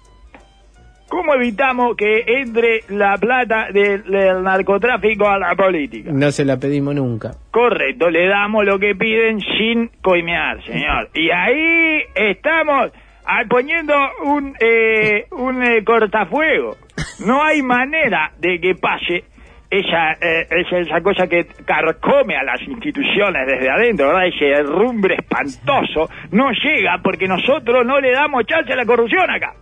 ¿Cómo 1.07 1.35
evitamos 1.35 1.95
que 1.95 2.23
entre 2.27 2.81
la 2.89 3.17
plata 3.17 3.67
del, 3.71 4.03
del 4.03 4.43
narcotráfico 4.43 5.27
a 5.29 5.39
la 5.39 5.55
política? 5.55 6.11
No 6.11 6.31
se 6.31 6.43
la 6.43 6.57
pedimos 6.57 6.95
nunca. 6.95 7.31
Correcto, 7.49 8.09
le 8.09 8.27
damos 8.27 8.65
lo 8.65 8.77
que 8.77 8.93
piden 8.95 9.39
sin 9.39 9.89
coimear, 10.01 10.61
señor. 10.65 11.09
Y 11.13 11.29
ahí 11.31 12.01
estamos 12.15 12.91
ah, 13.39 13.43
poniendo 13.49 13.93
un, 14.23 14.53
eh, 14.59 15.25
un 15.31 15.63
eh, 15.63 15.83
cortafuego. 15.83 16.77
No 17.25 17.43
hay 17.43 17.61
manera 17.61 18.31
de 18.39 18.59
que 18.59 18.75
pase 18.75 19.23
esa, 19.69 20.11
eh, 20.21 20.47
esa, 20.49 20.79
esa 20.79 21.01
cosa 21.01 21.27
que 21.27 21.45
carcome 21.65 22.35
a 22.35 22.43
las 22.43 22.61
instituciones 22.61 23.47
desde 23.47 23.69
adentro, 23.69 24.07
¿verdad? 24.07 24.27
Ese 24.27 24.63
rumbre 24.63 25.15
espantoso 25.15 26.09
no 26.31 26.51
llega 26.51 26.99
porque 27.01 27.27
nosotros 27.27 27.85
no 27.85 27.99
le 28.01 28.11
damos 28.11 28.45
chance 28.45 28.73
a 28.73 28.75
la 28.75 28.85
corrupción 28.85 29.29
acá. 29.29 29.53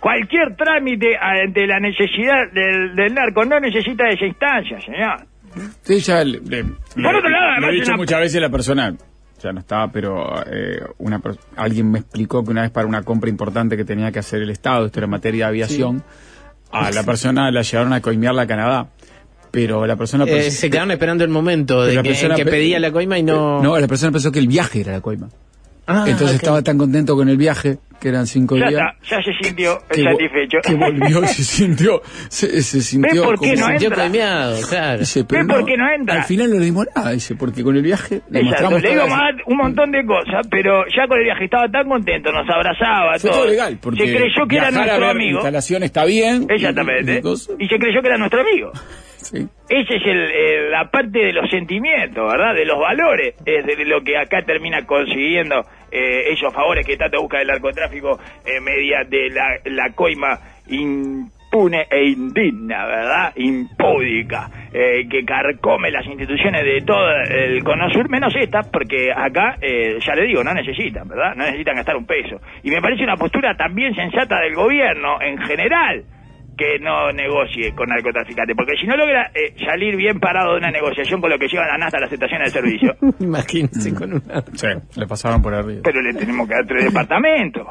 Cualquier 0.00 0.54
trámite 0.56 1.16
ante 1.20 1.66
la 1.66 1.80
necesidad 1.80 2.50
del, 2.52 2.94
del 2.94 3.14
narco 3.14 3.44
no 3.44 3.58
necesita 3.58 4.04
de 4.04 4.14
esa 4.14 4.26
instancia, 4.26 4.80
señor. 4.80 5.26
Sí, 5.82 5.98
ya 6.00 6.22
le, 6.24 6.38
le- 6.40 6.64
Por 7.02 7.14
otro 7.16 7.28
lado, 7.28 7.46
además, 7.52 7.70
he 7.70 7.72
dicho 7.74 7.88
una- 7.90 7.96
muchas 7.96 8.20
veces 8.20 8.40
la 8.40 8.48
persona, 8.48 8.92
ya 9.42 9.52
no 9.52 9.60
estaba, 9.60 9.90
pero 9.92 10.42
eh, 10.50 10.80
una 10.98 11.20
alguien 11.56 11.90
me 11.90 11.98
explicó 12.00 12.44
que 12.44 12.50
una 12.50 12.62
vez 12.62 12.70
para 12.70 12.86
una 12.86 13.02
compra 13.02 13.30
importante 13.30 13.76
que 13.76 13.84
tenía 13.84 14.10
que 14.12 14.18
hacer 14.18 14.42
el 14.42 14.50
Estado, 14.50 14.86
esto 14.86 15.00
era 15.00 15.06
materia 15.06 15.44
de 15.46 15.48
aviación, 15.50 16.02
a 16.72 16.90
la 16.90 17.02
persona 17.04 17.50
la 17.50 17.62
llevaron 17.62 17.92
a 17.92 18.00
coimearla 18.00 18.42
a 18.42 18.46
Canadá. 18.46 18.88
Pero 19.50 19.86
la 19.86 19.96
persona... 19.96 20.24
Eh, 20.24 20.50
se 20.50 20.68
quedaron 20.68 20.90
esperando 20.90 21.24
el 21.24 21.30
momento 21.30 21.82
de 21.82 21.94
la 21.94 22.02
que, 22.02 22.10
persona 22.10 22.34
que 22.34 22.44
pe- 22.44 22.50
pedía 22.50 22.78
la 22.78 22.92
coima 22.92 23.18
y 23.18 23.22
no. 23.22 23.62
No, 23.62 23.78
la 23.78 23.86
persona 23.88 24.12
pensó 24.12 24.30
que 24.30 24.38
el 24.40 24.46
viaje 24.46 24.80
era 24.82 24.92
la 24.92 25.00
coima. 25.00 25.30
Ah, 25.86 26.04
Entonces 26.06 26.36
estaba 26.36 26.60
tan 26.60 26.76
contento 26.76 27.16
con 27.16 27.30
el 27.30 27.38
viaje, 27.38 27.78
que 28.00 28.08
eran 28.08 28.26
cinco 28.26 28.56
Ya 28.56 28.68
días. 28.68 28.82
está, 29.02 29.16
ya 29.16 29.22
se 29.22 29.32
sintió 29.44 29.78
que 29.90 30.02
satisfecho. 30.02 30.58
Que 30.64 30.74
volvió 30.74 31.22
y 31.24 31.26
se 31.26 31.42
sintió, 31.42 32.00
se, 32.28 32.62
se 32.62 32.80
sintió 32.80 33.24
por 33.24 33.40
qué 33.40 33.54
como- 33.54 33.60
no 33.60 33.66
Se 33.66 33.70
sintió 33.72 33.88
entra? 33.88 34.02
coimeado, 34.04 34.56
claro. 34.68 34.98
Dice, 35.00 35.24
pero 35.24 35.46
¿Ves 35.46 35.56
por 35.56 35.64
qué 35.66 35.76
no 35.76 35.90
entra? 35.92 36.14
Al 36.16 36.24
final 36.24 36.50
no 36.50 36.58
le 36.58 36.64
dimos 36.64 36.86
nada, 36.94 37.10
dice, 37.12 37.34
porque 37.34 37.62
con 37.62 37.76
el 37.76 37.82
viaje 37.82 38.20
le 38.30 38.40
Exacto, 38.40 38.70
mostramos 38.70 38.82
le 38.82 38.96
las- 38.96 39.08
dar 39.08 39.34
un 39.46 39.56
montón 39.56 39.90
de 39.90 40.04
cosas, 40.06 40.46
pero 40.50 40.84
ya 40.96 41.06
con 41.08 41.18
el 41.18 41.24
viaje 41.24 41.44
estaba 41.44 41.68
tan 41.68 41.88
contento, 41.88 42.30
nos 42.32 42.48
abrazaba, 42.48 43.18
Fue 43.18 43.30
todo 43.30 43.46
legal, 43.46 43.78
porque 43.80 44.06
se 44.06 44.16
creyó 44.16 44.46
que 44.48 44.56
era 44.56 44.70
viajar 44.70 44.82
a 44.82 44.86
nuestro 44.86 45.06
ver 45.06 45.16
amigo. 45.16 45.38
instalación 45.38 45.82
está 45.82 46.04
bien. 46.04 46.46
Exactamente. 46.48 47.20
y- 47.24 47.64
y 47.64 47.68
se 47.68 47.78
creyó 47.78 48.00
que 48.00 48.08
era 48.08 48.18
nuestro 48.18 48.40
amigo. 48.40 48.72
Sí. 49.20 49.46
Esa 49.68 49.94
es 49.94 50.02
el, 50.06 50.70
la 50.70 50.90
parte 50.90 51.18
de 51.18 51.32
los 51.32 51.50
sentimientos, 51.50 52.24
¿verdad? 52.32 52.54
De 52.54 52.64
los 52.64 52.78
valores. 52.78 53.34
Es 53.44 53.66
de 53.66 53.84
lo 53.84 54.00
que 54.02 54.16
acá 54.16 54.42
termina 54.46 54.86
consiguiendo 54.86 55.66
eh, 55.90 56.32
esos 56.32 56.52
favores 56.52 56.86
que 56.86 56.96
tanto 56.96 57.20
busca 57.20 57.40
el 57.40 57.48
narcotráfico 57.48 58.18
eh, 58.44 58.60
mediante 58.60 59.30
la, 59.30 59.58
la 59.64 59.92
coima 59.92 60.38
impune 60.68 61.86
e 61.90 62.04
indigna, 62.10 62.86
¿verdad? 62.86 63.32
Impúdica, 63.36 64.50
eh, 64.72 65.06
que 65.08 65.24
carcome 65.24 65.90
las 65.90 66.06
instituciones 66.06 66.64
de 66.64 66.82
todo 66.82 67.10
el 67.10 67.62
cono 67.64 67.90
sur, 67.90 68.08
menos 68.08 68.34
esta, 68.36 68.62
porque 68.62 69.10
acá, 69.12 69.56
eh, 69.60 69.98
ya 70.04 70.14
le 70.14 70.26
digo, 70.26 70.44
no 70.44 70.52
necesitan, 70.52 71.08
¿verdad? 71.08 71.34
No 71.34 71.44
necesitan 71.44 71.76
gastar 71.76 71.96
un 71.96 72.06
peso. 72.06 72.40
Y 72.62 72.70
me 72.70 72.80
parece 72.80 73.04
una 73.04 73.16
postura 73.16 73.56
también 73.56 73.94
sensata 73.94 74.40
del 74.40 74.54
gobierno 74.54 75.20
en 75.22 75.38
general 75.38 76.04
que 76.58 76.78
no 76.80 77.10
negocie 77.12 77.72
con 77.74 77.88
narcotraficantes, 77.88 78.54
porque 78.56 78.76
si 78.78 78.86
no 78.86 78.96
logra 78.96 79.30
eh, 79.34 79.54
salir 79.64 79.96
bien 79.96 80.20
parado 80.20 80.52
de 80.52 80.58
una 80.58 80.70
negociación 80.70 81.20
con 81.22 81.30
lo 81.30 81.38
que 81.38 81.48
llevan 81.48 81.70
a 81.70 81.78
NASA 81.78 81.98
las 82.00 82.12
estaciones 82.12 82.52
de 82.52 82.60
servicio, 82.60 82.96
Imagínense 83.20 83.94
con 83.94 84.12
una. 84.12 84.42
Sí, 84.54 84.66
le 84.96 85.06
pasaron 85.06 85.40
por 85.40 85.54
arriba. 85.54 85.80
pero 85.84 86.02
le 86.02 86.12
tenemos 86.12 86.46
que 86.48 86.54
dar 86.54 86.66
tres 86.66 86.84
departamentos. 86.84 87.66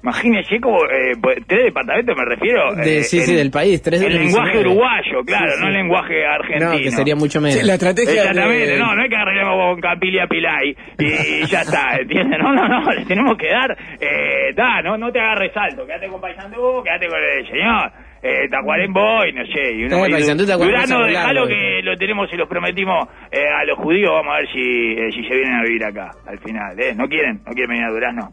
Imagínese 0.00 0.60
como 0.60 0.78
eh, 0.84 1.14
pues, 1.20 1.38
tres 1.48 1.64
departamentos 1.64 2.16
me 2.16 2.24
refiero 2.24 2.72
De- 2.76 2.98
eh, 2.98 3.02
sí, 3.02 3.18
en- 3.18 3.24
sí, 3.26 3.34
del 3.34 3.50
país, 3.50 3.82
tres 3.82 4.00
los 4.00 4.12
lenguaje 4.12 4.52
19. 4.52 4.60
uruguayo, 4.70 5.24
claro, 5.26 5.48
Sí, 5.50 5.54
sí. 5.56 5.60
no 5.60 5.66
en 5.66 5.74
lenguaje 5.74 6.24
argentino. 6.24 6.70
No, 6.72 6.78
que 6.78 6.90
sería 6.92 7.16
mucho 7.16 7.40
menos. 7.40 7.58
Sí, 7.58 7.66
la 7.66 7.74
estrategia 7.74 8.12
Exactamente, 8.22 8.66
de- 8.74 8.78
no, 8.78 8.94
no 8.94 9.02
hay 9.02 9.08
que 9.08 9.16
arreglarnos 9.16 9.56
con 9.74 9.80
Capilia 9.80 10.26
Pilay 10.28 10.76
y 11.00 11.46
ya 11.46 11.62
está, 11.62 11.96
¿entiendes? 12.00 12.38
No, 12.40 12.52
no, 12.54 12.68
no, 12.68 12.92
le 12.92 13.04
tenemos 13.06 13.36
que 13.36 13.48
dar, 13.48 13.76
eh, 14.00 14.52
da, 14.54 14.80
no, 14.82 14.96
no 14.96 15.10
te 15.10 15.18
agarres 15.18 15.52
salto, 15.52 15.84
quédate 15.84 16.06
con 16.06 16.20
Paisandú, 16.20 16.80
quédate 16.84 17.08
con 17.08 17.18
el 17.20 17.46
señor, 17.48 17.92
eh, 18.22 18.48
Tacuarembó 18.50 19.24
y 19.26 19.32
no 19.32 19.44
sé, 19.46 19.72
y 19.72 19.88
Tacuarembó, 19.88 20.18
Durano, 20.64 21.06
dejalo 21.06 21.46
que 21.46 21.80
lo 21.82 21.96
tenemos 21.96 22.32
y 22.32 22.36
los 22.36 22.48
prometimos 22.48 23.08
eh, 23.30 23.46
a 23.48 23.64
los 23.64 23.78
judíos, 23.78 24.10
vamos 24.12 24.34
a 24.34 24.38
ver 24.38 24.48
si, 24.52 24.60
eh, 24.60 25.10
si 25.12 25.22
se 25.28 25.34
vienen 25.34 25.54
a 25.54 25.62
vivir 25.62 25.84
acá, 25.84 26.10
al 26.26 26.38
final, 26.38 26.78
¿eh? 26.80 26.94
¿No 26.94 27.08
quieren? 27.08 27.40
¿No 27.46 27.52
quieren 27.52 27.70
venir 27.70 27.84
a 27.84 27.90
Durazno? 27.90 28.32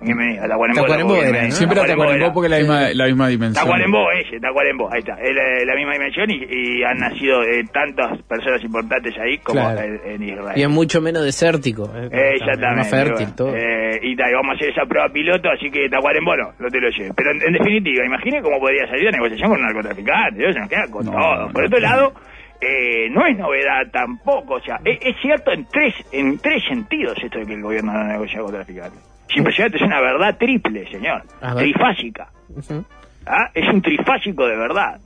A 0.00 0.48
Tacuarembó. 0.48 0.80
Tacuarembó 0.82 1.16
era. 1.16 1.44
¿no? 1.44 1.50
Siempre 1.52 1.78
era 1.78 1.88
Tacuarembó 1.88 2.32
porque 2.34 2.46
es 2.46 2.50
la 2.50 2.58
misma, 2.58 2.88
la 2.94 3.06
misma 3.06 3.28
dimensión. 3.28 3.64
Tacuarembó, 3.64 4.10
ese, 4.12 4.40
Tacuarembó, 4.40 4.92
ahí 4.92 4.98
está, 4.98 5.14
es 5.14 5.34
la, 5.34 5.64
la 5.64 5.74
misma 5.76 5.92
dimensión 5.94 6.30
y, 6.30 6.44
y 6.50 6.82
han 6.82 6.98
nacido 6.98 7.42
eh, 7.42 7.64
tantas 7.72 8.20
personas 8.22 8.62
importantes 8.64 9.14
ahí 9.18 9.38
como 9.38 9.60
Claro. 9.60 9.80
en, 9.80 10.00
en 10.04 10.22
Israel. 10.22 10.58
Y 10.58 10.62
es 10.62 10.68
mucho 10.68 11.00
menos 11.00 11.24
desértico. 11.24 11.90
eh, 11.96 12.08
Eh, 12.12 12.30
exactamente. 12.34 12.76
Más 12.76 12.90
fértil, 12.90 13.14
bueno. 13.14 13.34
todo. 13.36 13.56
Eh, 13.56 14.00
y, 14.02 14.14
vamos 14.16 14.52
a 14.52 14.56
hacer 14.56 14.70
esa 14.70 14.84
prueba 14.86 15.08
piloto, 15.08 15.48
así 15.50 15.70
que 15.70 15.88
Tacuarembó 15.88 16.36
no, 16.36 16.52
no 16.58 16.68
te 16.68 16.80
lo 16.80 16.88
lleves. 16.90 17.12
Pero 17.16 17.30
en, 17.30 17.42
en 17.42 17.52
definitiva, 17.54 18.04
imagine 18.04 18.42
cómo 18.42 18.58
podría 18.58 18.86
salir 18.86 19.04
la 19.04 19.10
negociación 19.12 19.48
con 19.50 19.58
un 19.60 19.64
narcotraficante, 19.66 20.38
Dios, 20.38 20.54
se 20.54 20.60
nos 20.60 20.68
queda 20.68 20.86
con 20.90 21.04
No, 21.06 21.12
todo. 21.12 21.48
Por 21.52 21.62
no, 21.62 21.66
otro 21.66 21.78
no. 21.80 21.86
lado, 21.88 22.12
eh, 22.60 23.08
no 23.10 23.26
es 23.26 23.38
novedad 23.38 23.82
tampoco, 23.92 24.54
o 24.54 24.60
sea, 24.60 24.78
es, 24.84 24.98
es 25.02 25.16
cierto 25.22 25.52
en 25.52 25.66
tres, 25.66 25.94
en 26.12 26.38
tres 26.38 26.62
sentidos 26.68 27.16
esto 27.22 27.38
de 27.38 27.46
que 27.46 27.54
el 27.54 27.62
gobierno 27.62 27.92
no 27.92 28.04
negocia 28.04 28.40
con 28.40 28.52
traficantes. 28.52 29.13
Es 29.28 29.36
impresionante, 29.36 29.78
es 29.78 29.82
una 29.82 30.00
verdad 30.00 30.36
triple, 30.38 30.86
señor. 30.90 31.22
Trifásica. 31.56 32.28
Ujú. 32.48 32.84
¿Ah? 33.26 33.50
Es 33.54 33.68
un 33.72 33.80
trifásico 33.80 34.46
de 34.46 34.56
verdad. 34.56 35.00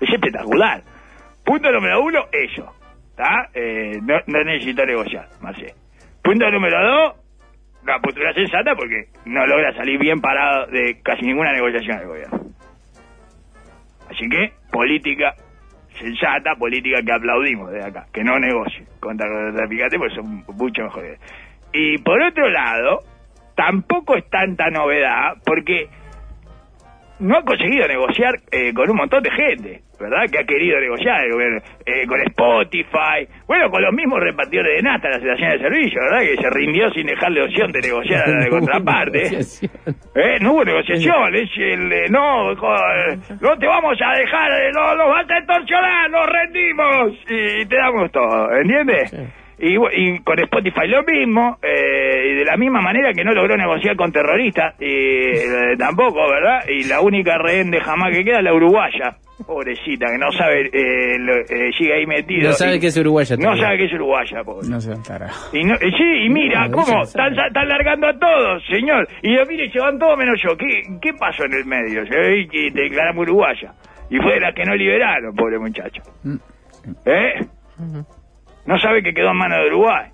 Es 0.00 0.12
espectacular. 0.12 0.82
Punto 1.44 1.70
número 1.70 2.02
uno, 2.02 2.26
eso. 2.32 2.74
Eh, 3.54 3.98
no, 4.02 4.14
no 4.26 4.44
necesito 4.44 4.84
negociar, 4.84 5.28
Marcé. 5.40 5.74
Punto 6.22 6.50
número 6.50 6.76
dos, 6.86 7.14
la 7.86 7.98
postura 8.00 8.34
sensata 8.34 8.74
porque 8.74 9.08
no 9.24 9.46
logra 9.46 9.72
salir 9.74 9.98
bien 9.98 10.20
parado 10.20 10.66
de 10.66 11.00
casi 11.02 11.22
ninguna 11.22 11.52
negociación 11.52 11.98
del 11.98 12.08
gobierno. 12.08 12.40
Así 14.10 14.28
que, 14.28 14.52
política 14.70 15.34
sensata, 15.98 16.54
política 16.56 17.00
que 17.02 17.12
aplaudimos 17.12 17.70
de 17.70 17.82
acá, 17.82 18.06
que 18.12 18.22
no 18.22 18.38
negocie 18.38 18.84
contra 19.00 19.26
los 19.28 19.54
traficantes 19.54 19.98
porque 19.98 20.14
son 20.14 20.44
mucho 20.56 20.82
mejores. 20.82 21.18
Y 21.72 21.98
por 21.98 22.20
otro 22.20 22.50
lado, 22.50 23.00
tampoco 23.56 24.16
es 24.16 24.28
tanta 24.30 24.70
novedad 24.70 25.34
porque 25.44 25.88
no 27.18 27.38
ha 27.38 27.42
conseguido 27.42 27.88
negociar 27.88 28.34
eh, 28.52 28.72
con 28.74 28.90
un 28.90 28.96
montón 28.96 29.22
de 29.22 29.30
gente, 29.30 29.80
¿verdad? 29.98 30.26
Que 30.30 30.38
ha 30.38 30.44
querido 30.44 30.78
negociar 30.78 31.30
gobierno, 31.30 31.60
eh, 31.86 32.06
con 32.06 32.20
Spotify, 32.20 33.26
bueno, 33.46 33.70
con 33.70 33.82
los 33.82 33.94
mismos 33.94 34.20
repartidores 34.20 34.76
de 34.76 34.82
nata, 34.82 35.08
la 35.08 35.16
estación 35.16 35.50
de 35.52 35.58
servicio, 35.58 36.00
¿verdad? 36.02 36.20
Que 36.20 36.36
se 36.36 36.50
rindió 36.50 36.90
sin 36.90 37.06
dejarle 37.06 37.42
opción 37.42 37.72
de 37.72 37.80
negociar 37.80 38.28
a 38.28 38.38
la 38.38 38.48
contraparte. 38.50 39.38
¿Eh? 40.14 40.38
No 40.40 40.52
hubo 40.52 40.64
negociación, 40.64 41.34
es 41.34 41.50
el, 41.56 41.92
eh, 41.92 42.06
no, 42.10 42.52
no 42.52 43.58
te 43.58 43.66
vamos 43.66 43.98
a 44.02 44.18
dejar, 44.18 44.50
eh, 44.52 44.70
no 44.74 44.94
nos 44.94 45.08
vas 45.08 45.30
a 45.30 45.38
extorsionar, 45.38 46.10
nos 46.10 46.26
rendimos 46.26 47.12
y 47.30 47.64
te 47.64 47.76
damos 47.76 48.12
todo, 48.12 48.52
¿entiendes? 48.52 49.45
Y, 49.58 50.18
con 50.20 50.38
Spotify 50.38 50.86
lo 50.86 51.02
mismo, 51.02 51.56
eh, 51.62 52.30
y 52.30 52.34
de 52.34 52.44
la 52.44 52.56
misma 52.58 52.82
manera 52.82 53.12
que 53.14 53.24
no 53.24 53.32
logró 53.32 53.56
negociar 53.56 53.96
con 53.96 54.12
terroristas, 54.12 54.74
y 54.80 54.84
eh, 54.86 55.76
tampoco, 55.78 56.28
¿verdad? 56.28 56.60
Y 56.68 56.84
la 56.84 57.00
única 57.00 57.38
rehén 57.38 57.70
de 57.70 57.80
jamás 57.80 58.10
que 58.14 58.22
queda 58.22 58.38
es 58.38 58.44
la 58.44 58.52
uruguaya, 58.52 59.16
pobrecita, 59.46 60.06
que 60.08 60.18
no 60.18 60.30
sabe, 60.32 60.68
eh, 60.72 61.18
lo- 61.18 61.36
eh, 61.38 61.70
sigue 61.76 61.94
ahí 61.94 62.06
metido. 62.06 62.48
No 62.48 62.52
sabe 62.54 62.76
y- 62.76 62.80
que 62.80 62.88
es 62.88 62.96
uruguaya 62.98 63.36
No 63.38 63.56
sabe 63.56 63.78
que 63.78 63.84
es 63.86 63.92
uruguaya, 63.94 64.44
pobre. 64.44 64.68
No 64.68 64.78
se. 64.80 64.92
Y, 64.92 65.64
no, 65.64 65.74
y 65.74 65.90
sí, 65.90 66.04
y 66.24 66.28
mira, 66.28 66.68
No, 66.68 66.76
¿cómo? 66.76 67.02
Están, 67.04 67.32
están 67.38 67.68
largando 67.68 68.08
a 68.08 68.18
todos, 68.18 68.62
señor. 68.70 69.08
Y 69.22 69.36
yo, 69.36 69.42
mire, 69.48 69.70
se 69.70 69.78
van 69.80 69.98
todos 69.98 70.18
menos 70.18 70.38
yo. 70.42 70.54
¿Qué, 70.56 70.82
qué 71.00 71.14
pasó 71.14 71.44
en 71.44 71.54
el 71.54 71.64
medio? 71.64 72.04
Se 72.06 72.14
ve 72.16 72.46
que 72.50 72.70
te 72.72 72.82
declaramos 72.82 73.22
uruguaya. 73.22 73.72
Y 74.10 74.18
fue 74.18 74.34
de 74.34 74.40
la 74.40 74.52
que 74.52 74.64
no 74.64 74.74
liberaron, 74.76 75.34
pobre 75.34 75.58
muchacho. 75.58 76.02
Mm. 76.24 76.36
¿Eh? 77.06 77.46
No 78.66 78.78
sabe 78.78 79.02
que 79.02 79.12
quedó 79.14 79.30
en 79.30 79.36
manos 79.36 79.58
de 79.60 79.66
Uruguay. 79.68 80.06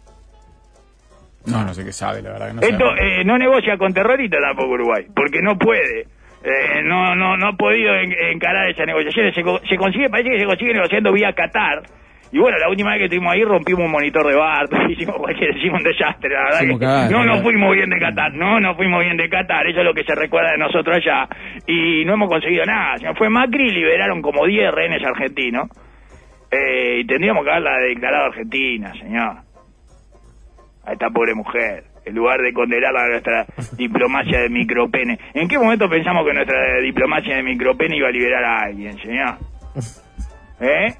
No, 1.47 1.65
no 1.65 1.75
sé 1.75 1.85
qué 1.85 1.93
sabe, 1.93 2.23
la 2.23 2.31
verdad 2.33 2.49
que 2.49 2.55
no 2.55 2.61
Esto 2.63 2.87
sabe. 2.97 3.21
eh, 3.21 3.25
no 3.25 3.37
negocia 3.37 3.77
con 3.77 3.93
terroristas 3.93 4.41
tampoco 4.41 4.71
Uruguay, 4.75 5.07
porque 5.15 5.41
no 5.43 5.59
puede. 5.59 6.03
Eh, 6.45 6.83
no, 6.85 7.15
no, 7.17 7.37
no 7.37 7.49
ha 7.49 7.53
podido 7.57 7.95
en- 7.95 8.13
encarar 8.33 8.69
esa 8.71 8.85
negociación. 8.85 9.33
Se, 9.33 9.43
se 9.69 9.77
consigue, 9.77 10.09
parece 10.09 10.31
que 10.31 10.41
se 10.41 10.47
consigue 10.47 10.73
negociando 10.75 11.13
vía 11.13 11.33
Qatar. 11.33 11.83
Y 12.35 12.39
bueno, 12.39 12.57
la 12.59 12.69
última 12.71 12.91
vez 12.93 12.99
que 13.01 13.05
estuvimos 13.05 13.33
ahí 13.35 13.45
rompimos 13.45 13.83
un 13.85 13.91
monitor 13.91 14.27
de 14.27 14.35
bar, 14.35 14.67
hicimos 14.89 15.17
cualquier, 15.17 15.55
hicimos 15.57 15.81
un 15.81 15.85
desastre, 15.85 16.31
la 16.31 16.45
verdad 16.45 16.61
que 16.61 17.13
no 17.13 17.25
nos 17.27 17.43
fuimos 17.43 17.75
bien 17.75 17.91
de 17.91 17.99
Qatar, 17.99 18.33
no 18.33 18.59
nos 18.59 18.75
fuimos 18.77 19.05
bien 19.05 19.19
de 19.19 19.29
Qatar, 19.29 19.67
eso 19.67 19.81
es 19.81 19.85
lo 19.85 19.93
que 19.93 20.03
se 20.05 20.15
recuerda 20.15 20.53
de 20.53 20.59
nosotros 20.59 20.97
allá, 20.97 21.29
y 21.67 22.07
no 22.07 22.15
hemos 22.15 22.31
conseguido 22.31 22.65
nada, 22.65 22.95
fue 23.19 23.29
Macri 23.29 23.67
y 23.67 23.75
liberaron 23.75 24.23
como 24.23 24.47
10 24.47 24.73
rehenes 24.73 25.03
argentinos, 25.05 25.69
eh, 26.53 27.01
y 27.01 27.07
tendríamos 27.07 27.45
que 27.45 27.51
haberla 27.51 27.79
declarado 27.79 28.27
Argentina, 28.27 28.93
señor 28.93 29.53
a 30.85 30.93
esta 30.93 31.11
pobre 31.11 31.35
mujer, 31.35 31.85
en 32.05 32.15
lugar 32.15 32.41
de 32.41 32.53
condenarla 32.53 33.05
a 33.05 33.09
nuestra 33.09 33.47
diplomacia 33.77 34.41
de 34.41 34.49
micropene. 34.49 35.19
¿En 35.35 35.49
qué 35.49 35.59
momento 35.59 35.89
pensamos 35.89 36.27
que 36.27 36.35
nuestra 36.35 36.81
diplomacia 36.81 37.37
de 37.37 37.43
micropene 37.43 37.97
iba 37.97 38.09
a 38.09 38.13
liberar 38.13 38.45
a 38.45 38.61
alguien, 38.65 38.99
señor? 38.99 39.37
¿Eh? 40.61 40.95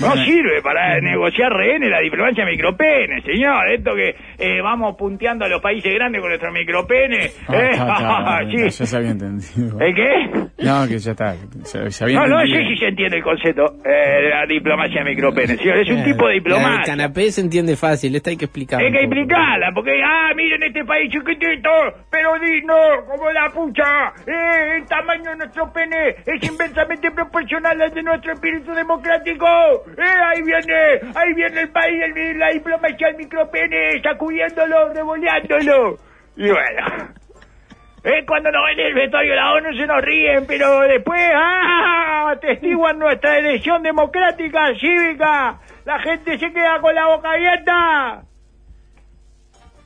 No 0.00 0.12
sirve 0.24 0.60
para 0.62 1.00
negociar 1.00 1.52
rehenes 1.52 1.90
la 1.90 2.00
diplomacia 2.00 2.44
micropene, 2.44 3.22
señor. 3.22 3.70
Esto 3.72 3.94
que 3.94 4.14
eh, 4.38 4.60
vamos 4.62 4.96
punteando 4.96 5.44
a 5.44 5.48
los 5.48 5.60
países 5.62 5.92
grandes 5.94 6.20
con 6.20 6.30
nuestro 6.30 6.50
micropene. 6.52 7.30
Ah, 7.48 7.54
¿eh? 7.56 7.68
está, 7.72 7.94
está, 7.98 8.50
Sí. 8.50 8.56
ya 8.78 8.86
se 8.86 8.96
había 8.96 9.10
entendido. 9.10 9.80
¿El 9.80 9.94
qué? 9.94 10.64
No, 10.64 10.86
que 10.88 10.98
ya 10.98 11.10
está. 11.12 11.34
Se, 11.64 11.90
se 11.90 12.04
había 12.04 12.20
No, 12.20 12.26
no 12.26 12.38
sé 12.40 12.44
entendido. 12.46 12.70
si 12.70 12.76
se 12.78 12.86
entiende 12.88 13.16
el 13.18 13.22
concepto 13.22 13.64
eh, 13.84 14.22
de 14.22 14.28
la 14.30 14.46
diplomacia 14.46 15.04
micropene, 15.04 15.56
señor. 15.56 15.78
Es 15.78 15.88
un 15.90 16.04
tipo 16.04 16.26
de 16.26 16.34
El 16.34 16.38
diplomacia. 16.42 16.82
canapé 16.84 17.30
se 17.30 17.40
entiende 17.40 17.76
fácil, 17.76 18.14
esta 18.16 18.30
hay 18.30 18.36
que 18.36 18.44
explicar. 18.46 18.80
Hay 18.80 18.90
que 18.90 18.98
explicarla, 19.00 19.70
porque, 19.74 19.92
ah, 20.04 20.30
miren 20.36 20.62
este 20.62 20.84
país 20.84 21.10
chiquitito, 21.12 21.70
pero 22.10 22.38
digno, 22.40 22.74
como 23.08 23.30
la 23.30 23.50
pucha. 23.50 24.12
Eh, 24.26 24.76
el 24.78 24.86
tamaño 24.86 25.30
de 25.30 25.36
nuestro 25.36 25.72
pene 25.72 26.10
es 26.26 26.48
inversamente 26.50 27.10
proporcional 27.10 27.80
al 27.80 27.92
de 27.92 28.02
nuestro 28.02 28.32
espíritu 28.32 28.72
democrático. 28.72 29.46
Eh, 29.86 30.02
ahí 30.02 30.42
viene, 30.42 31.00
ahí 31.14 31.34
viene 31.34 31.60
el 31.60 31.68
país, 31.70 32.02
el, 32.02 32.38
la 32.38 32.50
diplomacia 32.50 33.08
del 33.08 33.16
micropene, 33.16 34.02
sacudiéndolo, 34.02 34.92
revoleándolo. 34.92 35.98
Y 36.36 36.48
bueno. 36.48 37.14
Eh, 38.04 38.24
cuando 38.26 38.50
nos 38.50 38.62
ven 38.66 38.80
en 38.80 38.86
el 38.88 38.94
vestuario 38.94 39.30
de 39.30 39.36
la 39.36 39.52
ONU 39.54 39.72
se 39.78 39.86
nos 39.86 40.02
ríen, 40.02 40.46
pero 40.46 40.80
después, 40.80 41.22
¡ah! 41.34 42.32
Atestiguan 42.32 42.98
nuestra 42.98 43.38
elección 43.38 43.82
democrática, 43.82 44.60
cívica. 44.78 45.58
La 45.86 45.98
gente 46.00 46.38
se 46.38 46.52
queda 46.52 46.80
con 46.80 46.94
la 46.94 47.06
boca 47.06 47.30
abierta. 47.30 48.22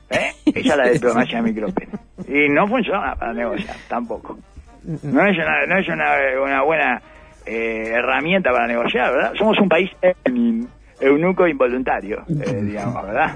¿Eh? 0.09 0.31
Esa 0.47 0.59
es 0.59 0.77
la 0.77 0.89
diplomacia 0.89 1.41
micropene. 1.41 1.91
Y 2.27 2.49
no 2.49 2.67
funciona 2.67 3.15
para 3.15 3.33
negociar, 3.33 3.75
tampoco. 3.87 4.37
No 4.83 5.25
es 5.25 5.37
una, 5.37 5.65
no 5.67 5.79
es 5.79 5.87
una 5.87 6.63
buena 6.63 7.01
eh, 7.49 7.93
herramienta 7.95 8.51
para 8.51 8.67
negociar, 8.67 9.11
¿verdad? 9.11 9.33
Somos 9.35 9.57
un 9.59 9.67
país 9.67 9.89
eunuco 10.99 11.47
involuntario, 11.47 12.23
eh, 12.29 12.61
digamos, 12.61 13.03
¿verdad? 13.03 13.35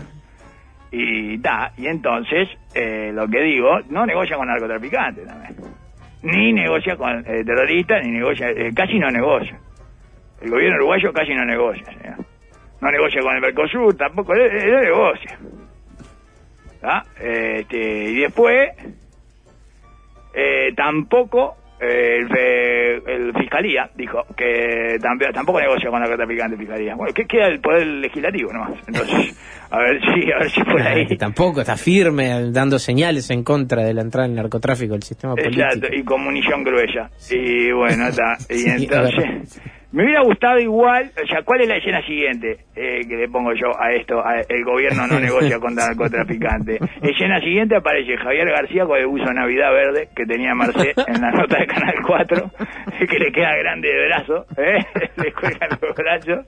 Y 0.91 1.37
da, 1.37 1.71
y 1.77 1.87
entonces, 1.87 2.47
eh, 2.75 3.11
lo 3.11 3.27
que 3.27 3.41
digo, 3.41 3.79
no 3.89 4.05
negocia 4.05 4.37
con 4.37 4.47
narcotraficantes 4.47 5.25
también. 5.25 5.55
Ni 6.21 6.53
negocia 6.53 6.95
con 6.95 7.23
terroristas, 7.23 8.05
ni 8.05 8.11
negocia, 8.11 8.47
casi 8.75 8.99
no 8.99 9.09
negocia. 9.09 9.59
El 10.41 10.51
gobierno 10.51 10.75
uruguayo 10.77 11.11
casi 11.11 11.33
no 11.33 11.43
negocia, 11.43 11.85
señor. 11.85 12.17
No 12.79 12.91
negocia 12.91 13.21
con 13.21 13.35
el 13.35 13.41
Mercosur, 13.41 13.97
tampoco, 13.97 14.35
no 14.35 14.79
negocia. 14.81 15.39
¿Ah? 16.83 17.03
Este, 17.19 18.11
y 18.11 18.19
después, 18.21 18.69
eh, 20.33 20.73
tampoco 20.75 21.55
el, 21.79 22.27
el 23.07 23.33
Fiscalía 23.33 23.89
dijo 23.95 24.23
que 24.37 24.97
tamp- 24.99 25.33
tampoco 25.33 25.59
negocia 25.59 25.89
con 25.89 25.99
la 25.99 26.07
narcotraficante 26.07 26.57
Fiscalía. 26.57 26.95
Bueno, 26.95 27.13
¿qué 27.13 27.25
queda 27.25 27.47
el 27.47 27.59
Poder 27.59 27.85
Legislativo 27.87 28.51
nomás? 28.53 28.71
Entonces, 28.87 29.35
a 29.71 29.79
ver 29.79 29.99
si, 30.01 30.31
a 30.31 30.37
ver 30.39 30.49
si 30.49 30.63
por 30.63 30.81
ahí... 30.81 31.05
Que 31.07 31.15
tampoco 31.17 31.61
está 31.61 31.75
firme 31.75 32.51
dando 32.51 32.79
señales 32.79 33.29
en 33.31 33.43
contra 33.43 33.83
de 33.83 33.93
la 33.93 34.01
entrada 34.01 34.27
del 34.27 34.35
narcotráfico 34.37 34.93
al 34.93 35.03
sistema 35.03 35.35
político. 35.35 35.61
Exacto, 35.63 35.87
y 35.93 36.03
con 36.03 36.23
munición 36.23 36.63
gruesa. 36.63 37.09
Y 37.31 37.71
bueno, 37.71 38.07
está. 38.07 38.37
Y 38.49 38.53
Sí, 38.57 38.69
entonces, 38.69 39.61
me 39.93 40.03
hubiera 40.03 40.21
gustado 40.23 40.59
igual, 40.59 41.11
o 41.23 41.27
sea, 41.27 41.43
¿cuál 41.43 41.61
es 41.61 41.67
la 41.69 41.77
escena 41.77 42.01
siguiente 42.05 42.57
eh, 42.75 43.01
que 43.07 43.15
le 43.15 43.29
pongo 43.29 43.53
yo 43.53 43.67
a 43.79 43.93
esto? 43.93 44.19
A- 44.19 44.41
el 44.49 44.63
gobierno 44.65 45.07
no 45.07 45.19
negocia 45.19 45.59
con 45.59 45.75
narcotraficante. 45.75 46.79
Escena 47.01 47.39
siguiente 47.39 47.75
aparece 47.77 48.17
Javier 48.17 48.49
García 48.49 48.85
con 48.85 48.97
el 48.99 49.05
buzo 49.07 49.31
Navidad 49.31 49.71
Verde 49.71 50.09
que 50.15 50.25
tenía 50.25 50.53
Marcé 50.55 50.93
en 51.07 51.21
la 51.21 51.31
nota 51.31 51.59
de 51.59 51.67
Canal 51.67 51.95
4, 52.05 52.51
que 53.07 53.19
le 53.19 53.31
queda 53.31 53.55
grande 53.55 53.87
de 53.87 54.05
brazo, 54.07 54.45
¿eh? 54.57 54.83
le 55.17 55.31
cuelgan 55.33 55.69
los 55.79 55.95
brazos. 55.95 56.45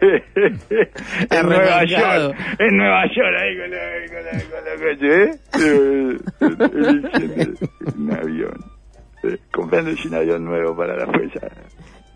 en 0.00 1.46
Nueva. 1.48 1.84
York, 1.84 2.36
en 2.58 2.76
Nueva 2.76 3.04
York, 3.06 3.36
ahí 3.40 3.58
con 3.58 3.70
la, 3.70 3.78
con 4.08 4.24
la, 4.24 4.32
con 4.50 4.64
la 4.64 4.74
coche, 4.86 5.24
¿eh? 5.24 5.30
Eh, 5.60 7.54
un 7.98 8.10
avión. 8.12 8.54
Eh, 9.24 9.38
comprándose 9.52 10.06
un 10.08 10.14
avión 10.14 10.44
nuevo 10.44 10.76
para 10.76 10.96
la 10.96 11.06
fuerza 11.06 11.48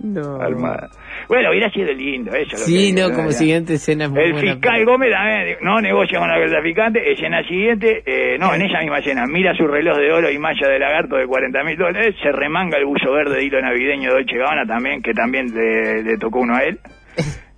No. 0.01 0.41
armada. 0.41 0.89
Bueno, 1.29 1.51
hubiera 1.51 1.69
sido 1.71 1.93
lindo 1.93 2.31
eso. 2.33 2.53
lo 2.53 2.59
Sí, 2.59 2.95
que- 2.95 3.01
no, 3.03 3.13
como 3.13 3.33
siguiente 3.33 3.75
escena 3.75 4.05
es 4.05 4.11
muy 4.11 4.23
El 4.23 4.33
buena, 4.33 4.53
fiscal 4.53 4.85
Gómez 4.85 5.11
también 5.11 5.57
no 5.63 5.81
negocia 5.81 6.19
con 6.21 6.31
el 6.31 6.51
traficante. 6.51 7.13
Escena 7.13 7.43
siguiente, 7.43 8.03
eh, 8.07 8.39
no, 8.39 8.55
en 8.55 8.63
esa 8.63 8.79
misma 8.81 8.99
escena, 8.99 9.27
mira 9.27 9.55
su 9.57 9.67
reloj 9.67 9.97
de 9.99 10.13
oro 10.13 10.31
y 10.31 10.39
malla 10.39 10.69
de 10.69 10.79
lagarto 10.79 11.17
de 11.17 11.27
40 11.27 11.65
mil 11.65 11.77
dólares, 11.77 12.15
se 12.23 12.31
remanga 12.31 12.79
el 12.79 12.85
buzo 12.87 13.11
verde 13.13 13.37
de 13.37 13.45
hilo 13.45 13.61
navideño 13.61 14.11
de 14.11 14.15
Dolce 14.15 14.37
Gabbana 14.37 14.65
también, 14.67 15.03
que 15.03 15.13
también 15.13 15.47
le, 15.55 16.03
le 16.05 16.17
tocó 16.19 16.41
uno 16.41 16.55
a 16.55 16.63
él. 16.63 16.79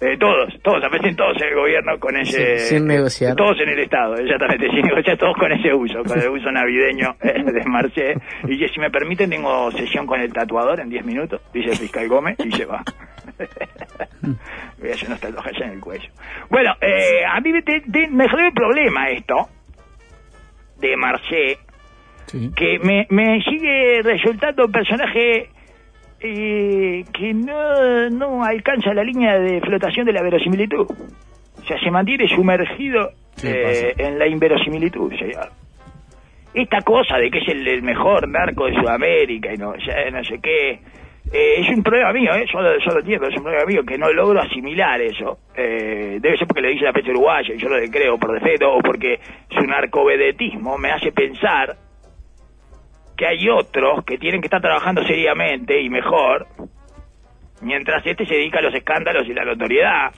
Eh, 0.03 0.17
todos, 0.19 0.55
todos, 0.63 0.83
aparecen 0.83 1.15
todos 1.15 1.37
en 1.43 1.49
el 1.49 1.55
gobierno 1.55 1.99
con 2.01 2.17
ese... 2.17 2.59
Sin- 2.59 2.79
sin 2.79 2.87
negociar. 2.87 3.37
Todos 3.37 3.61
en 3.61 3.69
el 3.69 3.81
Estado, 3.81 4.15
exactamente, 4.17 4.67
sin 4.71 4.81
negociar, 4.81 5.19
todos 5.19 5.37
con 5.37 5.53
ese 5.53 5.75
uso, 5.75 6.03
con 6.05 6.19
el 6.19 6.29
uso 6.31 6.51
navideño 6.51 7.17
eh, 7.23 7.43
de 7.45 7.65
Marché. 7.67 8.15
Y 8.49 8.59
que 8.59 8.69
si 8.69 8.81
me 8.81 8.91
permiten, 8.91 9.29
tengo 9.29 9.71
sesión 9.73 10.07
con 10.07 10.19
el 10.21 10.33
tatuador 10.33 10.81
en 10.81 10.89
10 10.89 11.05
minutos, 11.05 11.43
dice 11.53 11.71
el 11.73 11.77
fiscal 11.77 12.09
Gómez, 12.09 12.37
y 12.43 12.51
se 12.53 12.65
va. 12.65 12.83
Voy 14.79 14.91
a 14.91 14.95
hacer 14.95 15.09
unos 15.09 15.21
tatuajes 15.21 15.61
en 15.61 15.71
el 15.71 15.81
cuello. 15.81 16.09
Bueno, 16.49 16.73
eh, 16.81 17.23
a 17.31 17.39
mí 17.41 17.53
me, 17.53 17.61
te- 17.63 17.81
te- 17.83 18.09
me 18.09 18.27
generó 18.29 18.49
el 18.49 18.55
problema 18.55 19.11
esto 19.11 19.49
de 20.79 20.97
Marché, 20.97 21.59
Sí. 22.27 22.51
que 22.57 22.79
me, 22.79 23.07
me 23.11 23.43
sigue 23.43 24.01
resultando 24.03 24.65
un 24.67 24.73
personaje 24.73 25.51
eh, 26.21 27.05
que 27.13 27.35
no, 27.35 28.11
no 28.11 28.45
alcanza 28.45 28.93
la 28.95 29.03
línea 29.05 29.39
de 29.39 29.61
flotación 29.61 30.07
de 30.07 30.13
la 30.13 30.23
verosimilitud. 30.23 30.87
O 30.91 31.63
sea, 31.67 31.79
se 31.81 31.91
mantiene 31.91 32.29
sumergido 32.29 33.11
Sí, 33.37 33.49
eh, 33.49 33.95
en 33.97 34.19
la 34.19 34.27
inverosimilitud, 34.27 35.11
señor. 35.17 35.49
esta 36.53 36.81
cosa 36.83 37.17
de 37.17 37.31
que 37.31 37.39
es 37.39 37.49
el, 37.49 37.67
el 37.67 37.83
mejor 37.83 38.29
narco 38.29 38.67
de 38.67 38.75
Sudamérica 38.75 39.55
y 39.55 39.57
no, 39.57 39.73
no 39.73 40.25
sé 40.25 40.41
qué, 40.43 40.81
eh, 41.33 41.55
es 41.61 41.69
un 41.71 41.83
problema 41.83 42.13
mío, 42.13 42.35
¿eh? 42.35 42.45
yo, 42.53 42.61
lo, 42.61 42.77
yo 42.79 42.91
lo 42.93 42.99
entiendo, 42.99 43.29
es 43.29 43.37
un 43.37 43.45
problema 43.45 43.65
mío 43.65 43.83
que 43.87 43.97
no 43.97 44.13
logro 44.13 44.41
asimilar 44.41 45.01
eso. 45.01 45.39
Eh, 45.57 46.19
debe 46.21 46.37
ser 46.37 46.47
porque 46.49 46.61
le 46.63 46.71
dice 46.71 46.85
la 46.85 46.93
prensa 46.93 47.13
uruguaya 47.13 47.55
y 47.55 47.59
yo 47.59 47.69
lo 47.69 47.77
creo 47.91 48.19
por 48.19 48.33
defecto 48.33 48.73
o 48.75 48.81
porque 48.81 49.21
su 49.49 49.65
narcovedetismo 49.65 50.77
me 50.77 50.91
hace 50.91 51.13
pensar 51.13 51.77
que 53.21 53.27
hay 53.27 53.51
otros 53.51 54.03
que 54.07 54.17
tienen 54.17 54.41
que 54.41 54.47
estar 54.47 54.63
trabajando 54.63 55.05
seriamente 55.05 55.79
y 55.79 55.91
mejor, 55.91 56.47
mientras 57.61 58.05
este 58.07 58.25
se 58.25 58.33
dedica 58.33 58.61
a 58.61 58.63
los 58.63 58.75
escándalos 58.75 59.29
y 59.29 59.35
la 59.35 59.45
notoriedad 59.45 60.11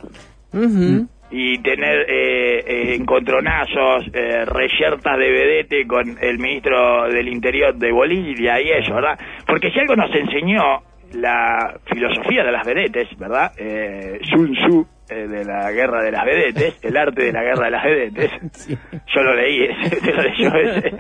y 1.32 1.58
tener 1.58 2.08
eh, 2.08 2.58
eh, 2.60 2.94
encontronazos, 2.94 4.06
eh, 4.12 4.44
reyertas 4.44 5.18
de 5.18 5.30
vedete 5.30 5.84
con 5.84 6.16
el 6.20 6.38
ministro 6.38 7.08
del 7.08 7.26
Interior 7.26 7.74
de 7.74 7.90
Bolivia 7.90 8.60
y 8.60 8.70
eso, 8.70 8.94
¿verdad? 8.94 9.18
Porque 9.48 9.72
si 9.72 9.80
algo 9.80 9.96
nos 9.96 10.14
enseñó 10.14 10.82
la 11.14 11.74
filosofía 11.86 12.44
de 12.44 12.52
las 12.52 12.64
vedetes, 12.64 13.08
¿verdad? 13.18 13.52
Eh, 13.56 14.20
Sun 14.30 14.52
Tzu, 14.52 14.86
eh, 15.10 15.26
de 15.26 15.44
la 15.44 15.70
guerra 15.72 16.02
de 16.02 16.12
las 16.12 16.24
vedetes, 16.24 16.78
el 16.82 16.96
arte 16.96 17.24
de 17.24 17.32
la 17.32 17.42
guerra 17.42 17.64
de 17.64 17.70
las 17.70 17.84
vedetes. 17.84 18.30
Yo 19.14 19.22
lo 19.22 19.34
leí, 19.34 19.64
ese, 19.92 20.12
lo 20.12 20.22
leyó 20.22 20.54
ese. 20.54 20.88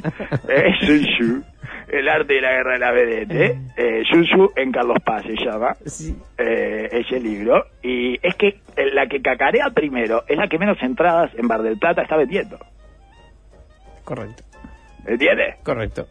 Eh, 0.48 0.74
Sun 0.80 1.04
Tzu, 1.04 1.44
el 1.92 2.08
arte 2.08 2.34
de 2.34 2.40
la 2.40 2.50
guerra 2.52 2.72
de 2.72 2.78
las 2.78 2.94
vedetes. 2.94 3.58
Eh, 3.76 4.02
Sun 4.10 4.24
Tzu 4.24 4.52
en 4.56 4.72
Carlos 4.72 4.98
Paz 5.04 5.22
se 5.24 5.34
llama 5.36 5.76
Sí. 5.86 6.16
eh, 6.38 6.88
ese 6.90 7.20
libro 7.20 7.66
y 7.82 8.18
es 8.26 8.34
que 8.36 8.48
eh, 8.76 8.90
la 8.92 9.06
que 9.06 9.20
cacarea 9.22 9.70
primero 9.70 10.24
es 10.26 10.36
la 10.36 10.48
que 10.48 10.58
menos 10.58 10.82
entradas 10.82 11.30
en 11.36 11.46
Bar 11.46 11.62
del 11.62 11.78
Plata 11.78 12.02
está 12.02 12.16
vendiendo. 12.16 12.58
Correcto, 14.04 14.42
¿Entiendes? 15.06 15.56
correcto. 15.62 16.06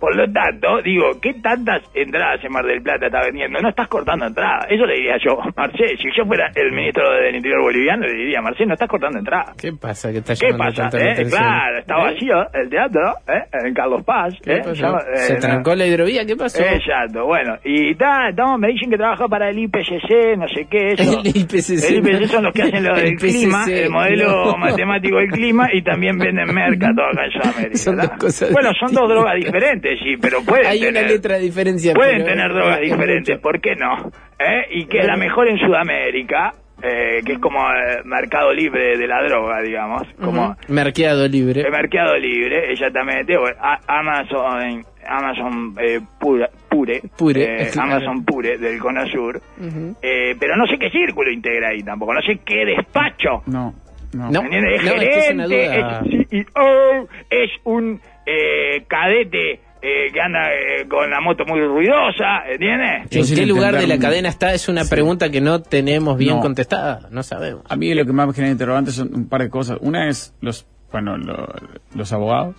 Por 0.00 0.14
lo 0.14 0.30
tanto, 0.30 0.82
digo, 0.82 1.18
¿qué 1.22 1.34
tantas 1.42 1.82
entradas 1.94 2.44
en 2.44 2.52
Mar 2.52 2.64
del 2.64 2.82
Plata 2.82 3.06
está 3.06 3.20
vendiendo? 3.24 3.60
No 3.60 3.70
estás 3.70 3.88
cortando 3.88 4.26
entradas. 4.26 4.66
Eso 4.68 4.84
le 4.84 4.94
diría 4.94 5.16
yo, 5.24 5.38
Marcé. 5.56 5.96
Si 5.96 6.08
yo 6.16 6.24
fuera 6.26 6.50
el 6.54 6.72
ministro 6.72 7.10
del 7.12 7.36
Interior 7.36 7.62
boliviano, 7.62 8.06
le 8.06 8.12
diría, 8.14 8.40
Marcé, 8.42 8.66
no 8.66 8.74
estás 8.74 8.88
cortando 8.88 9.18
entradas. 9.18 9.56
¿Qué 9.56 9.72
pasa 9.72 10.12
que 10.12 10.18
está 10.18 10.34
¿Qué 10.34 10.52
pasa? 10.56 10.88
eh? 10.92 11.24
Claro, 11.28 11.78
está 11.78 11.94
¿Eh? 11.96 12.12
vacío 12.12 12.34
el 12.52 12.68
teatro, 12.68 13.02
¿eh? 13.28 13.42
En 13.66 13.74
Carlos 13.74 14.04
Paz. 14.04 14.34
¿Qué 14.42 14.56
¿eh? 14.56 14.62
pasó? 14.64 14.96
Eh, 14.98 15.16
¿Se 15.16 15.36
trancó 15.36 15.74
la 15.74 15.86
hidrovía? 15.86 16.24
¿Qué 16.26 16.36
pasó? 16.36 16.62
Exacto, 16.62 17.24
bueno. 17.24 17.56
Y 17.64 17.94
ta, 17.94 18.30
no, 18.32 18.58
me 18.58 18.68
dicen 18.68 18.90
que 18.90 18.96
trabaja 18.96 19.26
para 19.28 19.48
el 19.50 19.58
IPCC, 19.58 20.36
no 20.36 20.46
sé 20.48 20.66
qué, 20.70 20.92
eso. 20.92 21.20
El 21.24 21.28
IPCC, 21.28 21.90
El 21.90 21.96
IPCC 21.98 22.26
son 22.30 22.44
los 22.44 22.52
que 22.52 22.62
hacen 22.62 22.84
lo 22.84 22.94
El 22.96 23.02
del 23.04 23.16
clima, 23.16 23.64
el 23.66 23.90
modelo 23.90 24.44
no. 24.52 24.56
matemático 24.58 25.16
del 25.16 25.30
clima, 25.30 25.68
y 25.72 25.82
también 25.82 26.18
venden 26.18 26.52
merca 26.54 26.88
todo 26.94 27.06
acá 27.06 27.24
en 27.24 27.32
Sudamérica. 27.32 27.76
Son 27.78 27.96
dos 27.96 28.10
cosas 28.18 28.52
bueno, 28.52 28.70
son 28.78 28.92
dos 28.94 29.08
drogas 29.08 29.34
diferentes, 29.36 29.85
sí, 30.02 30.16
pero 30.20 30.42
pueden 30.44 30.66
Hay 30.66 30.80
una 30.82 31.00
tener... 31.00 31.10
letra 31.10 31.36
de 31.36 31.42
diferencia. 31.42 31.94
Pueden 31.94 32.22
pero- 32.22 32.26
tener 32.26 32.52
drogas 32.52 32.80
es 32.80 32.90
diferentes. 32.90 33.38
¿por 33.38 33.60
qué 33.60 33.74
no? 33.76 34.10
¿Eh? 34.38 34.66
Y 34.70 34.86
que 34.86 35.02
la 35.02 35.16
mejor 35.16 35.48
en 35.48 35.58
Sudamérica, 35.58 36.52
eh, 36.82 37.20
que 37.24 37.32
es 37.34 37.38
como 37.38 37.58
el 37.70 38.04
mercado 38.04 38.52
libre 38.52 38.98
de 38.98 39.06
la 39.06 39.22
droga, 39.22 39.62
digamos, 39.62 40.02
como... 40.22 40.48
Ujú. 40.50 40.56
Merqueado 40.72 41.26
libre. 41.26 41.62
El 41.62 41.70
mercado 41.72 42.16
libre, 42.18 42.70
exactamente. 42.72 43.36
Bueno, 43.38 43.56
a- 43.60 43.80
Amazon, 43.86 44.84
Amazon 45.06 45.74
eh, 45.80 46.00
pura- 46.20 46.50
Pure, 46.68 47.00
Pure, 47.16 47.42
eh, 47.62 47.68
claro. 47.72 47.92
Amazon 47.94 48.24
Pure 48.24 48.58
del 48.58 48.78
Conasur. 48.78 49.40
Ujú. 49.58 49.96
Eh, 50.02 50.36
pero 50.38 50.56
no 50.56 50.66
sé 50.66 50.78
qué 50.78 50.90
círculo 50.90 51.30
integra 51.30 51.68
ahí 51.70 51.82
tampoco, 51.82 52.12
no 52.12 52.20
sé 52.20 52.40
qué 52.44 52.66
despacho. 52.66 53.42
No, 53.46 53.72
no. 54.12 54.30
No. 54.30 54.42
Es 54.42 54.50
No, 54.50 54.92
es 54.92 55.08
que 55.08 55.18
es 55.18 55.30
una 55.30 55.46
gerente, 55.48 55.78
duda. 55.78 56.02
es 56.04 56.28
CEO, 56.28 57.08
es 57.30 57.50
un 57.64 58.00
eh, 58.26 58.82
cadete 58.88 59.60
eh, 59.86 60.10
que 60.12 60.20
anda 60.20 60.40
eh, 60.52 60.88
con 60.88 61.08
la 61.10 61.20
moto 61.20 61.44
muy 61.46 61.60
ruidosa, 61.60 62.42
¿entiendes? 62.50 63.08
Yo 63.10 63.20
¿En 63.20 63.34
qué 63.34 63.46
lugar 63.46 63.76
de 63.78 63.86
la 63.86 63.98
cadena 63.98 64.28
está? 64.28 64.52
Es 64.52 64.68
una 64.68 64.84
pregunta 64.84 65.30
que 65.30 65.40
no 65.40 65.62
tenemos 65.62 66.18
bien 66.18 66.36
No. 66.36 66.42
contestada. 66.42 67.08
No 67.10 67.22
sabemos. 67.22 67.62
A 67.68 67.76
mí 67.76 67.94
lo 67.94 68.04
que 68.04 68.12
más 68.12 68.26
me 68.26 68.32
genera 68.34 68.50
interrogantes 68.52 68.94
son 68.94 69.14
un 69.14 69.28
par 69.28 69.42
de 69.42 69.50
cosas. 69.50 69.78
Una 69.80 70.08
es 70.08 70.34
los, 70.40 70.66
bueno, 70.90 71.16
lo- 71.16 71.48
los 71.94 72.12
abogados 72.12 72.56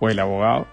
o 0.00 0.08
el 0.08 0.18
abogado. 0.18 0.66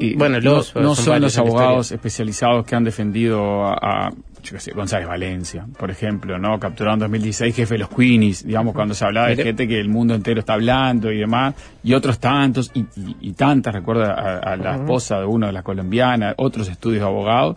Y 0.00 0.14
Bueno, 0.16 0.40
no- 0.40 0.54
los, 0.56 0.74
no, 0.74 0.94
son 0.94 1.20
los 1.20 1.36
abogados 1.36 1.92
especializados 1.92 2.64
que 2.66 2.74
han 2.74 2.84
defendido 2.84 3.66
a, 3.66 3.74
a, 3.74 4.10
yo 4.46 4.52
qué 4.56 4.60
sé, 4.60 4.72
González 4.72 5.06
Valencia, 5.08 5.66
por 5.78 5.90
ejemplo, 5.90 6.38
¿no? 6.38 6.58
Capturado 6.58 6.94
en 6.94 7.00
2016, 7.00 7.54
jefe 7.54 7.74
de 7.74 7.78
los 7.80 7.88
Queenies, 7.90 8.46
digamos, 8.46 8.74
cuando 8.74 8.94
se 8.94 9.04
hablaba 9.04 9.28
de 9.28 9.34
gente 9.44 9.68
que 9.68 9.78
el 9.80 9.88
mundo 9.88 10.14
entero 10.14 10.40
está 10.40 10.54
hablando 10.54 11.10
y 11.12 11.18
demás, 11.18 11.54
y 11.82 11.94
otros 11.94 12.18
tantos, 12.18 12.70
y, 12.74 12.80
y- 12.96 13.16
y 13.20 13.32
tantas, 13.34 13.74
recuerdo 13.74 14.04
a, 14.04 14.38
a 14.38 14.56
la 14.56 14.76
esposa 14.76 15.18
de 15.20 15.26
uno 15.26 15.46
de 15.46 15.52
las 15.52 15.62
colombianas, 15.62 16.34
otros 16.38 16.68
estudios 16.68 17.00
de 17.02 17.06
abogados. 17.06 17.56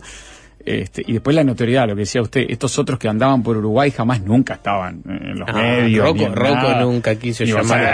Este, 0.64 1.02
y 1.06 1.12
después 1.14 1.34
la 1.34 1.42
notoriedad, 1.44 1.88
lo 1.88 1.94
que 1.94 2.00
decía 2.00 2.20
usted, 2.20 2.44
estos 2.48 2.78
otros 2.78 2.98
que 2.98 3.08
andaban 3.08 3.42
por 3.42 3.56
Uruguay 3.56 3.90
jamás 3.90 4.20
nunca 4.22 4.54
estaban 4.54 5.02
en 5.08 5.38
los 5.38 5.48
Ah, 5.48 5.52
medios. 5.54 6.04
Rocco- 6.06 6.24
en 6.26 6.34
Rocco 6.36 6.74
nunca 6.80 7.14
quiso 7.18 7.44
llamar 7.44 7.80
la 7.82 7.90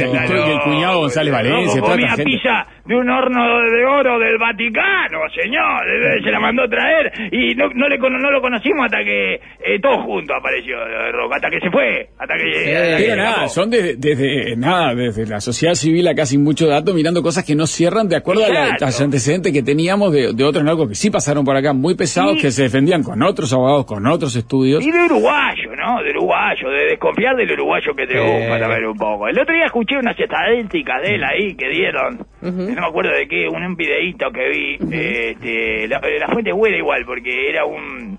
y 0.00 0.26
todo- 0.26 0.48
y 0.48 0.50
el 0.50 0.60
cuñado 0.62 0.98
González 1.00 1.32
Valencia, 1.32 1.80
toda 1.80 1.92
comía 1.92 2.14
pizza 2.16 2.66
de 2.84 2.96
un 2.96 3.08
horno 3.08 3.40
de 3.70 3.84
oro 3.84 4.18
del 4.18 4.36
Vaticano, 4.38 5.18
señor. 5.34 5.86
Eh, 5.88 6.22
Se 6.24 6.30
la 6.30 6.40
mandó 6.40 6.64
a 6.64 6.68
traer 6.68 7.12
y 7.32 7.54
no, 7.54 7.68
no, 7.74 7.88
le, 7.88 7.98
no 7.98 8.30
lo 8.30 8.40
conocimos 8.40 8.86
hasta 8.86 8.98
que 9.04 9.34
eh, 9.34 9.80
todo 9.80 10.02
junto 10.02 10.34
apareció 10.34 10.76
eh, 10.76 11.12
Rocco, 11.12 11.34
hasta 11.34 11.50
que 11.50 11.60
se 11.60 11.70
fue, 11.70 12.08
hasta 12.18 12.34
que... 12.34 12.52
Sí. 12.64 12.70
hasta 12.72 12.96
que 12.96 13.16
nada, 13.16 13.48
son 13.48 13.70
desde, 13.70 13.96
desde 13.96 14.56
nada, 14.56 14.94
desde 14.94 15.26
la 15.26 15.40
sociedad 15.40 15.74
civil 15.74 16.08
acá 16.08 16.26
sin 16.26 16.42
mucho 16.42 16.66
dato, 16.66 16.92
mirando 16.94 17.22
cosas 17.22 17.44
que 17.44 17.54
no 17.54 17.66
cierran 17.66 18.08
de 18.08 18.16
acuerdo 18.16 18.42
a 18.44 18.48
a 18.48 18.86
los 18.86 19.00
antecedentes 19.00 19.52
que 19.52 19.62
teníamos 19.62 20.12
de, 20.12 20.32
de 20.32 20.44
otros 20.44 20.64
narcos 20.64 20.88
que 20.88 20.94
sí 20.94 21.10
pasaron 21.10 21.44
por 21.44 21.56
acá, 21.56 21.72
muy 21.72 21.94
pesados, 21.94 22.07
Sí. 22.12 22.38
que 22.42 22.50
se 22.50 22.62
defendían 22.64 23.02
con 23.02 23.22
otros 23.22 23.52
abogados, 23.52 23.86
con 23.86 24.06
otros 24.06 24.34
estudios. 24.36 24.84
Y 24.86 24.90
de 24.90 25.02
uruguayo, 25.04 25.74
¿no? 25.76 26.02
De 26.02 26.10
uruguayo, 26.10 26.68
de 26.70 26.84
desconfiar 26.90 27.36
del 27.36 27.50
uruguayo 27.52 27.94
que 27.94 28.06
te 28.06 28.14
Sí. 28.14 28.18
gusta 28.20 28.58
también 28.60 28.86
un 28.86 28.96
poco. 28.96 29.28
El 29.28 29.38
otro 29.38 29.54
día 29.54 29.66
escuché 29.66 29.96
unas 29.96 30.18
estadísticas 30.18 31.02
de 31.02 31.14
él 31.14 31.24
ahí 31.24 31.54
que 31.54 31.68
dieron, 31.68 32.14
Ujú. 32.42 32.72
no 32.74 32.80
me 32.80 32.86
acuerdo 32.86 33.12
de 33.12 33.26
qué, 33.28 33.48
un, 33.48 33.62
un 33.62 33.76
videíto 33.76 34.30
que 34.30 34.48
vi, 34.48 34.74
este, 34.90 35.88
la, 35.88 36.00
la 36.00 36.28
fuente 36.28 36.52
buena 36.52 36.76
igual, 36.76 37.04
porque 37.06 37.48
era 37.50 37.64
un, 37.64 38.18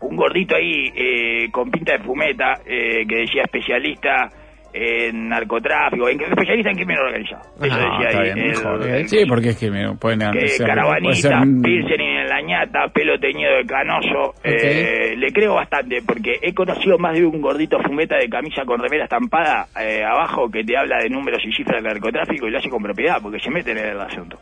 un 0.00 0.16
gordito 0.16 0.56
ahí 0.56 0.92
eh, 0.94 1.50
con 1.50 1.70
pinta 1.70 1.94
de 1.98 2.04
fumeta 2.04 2.54
eh, 2.66 3.04
que 3.08 3.16
decía 3.16 3.42
especialista 3.42 4.28
en 4.80 5.28
narcotráfico, 5.28 6.08
en, 6.08 6.20
especialista 6.20 6.70
en 6.70 6.76
crimen 6.76 6.98
organizado. 6.98 7.42
Eso 7.62 7.74
Ah, 7.74 7.98
decía 7.98 8.08
está 8.08 8.20
ahí. 8.20 8.32
bien, 8.34 8.94
el- 9.00 9.08
Sí, 9.08 9.24
porque 9.28 9.48
es 9.50 9.58
que 9.58 9.70
me 9.70 9.94
pueden 9.96 10.20
que 10.32 10.48
ser, 10.48 10.66
puede 10.66 10.68
caravanita, 10.68 11.14
ser 11.14 11.32
piercing 11.62 12.00
en 12.00 12.28
la 12.28 12.40
ñata, 12.42 12.88
pelo 12.92 13.18
teñido 13.18 13.56
de 13.56 13.66
canoso. 13.66 14.34
eh, 14.44 15.14
le 15.16 15.32
creo 15.32 15.54
bastante 15.54 15.98
porque 16.06 16.38
he 16.42 16.52
conocido 16.54 16.98
más 16.98 17.14
de 17.18 17.24
un 17.24 17.40
gordito 17.40 17.78
fumeta 17.82 18.16
de 18.16 18.28
camisa 18.28 18.64
con 18.64 18.78
remera 18.80 19.04
estampada 19.04 19.66
eh, 19.80 20.02
abajo 20.04 20.48
que 20.50 20.62
te 20.64 20.76
habla 20.76 20.98
de 21.02 21.08
números 21.10 21.42
y 21.44 21.52
cifras 21.52 21.82
del 21.82 21.92
narcotráfico 21.92 22.46
y 22.46 22.50
lo 22.50 22.58
hace 22.58 22.68
con 22.70 22.82
propiedad 22.82 23.18
porque 23.22 23.38
se 23.40 23.50
mete 23.50 23.72
en 23.72 23.78
el 23.78 24.00
asunto. 24.00 24.38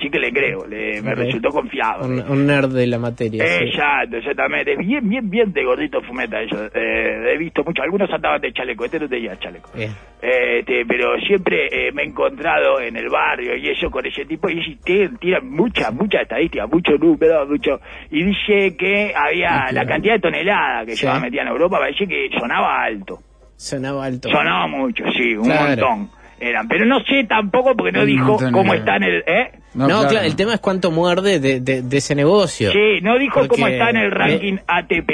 Sí 0.00 0.08
que 0.08 0.18
le 0.18 0.32
creo, 0.32 0.66
le, 0.66 1.02
me 1.02 1.14
resultó 1.14 1.50
confiado. 1.50 2.06
Un, 2.06 2.20
un 2.26 2.46
nerd 2.46 2.72
de 2.72 2.86
la 2.86 2.98
materia. 2.98 3.44
sí. 3.46 3.64
Exacto, 3.64 4.16
exactamente. 4.16 4.74
Bien, 4.76 5.06
bien, 5.06 5.28
bien 5.28 5.52
de 5.52 5.62
gordito 5.62 6.00
fumeta 6.02 6.40
eso. 6.40 6.56
Eh, 6.74 7.34
he 7.34 7.36
visto 7.38 7.62
mucho. 7.62 7.82
Algunos 7.82 8.10
andaban 8.10 8.40
de 8.40 8.50
chaleco, 8.52 8.86
este 8.86 8.98
no 8.98 9.08
tenía 9.08 9.36
chaleco. 9.38 9.70
Bien. 9.74 9.90
Este, 10.22 10.84
pero 10.86 11.18
siempre 11.26 11.66
eh, 11.70 11.92
me 11.92 12.02
he 12.02 12.06
encontrado 12.06 12.80
en 12.80 12.96
el 12.96 13.08
barrio 13.10 13.56
y 13.56 13.68
eso 13.68 13.90
con 13.90 14.06
ese 14.06 14.24
tipo 14.24 14.48
y 14.48 14.76
tira, 14.76 15.10
tira 15.20 15.40
mucha, 15.42 15.90
mucha 15.90 16.22
estadística, 16.22 16.66
mucho 16.66 16.92
número, 16.92 17.46
mucho. 17.46 17.78
Y 18.10 18.24
dice 18.24 18.76
que 18.78 19.12
había 19.14 19.66
la 19.72 19.84
cantidad 19.84 20.14
de 20.14 20.20
toneladas 20.20 20.86
que 20.86 20.92
Sí. 20.96 21.02
llevaba 21.02 21.20
metida 21.20 21.42
en 21.42 21.48
Europa, 21.48 21.78
parece 21.78 22.06
que 22.06 22.28
sonaba 22.38 22.82
alto. 22.84 23.18
Sonaba 23.56 24.04
alto. 24.06 24.30
Sonaba 24.30 24.66
mucho, 24.66 25.04
sí, 25.16 25.34
un 25.36 25.44
Claro. 25.44 25.88
montón. 25.90 26.19
Eran, 26.40 26.68
pero 26.68 26.86
no 26.86 27.00
sé 27.04 27.24
tampoco 27.28 27.74
porque 27.76 27.92
no 27.92 28.04
dijo 28.06 28.38
cómo 28.50 28.72
eh. 28.72 28.78
está 28.78 28.96
en 28.96 29.02
el... 29.02 29.24
¿eh? 29.26 29.52
No, 29.72 29.86
claro. 29.86 30.20
el 30.26 30.34
tema 30.34 30.54
es 30.54 30.60
cuánto 30.60 30.90
muerde 30.90 31.38
de, 31.38 31.60
de- 31.60 31.82
de 31.82 31.96
ese 31.98 32.16
negocio. 32.16 32.72
Sí, 32.72 33.00
no 33.02 33.18
dijo 33.18 33.46
cómo 33.46 33.68
está 33.68 33.90
en 33.90 33.96
el 33.98 34.06
eh, 34.06 34.10
ranking 34.10 34.56
ATP. 34.66 35.10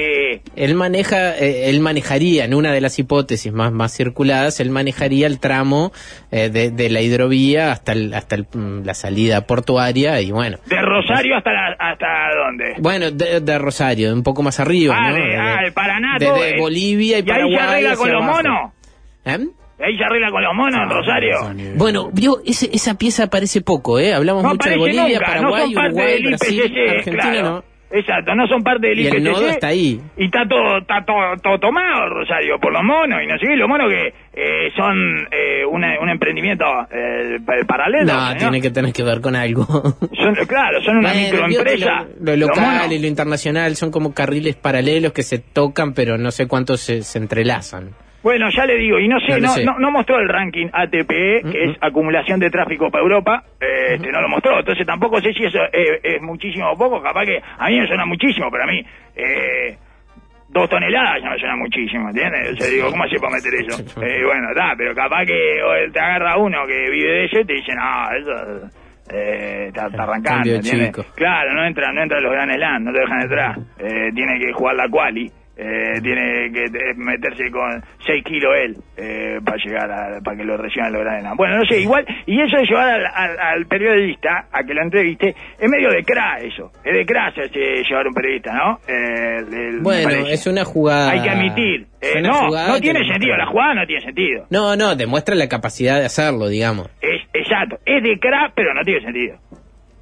Él 0.56 0.74
maneja, 0.76 1.36
eh, 1.36 1.68
él 1.68 1.80
manejaría, 1.80 2.44
en 2.46 2.54
una 2.54 2.72
de 2.72 2.80
las 2.80 2.98
hipótesis 2.98 3.52
más, 3.52 3.70
más 3.72 3.92
circuladas, 3.94 4.58
él 4.60 4.70
manejaría 4.70 5.26
el 5.26 5.40
tramo 5.40 5.92
eh, 6.30 6.48
de, 6.48 6.70
de 6.70 6.88
la 6.88 7.02
hidrovía 7.02 7.70
hasta, 7.72 7.92
el- 7.92 8.14
hasta 8.14 8.36
el, 8.36 8.46
mm, 8.50 8.84
la 8.84 8.94
salida 8.94 9.42
portuaria 9.46 10.20
y 10.22 10.30
bueno. 10.30 10.56
De 10.66 10.80
Rosario 10.80 11.36
hasta 11.36 11.52
la, 11.52 11.76
hasta 11.78 12.06
dónde? 12.42 12.74
Bueno, 12.78 13.10
de, 13.10 13.40
de 13.40 13.58
Rosario, 13.58 14.10
un 14.14 14.22
poco 14.22 14.42
más 14.42 14.58
arriba, 14.58 14.94
ah, 14.96 15.10
¿no? 15.10 15.16
de, 15.16 15.36
ah, 15.36 15.58
el 15.66 15.72
Paraná, 15.74 16.16
de- 16.18 16.26
todo, 16.26 16.40
de 16.40 16.50
eh. 16.50 16.56
Bolivia 16.58 17.18
y, 17.18 17.20
ahí 17.20 17.26
Paraguay 17.26 17.56
se 17.56 17.60
arregla 17.62 17.96
con 17.96 18.10
los 18.12 18.24
monos. 18.24 18.72
Ahí 19.78 19.96
se 19.96 20.04
arregla 20.04 20.30
con 20.30 20.42
los 20.42 20.54
monos 20.54 20.80
en 20.82 20.88
Rosario. 20.90 21.36
Bueno, 21.76 22.08
vio, 22.12 22.38
ese, 22.46 22.70
esa 22.72 22.96
pieza 22.96 23.24
aparece 23.24 23.60
poco, 23.60 23.98
¿eh? 23.98 24.14
Hablamos 24.14 24.42
No 24.42 24.50
mucho 24.50 24.68
de 24.70 24.76
Bolivia, 24.78 25.02
nunca, 25.04 25.18
no 25.18 25.50
Paraguay, 25.50 25.62
son 25.64 25.74
parte 25.74 25.88
Uruguay, 25.92 26.12
del 26.14 26.26
Brasil, 26.28 26.62
IPCC, 26.64 26.90
Argentina, 26.96 27.22
claro. 27.32 27.50
¿no? 27.50 27.64
Exacto, 27.88 28.34
no 28.34 28.46
son 28.48 28.62
parte 28.64 28.88
del 28.88 28.98
Y 28.98 29.06
el 29.06 29.14
IPCC. 29.18 29.30
nodo 29.32 29.46
está 29.48 29.68
ahí. 29.68 30.00
Y 30.16 30.24
está 30.24 30.40
todo, 30.48 30.78
está 30.78 31.04
todo, 31.04 31.36
todo 31.42 31.58
tomado, 31.60 32.08
Rosario, 32.08 32.58
por 32.60 32.72
los 32.72 32.82
monos 32.82 33.20
y 33.22 33.26
no 33.26 33.38
sé 33.38 33.46
qué. 33.46 33.54
Los 33.56 33.68
monos 33.68 33.88
que 33.92 34.08
eh, 34.08 34.72
son 34.76 34.96
eh, 35.30 35.64
una- 35.70 36.00
un 36.00 36.08
emprendimiento 36.08 36.64
eh, 36.90 37.38
pa- 37.46 37.54
paralelo. 37.66 38.12
No, 38.12 38.30
¿no? 38.32 38.36
tiene 38.38 38.60
que 38.60 38.70
tener 38.70 38.92
que 38.92 39.04
ver 39.04 39.20
con 39.20 39.36
algo. 39.36 39.64
Son, 40.18 40.34
claro, 40.48 40.82
son 40.82 40.96
una 40.98 41.12
Bueno, 41.12 41.46
microempresa. 41.46 42.06
Lo, 42.18 42.32
lo 42.32 42.36
Los 42.36 42.48
local 42.48 42.64
monos. 42.76 42.92
y 42.92 42.98
lo 42.98 43.06
internacional 43.06 43.76
son 43.76 43.90
como 43.92 44.12
carriles 44.12 44.56
paralelos 44.56 45.12
que 45.12 45.22
se 45.22 45.38
tocan, 45.38 45.92
pero 45.94 46.18
no 46.18 46.30
sé 46.32 46.48
cuántos 46.48 46.80
se, 46.80 47.02
se 47.02 47.18
entrelazan. 47.18 47.90
Bueno, 48.26 48.50
ya 48.50 48.66
le 48.66 48.74
digo, 48.76 48.98
y 48.98 49.06
no 49.06 49.20
sé, 49.20 49.40
No 49.40 49.46
no, 49.46 49.48
sé. 49.52 49.64
no, 49.64 49.78
no 49.78 49.92
mostró 49.92 50.18
el 50.18 50.28
ranking 50.28 50.66
ATP, 50.72 51.08
que 51.08 51.64
es 51.64 51.76
acumulación 51.80 52.40
de 52.40 52.50
tráfico 52.50 52.90
para 52.90 53.04
Europa, 53.04 53.44
eh, 53.60 53.94
este, 53.94 54.10
no 54.10 54.20
lo 54.20 54.28
mostró, 54.28 54.58
entonces 54.58 54.84
tampoco 54.84 55.20
sé 55.20 55.32
si 55.32 55.44
eso 55.44 55.60
es 55.72 56.20
muchísimo 56.22 56.68
o 56.72 56.76
poco, 56.76 57.00
capaz 57.00 57.24
que 57.24 57.38
a 57.56 57.68
mí 57.68 57.78
me 57.78 57.86
suena 57.86 58.04
muchísimo, 58.04 58.48
pero 58.50 58.64
a 58.64 58.66
mí 58.66 58.84
eh, 59.14 59.76
dos 60.48 60.68
toneladas 60.68 61.22
ya 61.22 61.30
me 61.30 61.38
suena 61.38 61.54
muchísimo, 61.54 62.08
¿entiendes? 62.08 62.50
O 62.52 62.56
sea, 62.56 62.68
digo, 62.68 62.90
¿cómo 62.90 63.04
hace 63.04 63.16
para 63.20 63.34
meter 63.36 63.54
eso? 63.54 64.02
Eh, 64.02 64.24
bueno, 64.24 64.48
está, 64.50 64.74
pero 64.76 64.92
capaz 64.92 65.24
que 65.24 65.62
o 65.62 65.92
te 65.92 66.00
agarra 66.00 66.36
uno 66.36 66.66
que 66.66 66.90
vive 66.90 67.08
de 67.12 67.24
eso 67.26 67.38
y 67.38 67.44
te 67.44 67.52
dice, 67.52 67.72
no, 67.76 68.10
eso... 68.18 68.68
Eh, 69.08 69.66
está, 69.68 69.86
está 69.86 70.02
arrancando, 70.02 70.50
¿entiendes? 70.50 70.88
chico. 70.88 71.04
Claro, 71.14 71.54
no 71.54 71.64
entra, 71.64 71.92
no 71.92 72.02
entra 72.02 72.18
en 72.18 72.24
los 72.24 72.32
Grand 72.32 72.52
Slam, 72.52 72.82
no 72.82 72.90
lo 72.90 72.98
dejan 72.98 73.20
entrar. 73.22 73.56
Eh, 73.78 74.10
tiene 74.12 74.40
que 74.40 74.52
jugar 74.52 74.74
la 74.74 74.88
quali. 74.88 75.30
Eh, 75.58 76.00
tiene 76.02 76.52
que 76.52 76.64
eh, 76.64 76.94
meterse 76.96 77.50
con 77.50 77.82
6 78.06 78.22
kilos 78.24 78.52
él 78.62 78.76
eh, 78.98 79.38
para 79.42 79.56
llegar 79.56 79.90
a, 79.90 80.20
para 80.20 80.36
que 80.36 80.44
lo 80.44 80.56
reciban 80.58 80.92
los 80.92 81.00
Grand 81.02 81.20
Slam. 81.22 81.36
Bueno, 81.38 81.56
no 81.56 81.64
sé, 81.64 81.80
igual, 81.80 82.04
y 82.26 82.38
eso 82.42 82.58
de 82.58 82.66
llevar 82.66 82.88
al, 82.90 83.06
al- 83.06 83.38
al 83.38 83.66
periodista 83.66 84.48
a 84.52 84.62
que 84.64 84.74
lo 84.74 84.82
entreviste, 84.82 85.34
es 85.58 85.70
medio 85.70 85.88
de 85.90 86.02
cra 86.04 86.40
eso, 86.40 86.70
es 86.84 86.92
de 86.92 87.06
cra 87.06 87.28
ese 87.28 87.82
llevar 87.88 88.06
un 88.06 88.12
periodista, 88.12 88.52
¿no? 88.52 88.80
Eh, 88.86 89.38
el- 89.50 89.80
Bueno, 89.80 90.26
es 90.26 90.46
una 90.46 90.64
jugada. 90.64 91.12
Hay 91.12 91.22
que 91.22 91.30
admitir, 91.30 91.86
eh, 92.02 92.20
no, 92.20 92.50
no 92.50 92.78
tiene 92.80 93.04
sentido, 93.06 93.36
la 93.36 93.46
jugada 93.46 93.74
no 93.76 93.86
tiene 93.86 94.02
sentido. 94.02 94.44
No, 94.50 94.76
no, 94.76 94.94
demuestra 94.94 95.34
la 95.34 95.48
capacidad 95.48 95.98
de 96.00 96.04
hacerlo, 96.04 96.48
digamos. 96.48 96.88
Es, 97.00 97.22
exacto, 97.32 97.78
es 97.86 98.02
de 98.02 98.18
cra, 98.18 98.52
pero 98.54 98.74
no 98.74 98.82
tiene 98.82 99.00
sentido. 99.00 99.38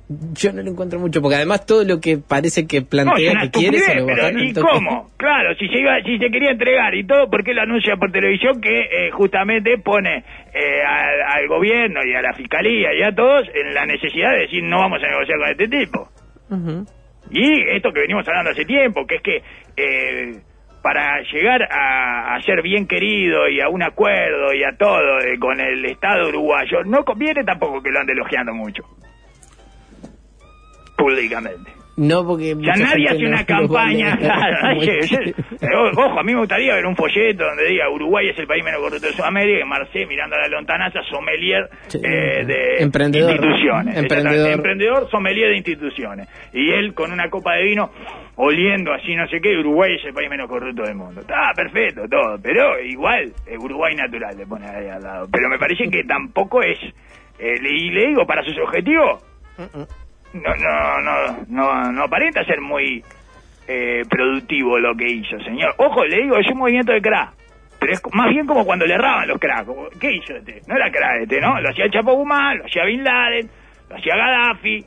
Yo 0.09 0.53
no 0.53 0.63
lo 0.63 0.71
encuentro 0.71 0.99
mucho, 1.01 1.23
porque 1.23 1.37
además 1.37 1.65
todo 1.65 1.83
lo 1.83 1.99
que 1.99 2.19
parece 2.19 2.67
que 2.67 2.83
No, 2.83 2.87
plantea 2.87 3.33
una 3.33 3.51
que 3.51 3.51
quiere 3.51 3.79
se 3.79 3.95
lo 3.95 4.07
pero 4.07 4.39
¿y 4.39 4.53
cómo? 4.53 5.11
Claro, 5.17 5.55
si 5.55 5.67
se 5.69 5.79
iba, 5.79 5.97
si 6.05 6.19
se 6.19 6.31
quería 6.31 6.51
entregar 6.51 6.95
y 6.95 7.07
todo, 7.07 7.31
¿por 7.31 7.43
qué 7.43 7.55
lo 7.55 7.63
anuncia 7.63 7.97
por 7.97 8.13
televisión 8.13 8.61
que 8.61 8.81
eh, 8.81 9.11
justamente 9.13 9.79
pone 9.79 10.19
eh, 10.53 10.83
al, 10.87 11.23
al 11.23 11.49
gobierno 11.49 12.01
y 12.05 12.15
a 12.15 12.21
la 12.21 12.35
fiscalía 12.35 12.93
y 12.93 13.03
a 13.03 13.15
todos 13.15 13.49
en 13.55 13.73
la 13.73 13.87
necesidad 13.87 14.33
de 14.33 14.41
decir 14.41 14.63
no 14.63 14.81
vamos 14.81 15.03
a 15.03 15.09
negociar 15.09 15.39
con 15.39 15.49
este 15.49 15.69
tipo? 15.69 16.09
Y 17.31 17.63
esto 17.75 17.91
que 17.93 18.01
venimos 18.01 18.29
hablando 18.29 18.51
hace 18.51 18.67
tiempo, 18.67 19.07
que 19.07 19.17
es 19.17 19.23
que 19.23 19.43
eh, 19.77 20.41
para 20.83 21.23
llegar 21.33 21.63
a, 21.73 22.35
a 22.35 22.43
ser 22.43 22.61
bien 22.61 22.87
querido 22.87 23.49
y 23.49 23.61
a 23.63 23.71
un 23.71 23.83
acuerdo 23.83 24.53
y 24.53 24.63
a 24.63 24.77
todo 24.77 25.21
eh, 25.21 25.39
con 25.41 25.59
el 25.59 25.83
Estado 25.87 26.29
uruguayo, 26.29 26.85
no 26.85 27.03
conviene 27.05 27.43
tampoco 27.43 27.83
que 27.83 27.91
lo 27.91 28.01
ande 28.01 28.13
elogiando 28.13 28.53
mucho. 28.53 28.83
Públicamente. 31.05 31.71
No, 31.97 32.27
porque. 32.27 32.57
Ya 32.59 32.73
nadie 32.75 33.09
hace 33.09 33.25
una 33.25 33.45
campaña, 33.47 34.19
yo- 34.75 34.93
eh, 35.21 35.35
ojo, 35.97 36.19
a 36.19 36.23
mí 36.25 36.33
me 36.33 36.41
gustaría 36.41 36.75
ver 36.75 36.87
un 36.87 36.97
folleto 36.97 37.45
donde 37.45 37.69
diga 37.69 37.89
Uruguay 37.89 38.31
es 38.31 38.39
el 38.39 38.49
país 38.49 38.65
menos 38.65 38.81
corrupto 38.81 39.07
de 39.07 39.13
Sudamérica, 39.13 39.65
y 39.65 39.69
Marcé 39.69 40.05
mirando 40.07 40.35
a 40.35 40.41
la 40.41 40.49
lontanaza, 40.49 41.01
sommelier 41.09 41.69
Sí. 41.87 41.99
eh, 42.03 42.45
de 42.45 42.83
Emprendedor. 42.83 43.31
instituciones. 43.31 43.97
Emprendedor. 43.97 44.51
Emprendedor, 44.51 45.09
sommelier 45.11 45.51
de 45.51 45.57
instituciones. 45.59 46.29
Y 46.53 46.73
él 46.73 46.95
con 46.95 47.13
una 47.13 47.31
copa 47.31 47.55
de 47.55 47.63
vino, 47.65 47.91
oliendo 48.37 48.93
así 48.93 49.15
no 49.15 49.29
sé 49.29 49.41
qué, 49.41 49.57
Uruguay 49.57 49.95
es 49.95 50.05
el 50.05 50.15
país 50.15 50.29
menos 50.29 50.49
corrupto 50.49 50.83
del 50.83 50.97
mundo. 50.97 51.21
Está 51.21 51.53
perfecto 51.55 52.09
todo, 52.11 52.39
pero 52.43 52.81
igual, 52.81 53.33
eh, 53.47 53.57
Uruguay 53.57 53.95
natural 53.95 54.37
le 54.37 54.47
pone 54.47 54.67
ahí 54.67 54.89
al 54.89 55.01
lado. 55.03 55.29
Pero 55.31 55.49
me 55.49 55.59
parece 55.61 55.89
que 55.89 56.03
tampoco 56.03 56.61
es, 56.61 56.79
eh, 57.39 57.55
y 57.63 57.91
le 57.91 58.09
digo, 58.09 58.27
para 58.27 58.43
sus 58.43 58.59
objetivos, 58.59 59.23
no, 60.35 60.55
no, 60.57 61.01
no, 61.01 61.39
no, 61.49 61.93
no 61.93 62.05
aparenta 62.05 62.45
ser 62.45 62.61
muy 62.61 63.03
eh, 63.67 64.03
productivo 64.11 64.79
lo 64.79 64.95
que 64.95 65.09
hizo, 65.09 65.39
señor. 65.41 65.75
Ojo, 65.79 66.05
le 66.05 66.23
digo, 66.23 66.37
es 66.37 66.47
un 66.51 66.59
movimiento 66.59 66.93
de 66.93 67.01
crack. 67.01 67.31
Pero 67.81 67.93
es 67.93 68.03
más 68.13 68.31
bien 68.31 68.47
como 68.47 68.65
cuando 68.65 68.87
le 68.87 68.95
erraban 68.95 69.29
los 69.29 69.39
cracks. 69.39 69.69
¿Qué 70.01 70.13
hizo 70.13 70.35
este? 70.37 70.61
No 70.67 70.77
era 70.77 70.91
crack 70.91 71.23
este, 71.23 71.41
¿no? 71.41 71.61
Lo 71.61 71.71
hacía 71.71 71.85
el 71.87 71.91
Chapo 71.91 72.15
Guzmán, 72.15 72.59
lo 72.59 72.65
hacía 72.67 72.85
Bin 72.85 73.03
Laden, 73.05 73.49
lo 73.91 73.97
hacía 73.97 74.17
Gaddafi. 74.17 74.85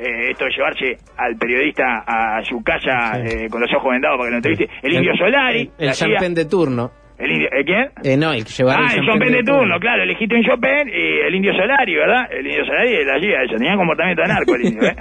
Eh, 0.00 0.30
esto 0.30 0.44
de 0.44 0.50
llevarse 0.52 0.96
al 1.16 1.34
periodista 1.36 2.04
a 2.06 2.40
su 2.44 2.62
casa 2.62 3.14
Sí. 3.26 3.34
eh, 3.44 3.48
con 3.50 3.60
los 3.60 3.70
ojos 3.74 3.90
vendados 3.90 4.16
para 4.18 4.28
que 4.28 4.30
lo 4.30 4.36
entreviste. 4.36 4.68
El 4.82 4.94
Indio 4.94 5.12
Solari. 5.16 5.70
El, 5.76 5.88
el 5.88 5.92
champán 5.94 6.34
de 6.34 6.44
turno. 6.44 6.90
El 7.18 7.30
indio, 7.32 7.48
¿eh, 7.52 7.64
¿Quién? 7.64 7.90
Eh, 8.04 8.16
no, 8.16 8.32
el 8.32 8.44
que 8.44 8.50
llevaba 8.52 8.78
Ah, 8.86 8.94
el 8.94 9.04
Chopin 9.06 9.32
de 9.32 9.42
turno, 9.42 9.78
claro, 9.80 10.02
elegiste 10.04 10.34
un 10.36 10.44
Chopin 10.44 10.88
y 10.88 11.26
el 11.26 11.34
indio 11.34 11.52
Solari, 11.54 11.94
¿verdad? 11.94 12.30
El 12.30 12.46
indio 12.46 12.64
Solari 12.64 13.04
la 13.04 13.14
hacía 13.16 13.42
eso, 13.42 13.56
tenía 13.56 13.76
comportamiento 13.76 14.22
de 14.22 14.28
narco 14.28 14.54
el 14.54 14.64
indio, 14.66 14.82
¿eh? 14.88 14.94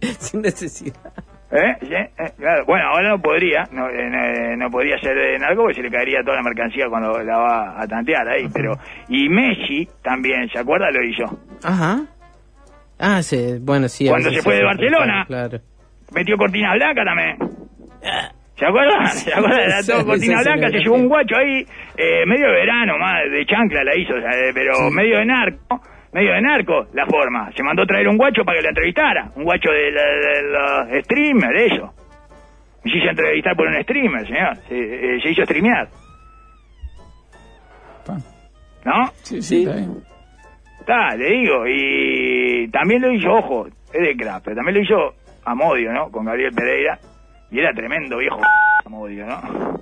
Sin 0.18 0.42
necesidad. 0.42 1.12
¿Eh? 1.52 1.76
¿Sí? 1.82 1.94
Eh, 1.94 2.32
Claro. 2.36 2.64
Bueno, 2.66 2.84
ahora 2.88 3.10
no 3.10 3.20
podría, 3.22 3.64
no, 3.70 3.88
eh, 3.88 4.56
no, 4.56 4.66
eh, 4.66 4.70
podría 4.70 4.98
ser 4.98 5.14
de 5.16 5.38
narco 5.38 5.62
porque 5.62 5.74
se 5.76 5.82
le 5.82 5.90
caería 5.90 6.22
toda 6.24 6.36
la 6.36 6.42
mercancía 6.42 6.88
cuando 6.88 7.22
la 7.22 7.36
va 7.38 7.80
a 7.80 7.86
tantear 7.86 8.26
ahí, 8.28 8.48
pero... 8.52 8.76
Y 9.08 9.28
Messi 9.28 9.86
también, 10.02 10.48
¿se 10.48 10.58
acuerda? 10.58 10.90
Lo 10.90 11.04
hizo. 11.04 11.24
Ajá. 11.62 12.06
Ah, 12.98 13.22
sí, 13.22 13.58
bueno, 13.60 13.88
sí. 13.88 14.08
Cuando 14.08 14.30
se 14.30 14.42
fue 14.42 14.56
de 14.56 14.64
Barcelona. 14.64 15.24
Claro. 15.26 15.58
Metió 16.12 16.36
cortina 16.36 16.74
blanca 16.74 17.04
también. 17.04 17.36
¿Se 18.56 18.66
acuerdan? 18.66 19.06
¿Se 19.08 19.32
acuerdan? 19.34 19.60
Era 19.60 19.82
todo 19.82 20.00
Sí, 20.00 20.06
cortina 20.06 20.42
blanca, 20.42 20.66
sí, 20.68 20.72
se 20.72 20.78
sí. 20.78 20.84
llevó 20.84 20.94
un 20.96 21.08
guacho 21.08 21.36
ahí, 21.36 21.66
eh, 21.96 22.26
medio 22.26 22.46
de 22.46 22.52
verano, 22.52 22.98
más 22.98 23.22
de 23.30 23.44
chancla 23.46 23.82
la 23.84 23.96
hizo, 23.96 24.14
o 24.14 24.20
sea, 24.20 24.30
eh, 24.30 24.52
pero 24.54 24.90
medio 24.90 25.18
de 25.18 25.24
narco, 25.26 25.80
medio 26.12 26.32
de 26.32 26.40
narco 26.42 26.86
la 26.94 27.04
forma. 27.06 27.50
Se 27.56 27.62
mandó 27.64 27.82
a 27.82 27.86
traer 27.86 28.06
un 28.08 28.16
guacho 28.16 28.44
para 28.44 28.58
que 28.58 28.62
lo 28.62 28.68
entrevistara, 28.68 29.30
un 29.34 29.44
guacho 29.44 29.70
de, 29.70 29.90
la- 29.90 30.02
de 30.02 30.42
los 30.94 31.04
streamers, 31.04 31.72
eso. 31.72 31.92
Y 32.84 32.90
se 32.90 32.98
hizo 32.98 33.10
entrevistar 33.10 33.56
por 33.56 33.66
un 33.66 33.82
streamer, 33.82 34.26
señor. 34.26 34.56
Se, 34.68 34.76
eh, 35.16 35.20
se 35.22 35.30
hizo 35.30 35.42
streamear, 35.44 35.88
Pa. 38.06 38.16
¿no? 38.84 39.06
Sí, 39.22 39.40
sí, 39.40 39.42
Sí. 39.42 39.62
está 39.64 39.76
bien. 39.76 40.02
Está, 40.80 41.16
le 41.16 41.30
digo, 41.30 41.66
y 41.66 42.68
también 42.70 43.00
lo 43.00 43.10
hizo, 43.10 43.32
ojo, 43.32 43.66
es 43.66 44.00
de 44.02 44.14
crap, 44.16 44.42
pero 44.44 44.56
también 44.56 44.76
lo 44.76 44.82
hizo 44.82 45.14
Amodio, 45.46 45.92
¿no? 45.92 46.10
Con 46.10 46.26
Gabriel 46.26 46.52
Pereira, 46.54 46.98
y 47.54 47.58
era 47.60 47.72
tremendo 47.72 48.18
viejo 48.18 48.40
Amodio, 48.84 49.24
¿no? 49.26 49.80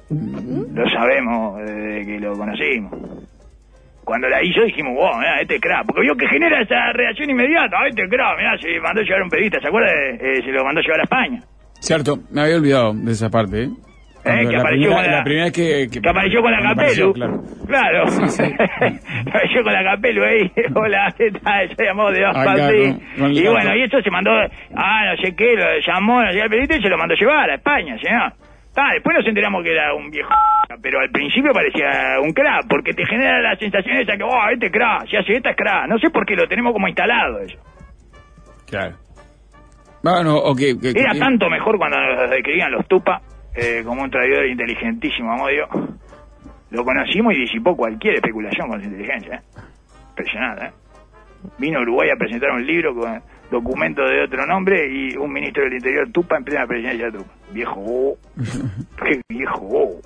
Lo 0.74 0.88
sabemos 0.90 1.58
desde 1.64 2.06
que 2.06 2.20
lo 2.20 2.36
conocimos. 2.36 2.92
Cuando 4.04 4.28
la 4.28 4.42
hizo 4.44 4.62
dijimos, 4.62 4.94
wow, 4.94 5.16
mirá, 5.18 5.40
este 5.40 5.54
es 5.56 5.60
crack, 5.60 5.86
porque 5.86 6.02
vio 6.02 6.14
que 6.16 6.26
genera 6.28 6.60
esa 6.60 6.92
reacción 6.92 7.30
inmediata, 7.30 7.76
ah, 7.80 7.88
este 7.88 8.02
es 8.04 8.10
crack, 8.10 8.36
mirá, 8.36 8.58
se 8.58 8.80
mandó 8.80 9.00
a 9.00 9.04
llevar 9.04 9.22
un 9.22 9.30
periodista, 9.30 9.60
¿se 9.60 9.68
acuerda? 9.68 9.90
de- 9.92 10.38
eh, 10.38 10.42
se 10.44 10.50
lo 10.52 10.64
mandó 10.64 10.80
a 10.80 10.82
llevar 10.82 11.00
a 11.00 11.04
España. 11.04 11.42
Cierto, 11.80 12.18
me 12.30 12.42
había 12.42 12.56
olvidado 12.56 12.92
de 12.94 13.12
esa 13.12 13.30
parte, 13.30 13.64
¿eh? 13.64 13.68
Cuando 14.22 14.50
que 14.50 14.56
apareció 14.56 14.88
primera, 14.88 15.02
con 15.02 15.10
la- 15.10 15.18
la 15.18 15.24
primera 15.24 15.44
vez 15.46 15.52
que, 15.52 16.00
Que 16.00 16.08
apareció 16.08 16.42
con 16.42 16.52
la 16.52 16.58
Capelu. 16.62 16.72
apareció, 16.72 17.12
claro. 17.12 17.42
Claro. 17.66 18.04
apareció 19.26 19.62
con 19.64 19.72
la 19.72 19.84
Capelu 19.84 20.24
ahí. 20.24 20.52
Hola, 20.74 21.14
¿qué 21.16 21.30
tal? 21.32 21.76
Se 21.76 21.84
llamó 21.84 22.10
de 22.10 22.24
Acá, 22.26 22.68
el 22.70 23.00
Y 23.32 23.46
bueno, 23.46 23.76
y 23.76 23.82
eso 23.82 24.00
se 24.00 24.10
mandó, 24.10 24.30
ah, 24.76 25.04
no 25.10 25.22
sé 25.22 25.34
qué, 25.34 25.54
lo 25.56 25.64
llamó, 25.86 26.22
no 26.22 26.32
sé 26.32 26.40
qué, 26.48 26.76
y 26.78 26.82
se 26.82 26.88
lo 26.88 26.96
mandó 26.98 27.14
a 27.14 27.18
llevar 27.18 27.50
a 27.50 27.54
España, 27.56 27.96
señor. 28.00 28.32
Ah, 28.76 28.88
después 28.94 29.16
nos 29.18 29.26
enteramos 29.26 29.62
que 29.64 29.72
era 29.72 29.92
un 29.94 30.10
viejo, 30.10 30.30
pero 30.82 31.00
al 31.00 31.10
principio 31.10 31.52
parecía 31.52 32.18
un 32.22 32.32
crack, 32.32 32.66
porque 32.68 32.92
te 32.94 33.04
genera 33.06 33.40
la 33.40 33.56
sensación 33.56 33.96
esa 33.98 34.16
que, 34.16 34.22
oh, 34.22 34.48
este 34.52 34.66
es 34.66 34.72
crack, 34.72 35.08
si 35.08 35.16
hace 35.16 35.34
esta 35.34 35.50
es 35.50 35.56
crack. 35.56 35.88
No 35.88 35.98
sé 35.98 36.10
por 36.10 36.24
qué 36.24 36.34
lo 36.36 36.46
tenemos 36.46 36.72
como 36.72 36.88
instalado 36.88 37.40
eso. 37.40 37.58
Claro. 38.70 38.96
Bueno, 40.02 40.36
o 40.36 40.54
que... 40.56 40.74
que- 40.80 40.98
Era 40.98 41.12
tanto 41.18 41.48
mejor 41.50 41.76
cuando 41.78 41.96
nos 42.00 42.30
describían 42.30 42.72
los 42.72 42.86
Tupa 42.88 43.20
eh, 43.55 43.82
como 43.84 44.03
un 44.03 44.11
traidor 44.11 44.46
inteligentísimo, 44.46 45.32
Amodio. 45.32 45.68
Lo 46.70 46.84
conocimos 46.84 47.34
y 47.34 47.40
disipó 47.40 47.76
cualquier 47.76 48.14
especulación 48.14 48.68
con 48.68 48.80
su 48.80 48.86
inteligencia. 48.86 49.36
¿eh? 49.36 49.61
Impresionante, 50.11 50.66
¿eh? 50.66 50.72
Vino 51.59 51.78
a 51.78 51.82
Uruguay 51.82 52.09
a 52.11 52.16
presentar 52.16 52.50
un 52.53 52.64
libro 52.64 52.94
con 52.94 53.20
documentos 53.50 54.09
de 54.09 54.22
otro 54.22 54.46
nombre 54.46 54.88
y 54.88 55.16
un 55.16 55.32
ministro 55.32 55.64
del 55.64 55.74
Interior 55.74 56.11
Tupa 56.12 56.36
en 56.36 56.44
plena 56.44 56.66
presidencia 56.66 57.07
de 57.07 57.18
Tupa. 57.18 57.32
Viejo. 57.53 58.16
Qué 59.05 59.20
viejo. 59.28 60.00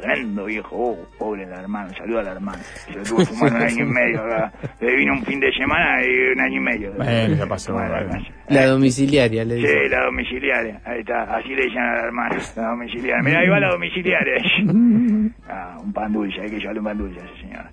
Tremendo 0.00 0.44
viejo 0.46 0.76
bobo. 0.76 1.08
Pobre 1.18 1.44
el 1.44 1.52
hermano. 1.52 1.90
Saluda 1.94 2.20
al 2.20 2.26
hermano. 2.28 2.58
Se 2.62 2.92
lo 2.92 3.02
tuvo 3.02 3.24
fumando 3.26 3.56
un 3.58 3.62
año 3.62 3.84
y 3.84 3.88
medio. 3.88 4.24
acá. 4.24 4.52
Le 4.80 4.96
vino 4.96 5.12
un 5.14 5.24
fin 5.24 5.40
de 5.40 5.52
semana 5.52 6.02
y 6.04 6.32
un 6.32 6.40
año 6.40 6.56
y 6.56 6.60
medio. 6.64 6.92
Bueno, 6.94 7.34
ya 7.34 7.46
pasó, 7.46 7.72
Bueno. 7.74 8.10
La 8.48 8.66
domiciliaria, 8.66 9.44
le 9.44 9.54
dice. 9.56 9.68
Sí, 9.68 9.88
la 9.88 10.04
domiciliaria. 10.04 10.80
Ahí 10.84 11.00
está. 11.00 11.22
Así 11.34 11.48
le 11.50 11.64
decían 11.64 11.84
a 11.84 11.94
la 11.94 12.00
hermana. 12.06 12.36
La 12.56 12.68
domiciliaria. 12.70 13.22
Mira, 13.22 13.40
ahí 13.40 13.48
va 13.48 13.60
la 13.60 13.68
domiciliaria. 13.70 14.34
ah, 15.48 15.76
un 15.82 15.92
pan 15.92 16.12
dulce. 16.12 16.40
Hay 16.40 16.50
que 16.50 16.58
llevarle 16.58 16.80
un 16.80 16.86
pan 16.86 16.98
dulce 16.98 17.20
a 17.20 17.24
ese 17.24 17.40
señor. 17.42 17.64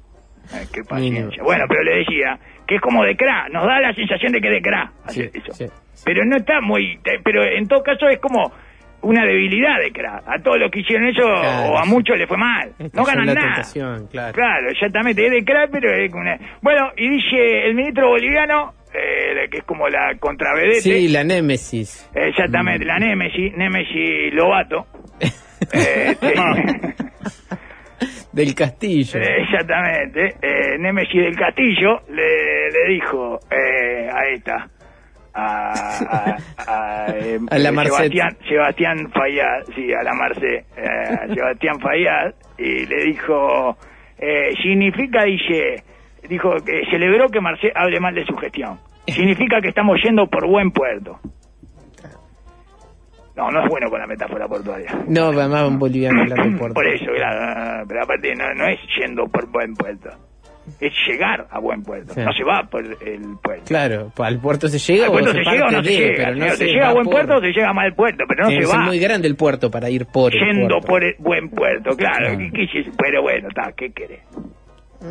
Ay, 0.54 0.66
qué 0.74 0.82
paciencia. 0.84 1.44
Bueno, 1.44 1.66
pero 1.68 1.84
le 1.84 1.98
decía 2.00 2.40
que 2.66 2.76
es 2.76 2.82
como 2.82 3.04
de 3.04 3.16
cra. 3.18 3.50
Nos 3.50 3.66
da 3.66 3.80
la 3.82 3.94
sensación 3.94 4.32
de 4.32 4.40
que 4.42 4.50
de 4.50 4.62
cra. 4.62 4.92
Sí, 5.08 5.30
Eso. 5.34 5.52
sí. 5.54 5.66
pero 6.06 6.24
no 6.26 6.38
está 6.38 6.62
muy... 6.62 6.98
te- 7.04 7.20
Pero 7.24 7.44
en 7.44 7.68
todo 7.68 7.84
caso 7.84 8.08
es 8.08 8.20
como 8.20 8.52
una 9.02 9.26
debilidad 9.26 9.80
de 9.80 9.92
crack. 9.92 10.24
A 10.28 10.42
todos 10.42 10.58
los 10.60 10.72
que 10.72 10.80
hicieron 10.82 11.08
eso, 11.08 11.22
Claro, 11.24 11.72
o 11.74 11.78
a 11.78 11.86
muchos 11.86 12.18
les 12.18 12.28
fue 12.28 12.38
mal. 12.38 12.72
Es 12.80 12.94
No 12.94 13.04
ganan 13.06 13.26
nada. 13.28 13.62
claro. 14.12 14.34
Claro, 14.34 14.70
exactamente, 14.70 15.26
es 15.26 15.32
de 15.32 15.44
crack, 15.46 15.70
pero 15.72 15.94
es 15.94 16.12
una... 16.14 16.38
Bueno, 16.62 16.90
y 16.98 17.10
dice 17.10 17.68
el 17.68 17.76
ministro 17.76 18.10
boliviano, 18.10 18.74
eh, 18.94 19.48
que 19.52 19.60
es 19.60 19.64
como 19.64 19.88
la 19.90 20.16
contravedete, 20.20 20.82
Sí, 20.82 21.08
la 21.10 21.24
némesis. 21.24 22.10
exactamente, 22.16 22.86
la 22.86 22.98
Némesis, 23.00 23.54
Némesis 23.56 24.34
Lobato, 24.34 24.88
eh, 25.22 26.16
este, 26.22 26.34
Del 28.32 28.54
castillo. 28.54 29.20
eh, 29.20 29.42
exactamente, 29.44 30.36
eh, 30.42 30.78
Némesis 30.80 31.22
del 31.22 31.36
Castillo 31.36 32.02
le, 32.10 32.70
le 32.72 32.94
dijo 32.94 33.40
eh, 33.50 34.08
a 34.14 34.28
esta, 34.34 34.70
a, 35.38 35.72
a, 36.00 36.38
a, 36.58 37.08
eh, 37.16 37.40
A 37.50 37.58
la 37.60 37.72
Marcet. 37.72 37.96
Sebastián, 37.96 38.38
Sebastián 38.48 39.12
Fayad, 39.12 39.64
sí, 39.76 39.94
a 39.94 40.04
la 40.04 40.14
Marce, 40.14 40.66
eh, 40.76 41.34
Sebastián 41.34 41.80
Fayad, 41.80 42.34
y 42.58 42.86
le 42.88 43.04
dijo, 43.06 43.78
eh, 44.18 44.50
significa, 44.62 45.24
dice, 45.24 45.84
dijo 46.28 46.56
que 46.66 46.82
celebró 46.90 47.30
que 47.30 47.40
Marcet 47.40 47.72
hable 47.76 48.00
mal 48.00 48.16
de 48.16 48.26
su 48.26 48.36
gestión. 48.38 48.80
Significa 49.08 49.62
que 49.62 49.70
estamos 49.70 49.98
yendo 50.04 50.28
por 50.28 50.46
buen 50.48 50.72
puerto. 50.72 51.20
No, 53.38 53.52
no 53.52 53.64
es 53.64 53.70
bueno 53.70 53.90
con 53.90 54.00
la 54.00 54.08
metáfora 54.08 54.48
portuaria. 54.48 54.90
No, 55.08 55.28
además 55.28 55.64
un 55.68 55.78
boliviano 55.78 56.24
hablar 56.24 56.44
de 56.44 56.58
puerto. 56.58 56.74
Por 56.74 56.88
eso, 56.88 57.06
claro, 57.16 57.86
pero 57.88 58.02
aparte 58.02 58.36
no, 58.36 58.52
no 58.56 58.66
es 58.68 58.80
yendo 59.00 59.28
por 59.28 59.48
buen 59.52 59.76
puerto, 59.76 60.10
es 60.80 60.94
llegar 61.08 61.48
a 61.50 61.60
buen 61.60 61.84
puerto, 61.84 62.14
Sí. 62.14 62.20
no 62.22 62.32
se 62.34 62.44
va 62.44 62.64
por 62.70 62.84
el 62.86 63.22
puerto. 63.42 63.64
Claro, 63.66 64.12
al 64.18 64.40
puerto 64.40 64.68
se 64.68 64.80
llega 64.80 65.06
¿Al 65.06 65.10
o 65.10 65.14
puerto 65.14 65.32
se 65.32 65.44
se 65.44 65.50
llega 65.50 65.66
o 65.68 65.72
no 65.72 65.84
se 65.84 65.90
de, 65.90 65.98
llega? 65.98 66.16
pero 66.26 66.36
no 66.36 66.50
se, 66.50 66.58
se 66.58 66.66
llega 66.66 66.90
a 66.90 66.94
buen 66.94 67.06
por. 67.06 67.14
puerto 67.14 67.36
o 67.36 67.40
se 67.42 67.48
llega 67.48 67.70
a 67.70 67.74
mal 67.74 67.94
puerto, 67.96 68.24
pero 68.28 68.44
no 68.44 68.50
Tiene 68.50 68.66
se 68.66 68.72
va 68.72 68.80
muy 68.84 69.00
grande 69.00 69.28
el 69.28 69.36
puerto 69.36 69.72
para 69.72 69.90
ir 69.90 70.06
por 70.06 70.34
el 70.36 70.40
yendo 70.40 70.68
puerto. 70.82 70.88
por 70.88 71.04
el 71.04 71.16
buen 71.20 71.50
puerto, 71.50 71.96
claro. 71.96 72.28
Ah. 72.32 72.38
¿qué- 72.38 72.52
qué 72.54 72.64
es 72.80 72.88
eso? 72.88 72.96
pero 72.98 73.22
bueno, 73.22 73.48
está, 73.50 73.72
¿qué 73.76 73.92
querés? 73.92 74.20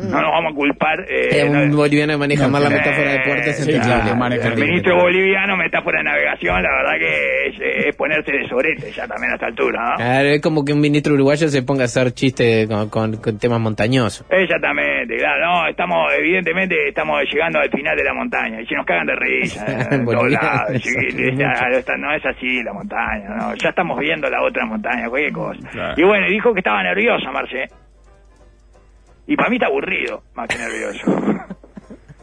No 0.03 0.21
nos 0.21 0.31
vamos 0.31 0.51
a 0.51 0.55
culpar. 0.55 0.99
eh, 1.01 1.29
Eh, 1.41 1.43
un 1.49 1.69
no- 1.69 1.77
boliviano 1.77 2.13
que 2.13 2.17
maneja 2.19 2.43
No, 2.43 2.49
mal 2.51 2.63
la 2.63 2.69
eh, 2.69 2.73
metáfora 2.73 3.11
de 3.11 3.19
puerto 3.21 3.49
es 3.49 3.57
sí, 3.63 3.71
claro, 3.79 4.37
el 4.43 4.55
ministro 4.57 4.95
boliviano, 4.97 5.57
metáfora 5.57 5.97
de 5.99 6.03
navegación, 6.03 6.61
la 6.63 6.69
verdad 6.71 6.99
que 6.99 7.47
es, 7.47 7.85
es 7.87 7.95
ponerse 7.95 8.31
de 8.31 8.47
sorete 8.47 8.91
ya 8.91 9.07
también 9.07 9.31
a 9.31 9.35
esta 9.35 9.47
altura, 9.47 9.81
¿no? 9.91 9.95
Claro, 9.97 10.27
es 10.29 10.41
como 10.41 10.63
que 10.65 10.73
un 10.73 10.79
ministro 10.79 11.13
uruguayo 11.13 11.47
se 11.47 11.63
ponga 11.63 11.83
a 11.83 11.85
hacer 11.85 12.11
chistes 12.13 12.67
con, 12.67 12.89
con- 12.89 13.17
con 13.17 13.37
temas 13.39 13.59
montañosos. 13.59 14.25
Exactamente, 14.29 15.17
claro, 15.17 15.45
no, 15.45 15.67
estamos, 15.67 16.11
evidentemente 16.17 16.75
estamos 16.89 17.21
llegando 17.31 17.59
al 17.59 17.69
final 17.69 17.95
de 17.97 18.03
la 18.03 18.13
montaña 18.13 18.61
y 18.61 18.65
se 18.65 18.75
nos 18.75 18.85
cagan 18.85 19.07
de 19.07 19.15
risa 19.15 19.65
eh, 19.91 20.29
lados, 20.29 20.83
ya, 21.37 21.77
está- 21.77 21.97
no 21.97 22.13
es 22.13 22.25
así 22.25 22.61
la 22.63 22.73
montaña, 22.73 23.29
no, 23.37 23.55
ya 23.55 23.69
estamos 23.69 23.99
viendo 23.99 24.29
la 24.29 24.41
otra 24.43 24.65
montaña, 24.65 25.07
cualquier 25.09 25.33
cosa. 25.33 25.59
Claro. 25.71 25.93
Y 25.97 26.03
bueno, 26.03 26.27
y 26.27 26.31
dijo 26.33 26.53
que 26.53 26.59
estaba 26.59 26.83
nerviosa, 26.83 27.31
Marce. 27.31 27.65
Y 29.27 29.35
para 29.35 29.49
mí 29.49 29.57
está 29.57 29.67
aburrido, 29.67 30.23
más 30.35 30.47
que 30.47 30.57
nervioso. 30.57 31.05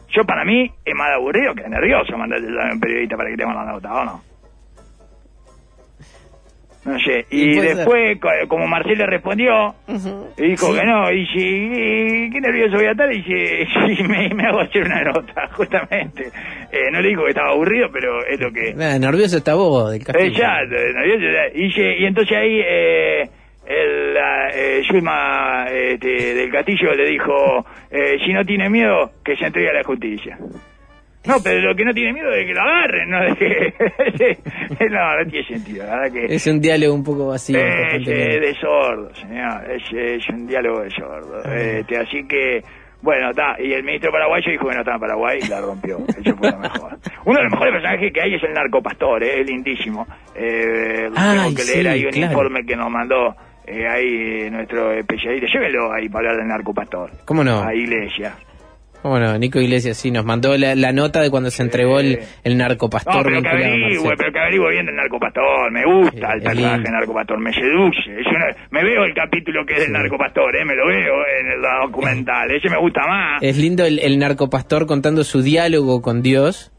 Yo 0.09 0.23
para 0.23 0.43
mí 0.45 0.71
es 0.83 0.95
más 0.95 1.11
aburrido 1.13 1.53
que 1.53 1.67
nervioso 1.69 2.17
mandarte 2.17 2.47
a 2.47 2.73
un 2.73 2.79
periodista 2.79 3.15
para 3.17 3.29
que 3.29 3.35
te 3.37 3.43
la 3.45 3.65
nota, 3.65 3.93
¿o 3.93 4.05
no? 4.05 4.23
No 6.85 6.99
sé, 6.99 7.25
Y 7.31 7.49
y 7.51 7.55
puede 7.55 7.67
ser. 7.69 7.77
después, 7.77 8.19
co- 8.21 8.47
como 8.47 8.67
Marcel 8.67 8.99
le 8.99 9.07
respondió, 9.07 9.73
y 10.37 10.49
dijo 10.49 10.71
que 10.71 10.83
no, 10.83 11.11
y 11.11 11.21
"¿Y 11.23 12.29
qué 12.29 12.39
nervioso 12.39 12.75
voy 12.75 12.85
a 12.85 12.91
estar? 12.91 13.11
Y 13.11 13.23
dice, 13.23 13.67
"Sí, 13.97 14.03
me, 14.03 14.29
me 14.35 14.45
hago 14.45 14.59
hacer 14.59 14.83
una 14.83 15.01
nota, 15.01 15.47
justamente. 15.53 16.27
Eh, 16.71 16.91
no 16.91 17.01
le 17.01 17.09
dijo 17.09 17.23
que 17.23 17.29
estaba 17.29 17.49
aburrido, 17.53 17.87
pero 17.91 18.23
es 18.27 18.39
lo 18.39 18.51
que... 18.51 18.75
Nervioso 18.75 19.37
está 19.37 19.55
vos 19.55 19.91
del 19.91 20.03
castillo. 20.03 20.27
Exacto, 20.27 20.75
nervioso. 20.75 21.25
Y, 21.55 22.03
y 22.03 22.05
entonces 22.05 22.37
ahí 22.37 22.61
eh, 22.63 23.29
el, 23.65 24.17
eh, 24.17 24.81
este, 25.93 26.33
del 26.35 26.51
Castillo 26.51 26.93
le 26.93 27.09
dijo, 27.09 27.65
eh, 27.89 28.17
si 28.23 28.33
no 28.33 28.43
tiene 28.43 28.69
miedo, 28.69 29.11
que 29.23 29.35
se 29.35 29.45
entregue 29.45 29.69
a 29.69 29.73
la 29.73 29.83
justicia. 29.83 30.37
No, 31.27 31.37
pero 31.43 31.59
lo 31.59 31.75
que 31.75 31.83
no 31.83 31.91
tiene 31.91 32.13
miedo 32.13 32.31
es 32.31 32.45
que 32.45 32.53
lo 32.53 32.61
agarren, 32.61 33.09
no 33.09 33.19
de 33.21 33.35
que... 33.35 34.89
no, 34.89 35.17
no 35.17 35.29
tiene 35.29 35.47
sentido, 35.47 35.85
la 35.85 35.97
verdad 35.97 36.13
que... 36.13 36.35
Es 36.35 36.45
un 36.45 36.61
diálogo 36.61 36.93
un 36.93 37.03
poco 37.03 37.27
vacío. 37.27 37.57
Es, 37.57 37.63
constantemente. 37.65 38.35
es 38.35 38.41
de 38.41 38.61
sordo, 38.61 39.15
señor. 39.15 39.71
Es, 39.71 39.83
es 39.91 40.29
un 40.29 40.45
diálogo 40.45 40.81
de 40.81 40.89
sordo. 40.91 41.43
Este, 41.51 41.97
así 41.97 42.27
que, 42.27 42.61
bueno, 43.01 43.31
está. 43.31 43.55
Y 43.59 43.73
el 43.73 43.83
ministro 43.83 44.11
paraguayo 44.11 44.51
dijo 44.51 44.67
que 44.67 44.75
no 44.75 44.81
estaba 44.81 44.95
en 44.95 45.01
Paraguay 45.01 45.39
y 45.43 45.47
la 45.47 45.61
rompió. 45.61 45.97
Eso 46.07 46.35
fue 46.37 46.51
lo 46.51 46.57
mejor. 46.57 46.97
Uno 47.25 47.37
de 47.37 47.43
los 47.43 47.51
mejores 47.51 47.73
personajes 47.73 48.13
que 48.13 48.21
hay 48.21 48.33
es 48.35 48.43
el 48.43 48.53
narcopastor, 48.53 49.23
eh, 49.23 49.41
es 49.41 49.47
lindísimo. 49.47 50.07
Eh, 50.35 51.09
Ay, 51.15 51.37
tengo 51.37 51.55
que 51.55 51.63
leer 51.63 51.81
sí, 51.81 51.87
ahí 51.87 52.05
un 52.05 52.11
claro. 52.11 52.31
informe 52.31 52.65
que 52.65 52.75
nos 52.75 52.91
mandó 52.91 53.35
eh, 53.67 53.87
ahí 53.87 54.49
nuestro 54.51 54.91
especialista. 54.93 55.47
Llévenlo 55.51 55.91
ahí 55.93 56.09
para 56.09 56.29
hablar 56.29 56.37
del 56.43 56.47
narcopastor. 56.49 57.11
¿Cómo 57.25 57.43
no? 57.43 57.61
A 57.63 57.73
Iglesia. 57.73 58.33
¿Cómo 59.01 59.19
no? 59.19 59.37
Nico 59.37 59.59
Iglesias 59.59 59.97
sí 59.97 60.09
nos 60.09 60.25
mandó 60.25 60.57
la, 60.57 60.73
la 60.73 60.91
nota 60.91 61.21
de 61.21 61.29
cuando 61.29 61.51
se 61.51 61.61
entregó 61.61 61.99
el, 61.99 62.17
el 62.43 62.57
No, 62.57 62.63
narcopastor 62.63 63.23
pero 63.23 63.39
que 63.39 63.49
averigüe, 63.49 64.13
pero 64.17 64.31
que 64.33 64.39
averigüe 64.39 64.71
bien 64.71 64.85
del 64.87 64.95
narcopastor. 64.95 65.71
Me 65.71 65.85
gusta 65.85 66.33
el 66.33 66.39
es 66.39 66.43
personaje 66.43 66.81
del 66.81 66.91
narcopastor, 66.91 67.39
me 67.39 67.53
seduce. 67.53 67.99
Es 68.19 68.25
una- 68.25 68.55
me 68.71 68.83
veo 68.83 69.03
el 69.03 69.13
capítulo 69.13 69.63
que 69.63 69.73
es 69.73 69.79
del 69.81 69.87
Sí. 69.89 69.93
narcopastor, 69.93 70.55
¿eh? 70.55 70.65
me 70.65 70.73
lo 70.75 70.87
veo 70.87 71.13
en 71.39 71.47
el 71.51 71.61
documental. 71.83 72.49
Ese 72.49 72.67
me 72.67 72.77
gusta 72.79 73.01
más. 73.07 73.43
Es 73.43 73.57
lindo 73.59 73.85
el, 73.85 73.99
el 73.99 74.17
narcopastor 74.17 74.87
contando 74.87 75.23
su 75.23 75.43
diálogo 75.43 76.01
con 76.01 76.23
Dios. 76.23 76.71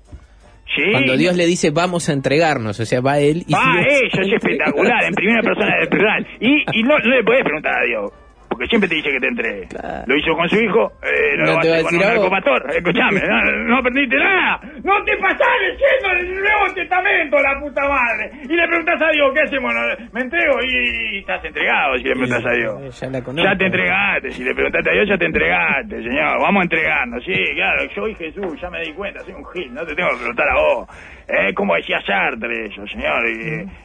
Sí. 0.74 0.82
Cuando 0.92 1.16
Dios 1.16 1.36
le 1.36 1.46
dice 1.46 1.70
vamos 1.70 2.08
a 2.08 2.12
entregarnos, 2.12 2.78
o 2.80 2.84
sea, 2.86 3.00
va 3.00 3.18
él 3.18 3.44
y 3.46 3.54
Ah, 3.54 3.80
Dios- 3.82 4.02
eso 4.12 4.22
es 4.22 4.32
espectacular, 4.34 5.04
en 5.04 5.14
primera 5.14 5.42
persona 5.42 5.76
del 5.78 5.88
plural. 5.88 6.26
Y, 6.40 6.64
y 6.78 6.82
no, 6.82 6.98
no 6.98 7.14
le 7.16 7.22
podés 7.24 7.42
preguntar 7.44 7.72
a 7.82 7.84
Dios, 7.86 8.10
porque 8.56 8.68
siempre 8.68 8.88
te 8.88 8.94
dice 8.96 9.10
que 9.12 9.20
te 9.20 9.28
entregue. 9.28 9.66
Claro. 9.68 10.04
Lo 10.06 10.16
hizo 10.16 10.32
con 10.32 10.48
su 10.48 10.56
hijo, 10.56 10.92
eh, 11.04 11.36
no, 11.36 11.44
No 11.44 11.44
lo 11.44 11.52
va 11.52 11.60
a 11.60 11.62
te 11.62 11.68
va 11.68 11.76
a 11.76 11.80
hacer 11.80 11.84
con 11.84 11.94
un 11.94 12.00
narcopastor. 12.00 12.60
Escuchame, 12.72 13.20
no, 13.28 13.36
no 13.68 13.76
aprendiste 13.76 14.16
nada. 14.16 14.60
No 14.82 15.04
te 15.04 15.16
pasás 15.18 15.54
leyendo 15.60 16.08
el 16.16 16.40
Nuevo 16.40 16.64
Testamento, 16.74 17.36
la 17.36 17.60
puta 17.60 17.82
madre. 17.86 18.24
Y 18.48 18.54
le 18.56 18.66
preguntás 18.66 19.02
a 19.02 19.10
Dios, 19.12 19.28
¿qué 19.34 19.40
hacemos? 19.42 19.74
Me 20.12 20.20
entrego 20.22 20.56
y 20.64 21.18
estás 21.18 21.44
entregado 21.44 21.96
si 21.98 22.04
le 22.04 22.10
preguntás 22.16 22.46
a 22.46 22.52
Dios. 22.56 23.00
Ya 23.00 23.10
la 23.10 23.20
conozco. 23.22 23.44
Ya 23.50 23.58
te 23.58 23.66
entregaste, 23.66 24.30
si 24.32 24.42
le 24.44 24.54
preguntaste 24.54 24.88
a 24.90 24.92
Dios 24.94 25.08
ya 25.08 25.18
te 25.18 25.26
entregaste, 25.26 26.02
señor. 26.02 26.40
Vamos 26.40 26.60
a 26.60 26.64
entregarnos, 26.64 27.24
sí, 27.24 27.34
claro, 27.54 27.84
yo 27.94 28.08
y 28.08 28.14
Jesús, 28.14 28.60
ya 28.60 28.70
me 28.70 28.80
di 28.80 28.92
cuenta, 28.94 29.20
soy 29.20 29.34
un 29.34 29.44
gil, 29.52 29.74
no 29.74 29.84
te 29.84 29.94
tengo 29.94 30.08
que 30.10 30.16
preguntar 30.16 30.48
a 30.48 30.54
vos. 30.54 30.88
Es 31.28 31.54
como 31.54 31.74
decía 31.74 32.00
Sartre 32.06 32.66
eso, 32.66 32.86
señor. 32.86 33.22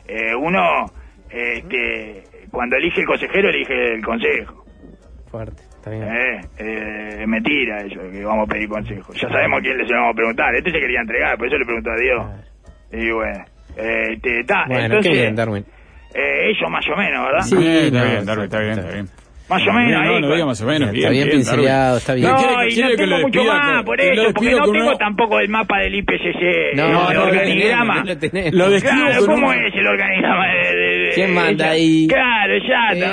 eh, 0.07 0.35
uno, 0.35 0.85
este, 1.29 2.23
cuando 2.51 2.75
elige 2.75 3.01
el 3.01 3.07
consejero, 3.07 3.49
elige 3.49 3.93
el 3.95 4.03
consejo. 4.03 4.60
Fuerte, 5.31 5.63
está 5.77 5.89
bien. 5.89 6.03
Eh, 6.03 6.45
eh, 6.57 7.25
mentira 7.25 7.81
eso, 7.83 8.01
que 8.11 8.23
vamos 8.25 8.47
a 8.49 8.51
pedir 8.53 8.67
consejo. 8.67 9.13
Ya 9.13 9.29
sabemos 9.29 9.59
a 9.59 9.61
quién 9.61 9.77
le 9.77 9.83
vamos 9.85 10.11
a 10.11 10.15
preguntar. 10.15 10.53
Este 10.55 10.71
se 10.71 10.79
quería 10.79 10.99
entregar, 11.01 11.37
por 11.37 11.47
eso 11.47 11.57
le 11.57 11.65
preguntó 11.65 11.89
a 11.91 11.97
Dios. 11.97 12.25
Y 12.91 13.11
bueno, 13.11 13.45
eh, 13.77 14.19
te- 14.21 14.43
ta, 14.43 14.65
Bueno, 14.67 14.83
entonces, 14.85 15.11
qué 15.13 15.17
bien, 15.17 15.35
Darwin. 15.35 15.65
eh, 16.13 16.51
eso 16.51 16.69
más 16.69 16.85
o 16.89 16.95
menos, 16.97 17.25
¿verdad? 17.25 17.41
Sí, 17.43 17.55
está 17.55 18.03
bien, 18.03 18.25
Darwin, 18.25 18.43
está 18.45 18.59
bien, 18.59 18.71
está 18.71 18.81
está 18.81 18.93
bien. 18.93 19.09
Más 19.49 19.67
o 19.67 19.73
menos 19.73 19.91
No, 19.91 19.99
ahí. 19.99 20.07
no, 20.21 20.27
lo 20.27 20.33
diga 20.33 20.45
más 20.45 20.61
o 20.61 20.65
menos. 20.65 20.81
Está 20.89 20.91
bien, 20.93 21.11
bien 21.11 21.25
bien, 21.25 21.37
pincelado, 21.37 21.97
está 21.97 22.13
bien. 22.13 22.29
No, 22.29 22.37
¿Quiere- 22.37 22.69
y 22.69 22.73
quiere 22.73 22.89
no 22.91 22.95
que 22.95 23.05
lo 23.07 23.15
tengo 23.17 23.27
mucho 23.27 23.43
más 23.43 23.75
con- 23.75 23.85
por 23.85 24.01
eso, 24.01 24.23
porque 24.33 24.51
no 24.51 24.71
tengo 24.71 24.87
una- 24.87 24.97
tampoco 24.97 25.39
el 25.39 25.49
mapa 25.49 25.79
del 25.79 25.95
IPCC, 25.95 26.75
No, 26.75 26.85
el 26.85 26.91
no, 26.93 27.13
lo 27.13 27.23
organigrama. 27.25 27.95
lo 27.95 28.03
Claro, 28.79 29.25
¿cómo 29.25 29.47
una- 29.47 29.67
es 29.67 29.75
el 29.75 29.87
organigrama? 29.87 30.47
de- 30.47 30.75
de- 30.75 30.97
de- 30.99 31.11
¿Quién 31.15 31.33
manda 31.33 31.69
ahí? 31.71 32.07
Claro, 32.07 32.53
exacto. 32.53 32.95
Eh, 33.05 33.09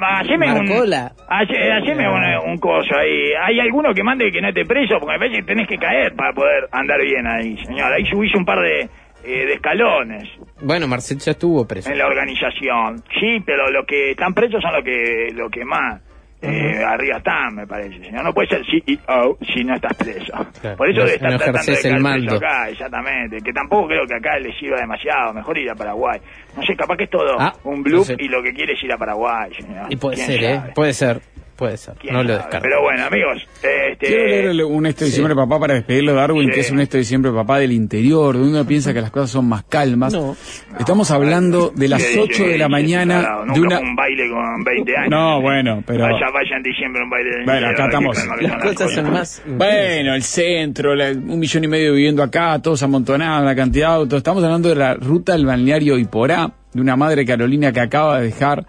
no, 0.00 0.06
haceme 0.20 0.46
haceme 0.48 2.08
un, 2.08 2.50
un 2.50 2.56
coso 2.58 2.96
ahí. 2.98 3.32
Hay 3.46 3.60
alguno 3.60 3.92
que 3.92 4.02
mande 4.02 4.30
que 4.30 4.40
no 4.40 4.48
esté 4.48 4.64
preso, 4.64 4.94
porque 4.98 5.12
me 5.14 5.18
parece 5.18 5.36
que 5.40 5.46
tenés 5.46 5.68
que 5.68 5.76
caer 5.76 6.14
para 6.14 6.32
poder 6.32 6.64
andar 6.72 6.98
bien 7.02 7.26
ahí, 7.26 7.56
señor. 7.64 7.92
Ahí 7.92 8.04
subís 8.06 8.34
un 8.34 8.44
par 8.44 8.58
de, 8.60 8.88
eh, 9.24 9.46
de 9.46 9.54
escalones 9.54 10.28
Bueno, 10.60 10.86
Marcel 10.86 11.18
ya 11.18 11.32
estuvo 11.32 11.66
preso. 11.66 11.90
en 11.90 11.98
la 11.98 12.06
organización. 12.06 13.02
Sí, 13.20 13.40
pero 13.44 13.70
los 13.70 13.86
que 13.86 14.10
están 14.12 14.34
presos 14.34 14.60
son 14.62 14.72
los 14.74 14.84
que, 14.84 15.28
los 15.34 15.50
que 15.50 15.64
más 15.64 16.00
eh, 16.42 16.82
arriba 16.86 17.16
están, 17.16 17.54
me 17.54 17.66
parece. 17.66 18.04
Señor, 18.04 18.22
no 18.22 18.34
puede 18.34 18.48
ser 18.48 18.62
CEO 18.66 19.38
si 19.54 19.64
no 19.64 19.74
estás 19.76 19.94
preso. 19.96 20.32
Claro, 20.60 20.76
Por 20.76 20.90
eso 20.90 20.98
no- 21.00 21.04
debe 21.06 21.14
estar 21.16 21.30
no 21.32 21.38
tratando 21.38 21.72
de 21.72 21.88
el 21.88 22.00
mando. 22.00 22.34
acá, 22.36 22.68
exactamente. 22.68 23.38
Que 23.42 23.52
tampoco 23.54 23.88
creo 23.88 24.06
que 24.06 24.14
acá 24.14 24.38
le 24.38 24.52
sirva 24.58 24.76
demasiado. 24.78 25.32
Mejor 25.32 25.56
ir 25.56 25.70
a 25.70 25.74
Paraguay. 25.74 26.20
No 26.54 26.62
sé, 26.62 26.76
capaz 26.76 26.96
que 26.98 27.04
es 27.04 27.10
todo 27.10 27.34
Ah, 27.40 27.54
un 27.64 27.82
bluff 27.82 28.10
no 28.10 28.16
sé. 28.16 28.16
y 28.18 28.28
lo 28.28 28.42
que 28.42 28.52
quiere 28.52 28.74
es 28.74 28.82
ir 28.84 28.92
a 28.92 28.98
Paraguay, 28.98 29.52
señor. 29.58 29.86
Y 29.88 29.96
puede 29.96 30.16
¿Quién 30.16 30.26
ser, 30.26 30.44
¿eh? 30.44 30.60
Puede 30.74 30.92
ser. 30.92 31.20
Puede 31.56 31.76
ser, 31.76 31.94
¿Quién 32.00 32.14
no 32.14 32.22
lo 32.24 32.32
descarto. 32.34 32.58
Pero 32.62 32.82
bueno, 32.82 33.04
amigos, 33.04 33.46
este, 33.62 33.96
Quiero 34.06 34.52
leer 34.52 34.64
un 34.64 34.86
este 34.86 35.04
diciembre 35.04 35.34
papá 35.36 35.60
para 35.60 35.74
despedirlo 35.74 36.12
de 36.12 36.18
Darwin, 36.18 36.48
Sí. 36.48 36.54
que 36.54 36.60
es 36.60 36.70
un 36.72 36.80
este 36.80 36.98
diciembre 36.98 37.30
papá 37.32 37.58
del 37.60 37.70
interior, 37.72 38.34
donde 38.34 38.50
uno 38.58 38.66
piensa 38.66 38.92
que 38.92 39.00
las 39.00 39.10
cosas 39.12 39.30
son 39.30 39.48
más 39.48 39.62
calmas. 39.64 40.12
No. 40.12 40.36
Estamos 40.78 41.10
hablando 41.12 41.70
de 41.74 41.88
las 41.88 42.02
¿qué 42.02 42.18
8 42.18 42.28
dice? 42.28 42.48
de 42.48 42.58
la 42.58 42.64
¿Qué 42.66 42.70
mañana 42.70 43.38
de 43.52 43.60
una... 43.60 43.78
un 43.78 43.94
baile 43.94 44.28
con 44.30 44.64
20 44.64 44.96
años. 44.96 45.10
No, 45.10 45.40
bueno, 45.40 45.82
pero... 45.86 46.02
Vaya, 46.04 46.26
vaya 46.32 46.56
en 46.56 46.62
diciembre 46.64 47.02
un 47.04 47.10
baile 47.10 47.30
de 47.38 47.44
Bueno, 47.44 47.68
acá 47.68 47.84
estamos. 47.84 48.16
Las 48.42 48.62
cosas 48.64 48.92
son 48.92 49.10
más... 49.12 49.42
Bueno, 49.46 50.14
el 50.14 50.22
centro, 50.22 50.94
la- 50.96 51.10
un 51.12 51.38
millón 51.38 51.62
y 51.64 51.68
medio 51.68 51.92
viviendo 51.92 52.22
acá, 52.22 52.58
todos 52.60 52.82
amontonados, 52.82 53.44
la 53.44 53.54
cantidad 53.54 53.88
de 53.90 53.94
autos. 53.94 54.16
Estamos 54.18 54.42
hablando 54.42 54.68
de 54.70 54.74
la 54.74 54.94
ruta 54.94 55.32
del 55.34 55.46
balneario 55.46 55.96
Iporá, 55.98 56.50
de 56.74 56.80
una 56.80 56.96
madre 56.96 57.24
Carolina 57.24 57.72
que 57.72 57.80
acaba 57.80 58.18
de 58.18 58.26
dejar 58.26 58.66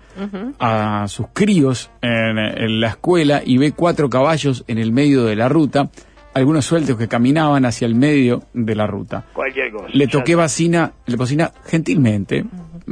a 0.60 1.06
sus 1.08 1.28
críos 1.34 1.90
en, 2.02 2.38
en 2.38 2.80
la 2.80 2.88
escuela 2.90 3.42
y 3.46 3.58
ve 3.58 3.72
cuatro 3.74 4.10
caballos 4.10 4.64
en 4.68 4.78
el 4.78 4.92
medio 4.92 5.24
de 5.26 5.36
la 5.36 5.50
ruta, 5.50 5.90
algunos 6.34 6.66
sueltos 6.66 6.98
que 6.98 7.08
caminaban 7.08 7.66
hacia 7.66 7.86
el 7.86 7.96
medio 7.96 8.44
de 8.54 8.76
la 8.76 8.88
ruta. 8.88 9.24
Cualquier 9.34 9.72
cosa. 9.72 9.88
Le 9.92 10.08
toqué 10.08 10.36
bocina, 10.36 10.92
le 11.06 11.16
bocina 11.16 11.52
gentilmente 11.66 12.46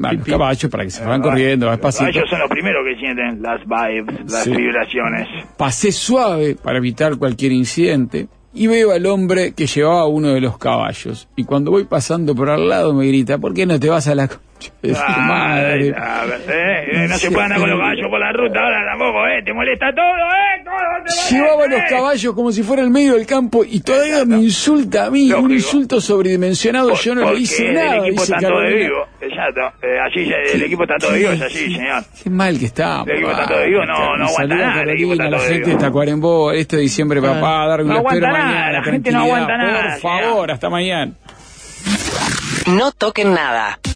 a 0.03 0.14
los 0.14 0.26
caballos 0.26 0.72
para 0.72 0.84
que 0.86 0.89
se 0.89 1.05
van 1.05 1.22
corriendo 1.22 1.66
Los 1.68 1.76
despacito. 1.76 2.05
caballos 2.05 2.30
son 2.30 2.39
los 2.39 2.49
primeros 2.49 2.84
que 2.88 2.95
sienten 2.99 3.41
las 3.41 3.61
vibes, 3.66 4.32
las 4.32 4.43
Sí. 4.45 4.51
vibraciones. 4.55 5.28
Pasé 5.57 5.91
suave 5.91 6.55
para 6.55 6.78
evitar 6.80 7.18
cualquier 7.18 7.51
incidente 7.51 8.28
y 8.55 8.68
veo 8.68 8.91
al 8.91 9.05
hombre 9.07 9.53
que 9.53 9.68
llevaba 9.68 10.07
uno 10.07 10.30
de 10.30 10.39
los 10.41 10.57
caballos. 10.57 11.28
Y 11.36 11.43
cuando 11.43 11.70
voy 11.72 11.84
pasando 11.84 12.34
por 12.36 12.49
al 12.49 12.70
lado 12.70 12.93
me 12.93 13.05
grita, 13.07 13.38
¿por 13.38 13.53
qué 13.53 13.66
no 13.66 13.80
te 13.80 13.89
vas 13.89 14.07
a 14.07 14.16
la 14.16 14.30
Ay, 14.84 15.22
madre? 15.22 15.93
a 15.97 16.26
ver, 16.26 16.41
eh, 16.49 17.03
eh, 17.03 17.07
no 17.07 17.18
se 17.18 17.32
puede 17.32 17.43
andar 17.45 17.59
con 17.59 17.70
los 17.70 17.80
caballos 17.80 18.07
por 18.09 18.20
la 18.20 18.32
ruta 18.34 18.59
ahora 18.59 18.78
tampoco, 18.91 19.28
¿eh? 19.28 19.41
Te 19.45 19.53
molesta 19.53 19.86
todo, 19.95 20.05
¿eh? 20.05 20.64
Todo 20.64 20.74
te 21.30 21.36
Llevaba 21.36 21.68
los 21.68 21.80
eh. 21.80 21.86
caballos 21.89 22.34
como 22.34 22.51
si 22.51 22.64
fuera 22.64 22.82
el 22.84 22.89
medio 22.89 23.14
del 23.16 23.26
campo 23.26 23.64
y 23.66 23.82
todavía 23.82 24.26
me 24.26 24.38
insulta 24.38 25.05
a 25.05 25.09
mí, 25.11 25.32
un 25.32 25.51
insulto 25.51 25.99
sobredimensionado, 26.01 26.89
Por- 26.89 26.99
yo 26.99 27.16
no 27.16 27.32
le 27.34 27.39
hice 27.39 27.68
el 27.68 27.74
nada. 27.76 27.97
equipo 27.97 28.22
dice 28.22 28.34
está 28.36 28.47
todo 28.47 28.59
de 28.61 28.74
vivo, 28.74 29.07
exacto. 29.22 29.61
Eh, 29.82 29.99
así 29.99 30.26
se- 30.26 30.55
el 30.55 30.61
equipo 30.64 30.84
está 30.84 30.95
todo 30.97 31.11
de 31.11 31.20
vivo, 31.20 31.32
es 31.32 31.41
así, 31.41 31.74
señor. 31.74 32.03
Qué 32.24 32.30
mal 32.30 32.59
que 32.59 32.66
está. 32.66 33.03
El 33.05 33.11
equipo 33.11 33.32
está 33.32 33.47
todo 33.47 33.59
de 33.59 33.68
vivo, 33.68 33.86
no- 33.86 34.18
no 34.18 34.26
aguanta 34.26 34.55
nada, 34.55 34.82
el 34.82 34.89
equipo 34.89 35.11
está 35.14 35.24
la 35.26 35.38
todo 35.38 35.41
de 35.47 35.53
gente 35.53 35.70
vivo. 35.70 35.80
de 35.80 35.86
Tacuarembó, 35.86 36.51
este 36.51 36.78
diciembre, 36.78 37.22
papá, 37.22 37.68
Darwin, 37.68 37.88
No 37.88 37.93
lo 37.95 37.99
espero 38.01 38.28
aguanta 38.28 38.43
nada, 38.47 38.53
mañana. 38.59 38.72
la 38.80 38.84
gente 38.84 39.11
no 39.11 39.20
aguanta 39.20 39.57
nada, 39.57 39.97
Por 40.01 40.11
favor, 40.11 40.51
hasta 40.51 40.70
mañana. 40.70 41.11
No 42.68 42.91
toquen 42.93 43.34
nada. 43.34 43.78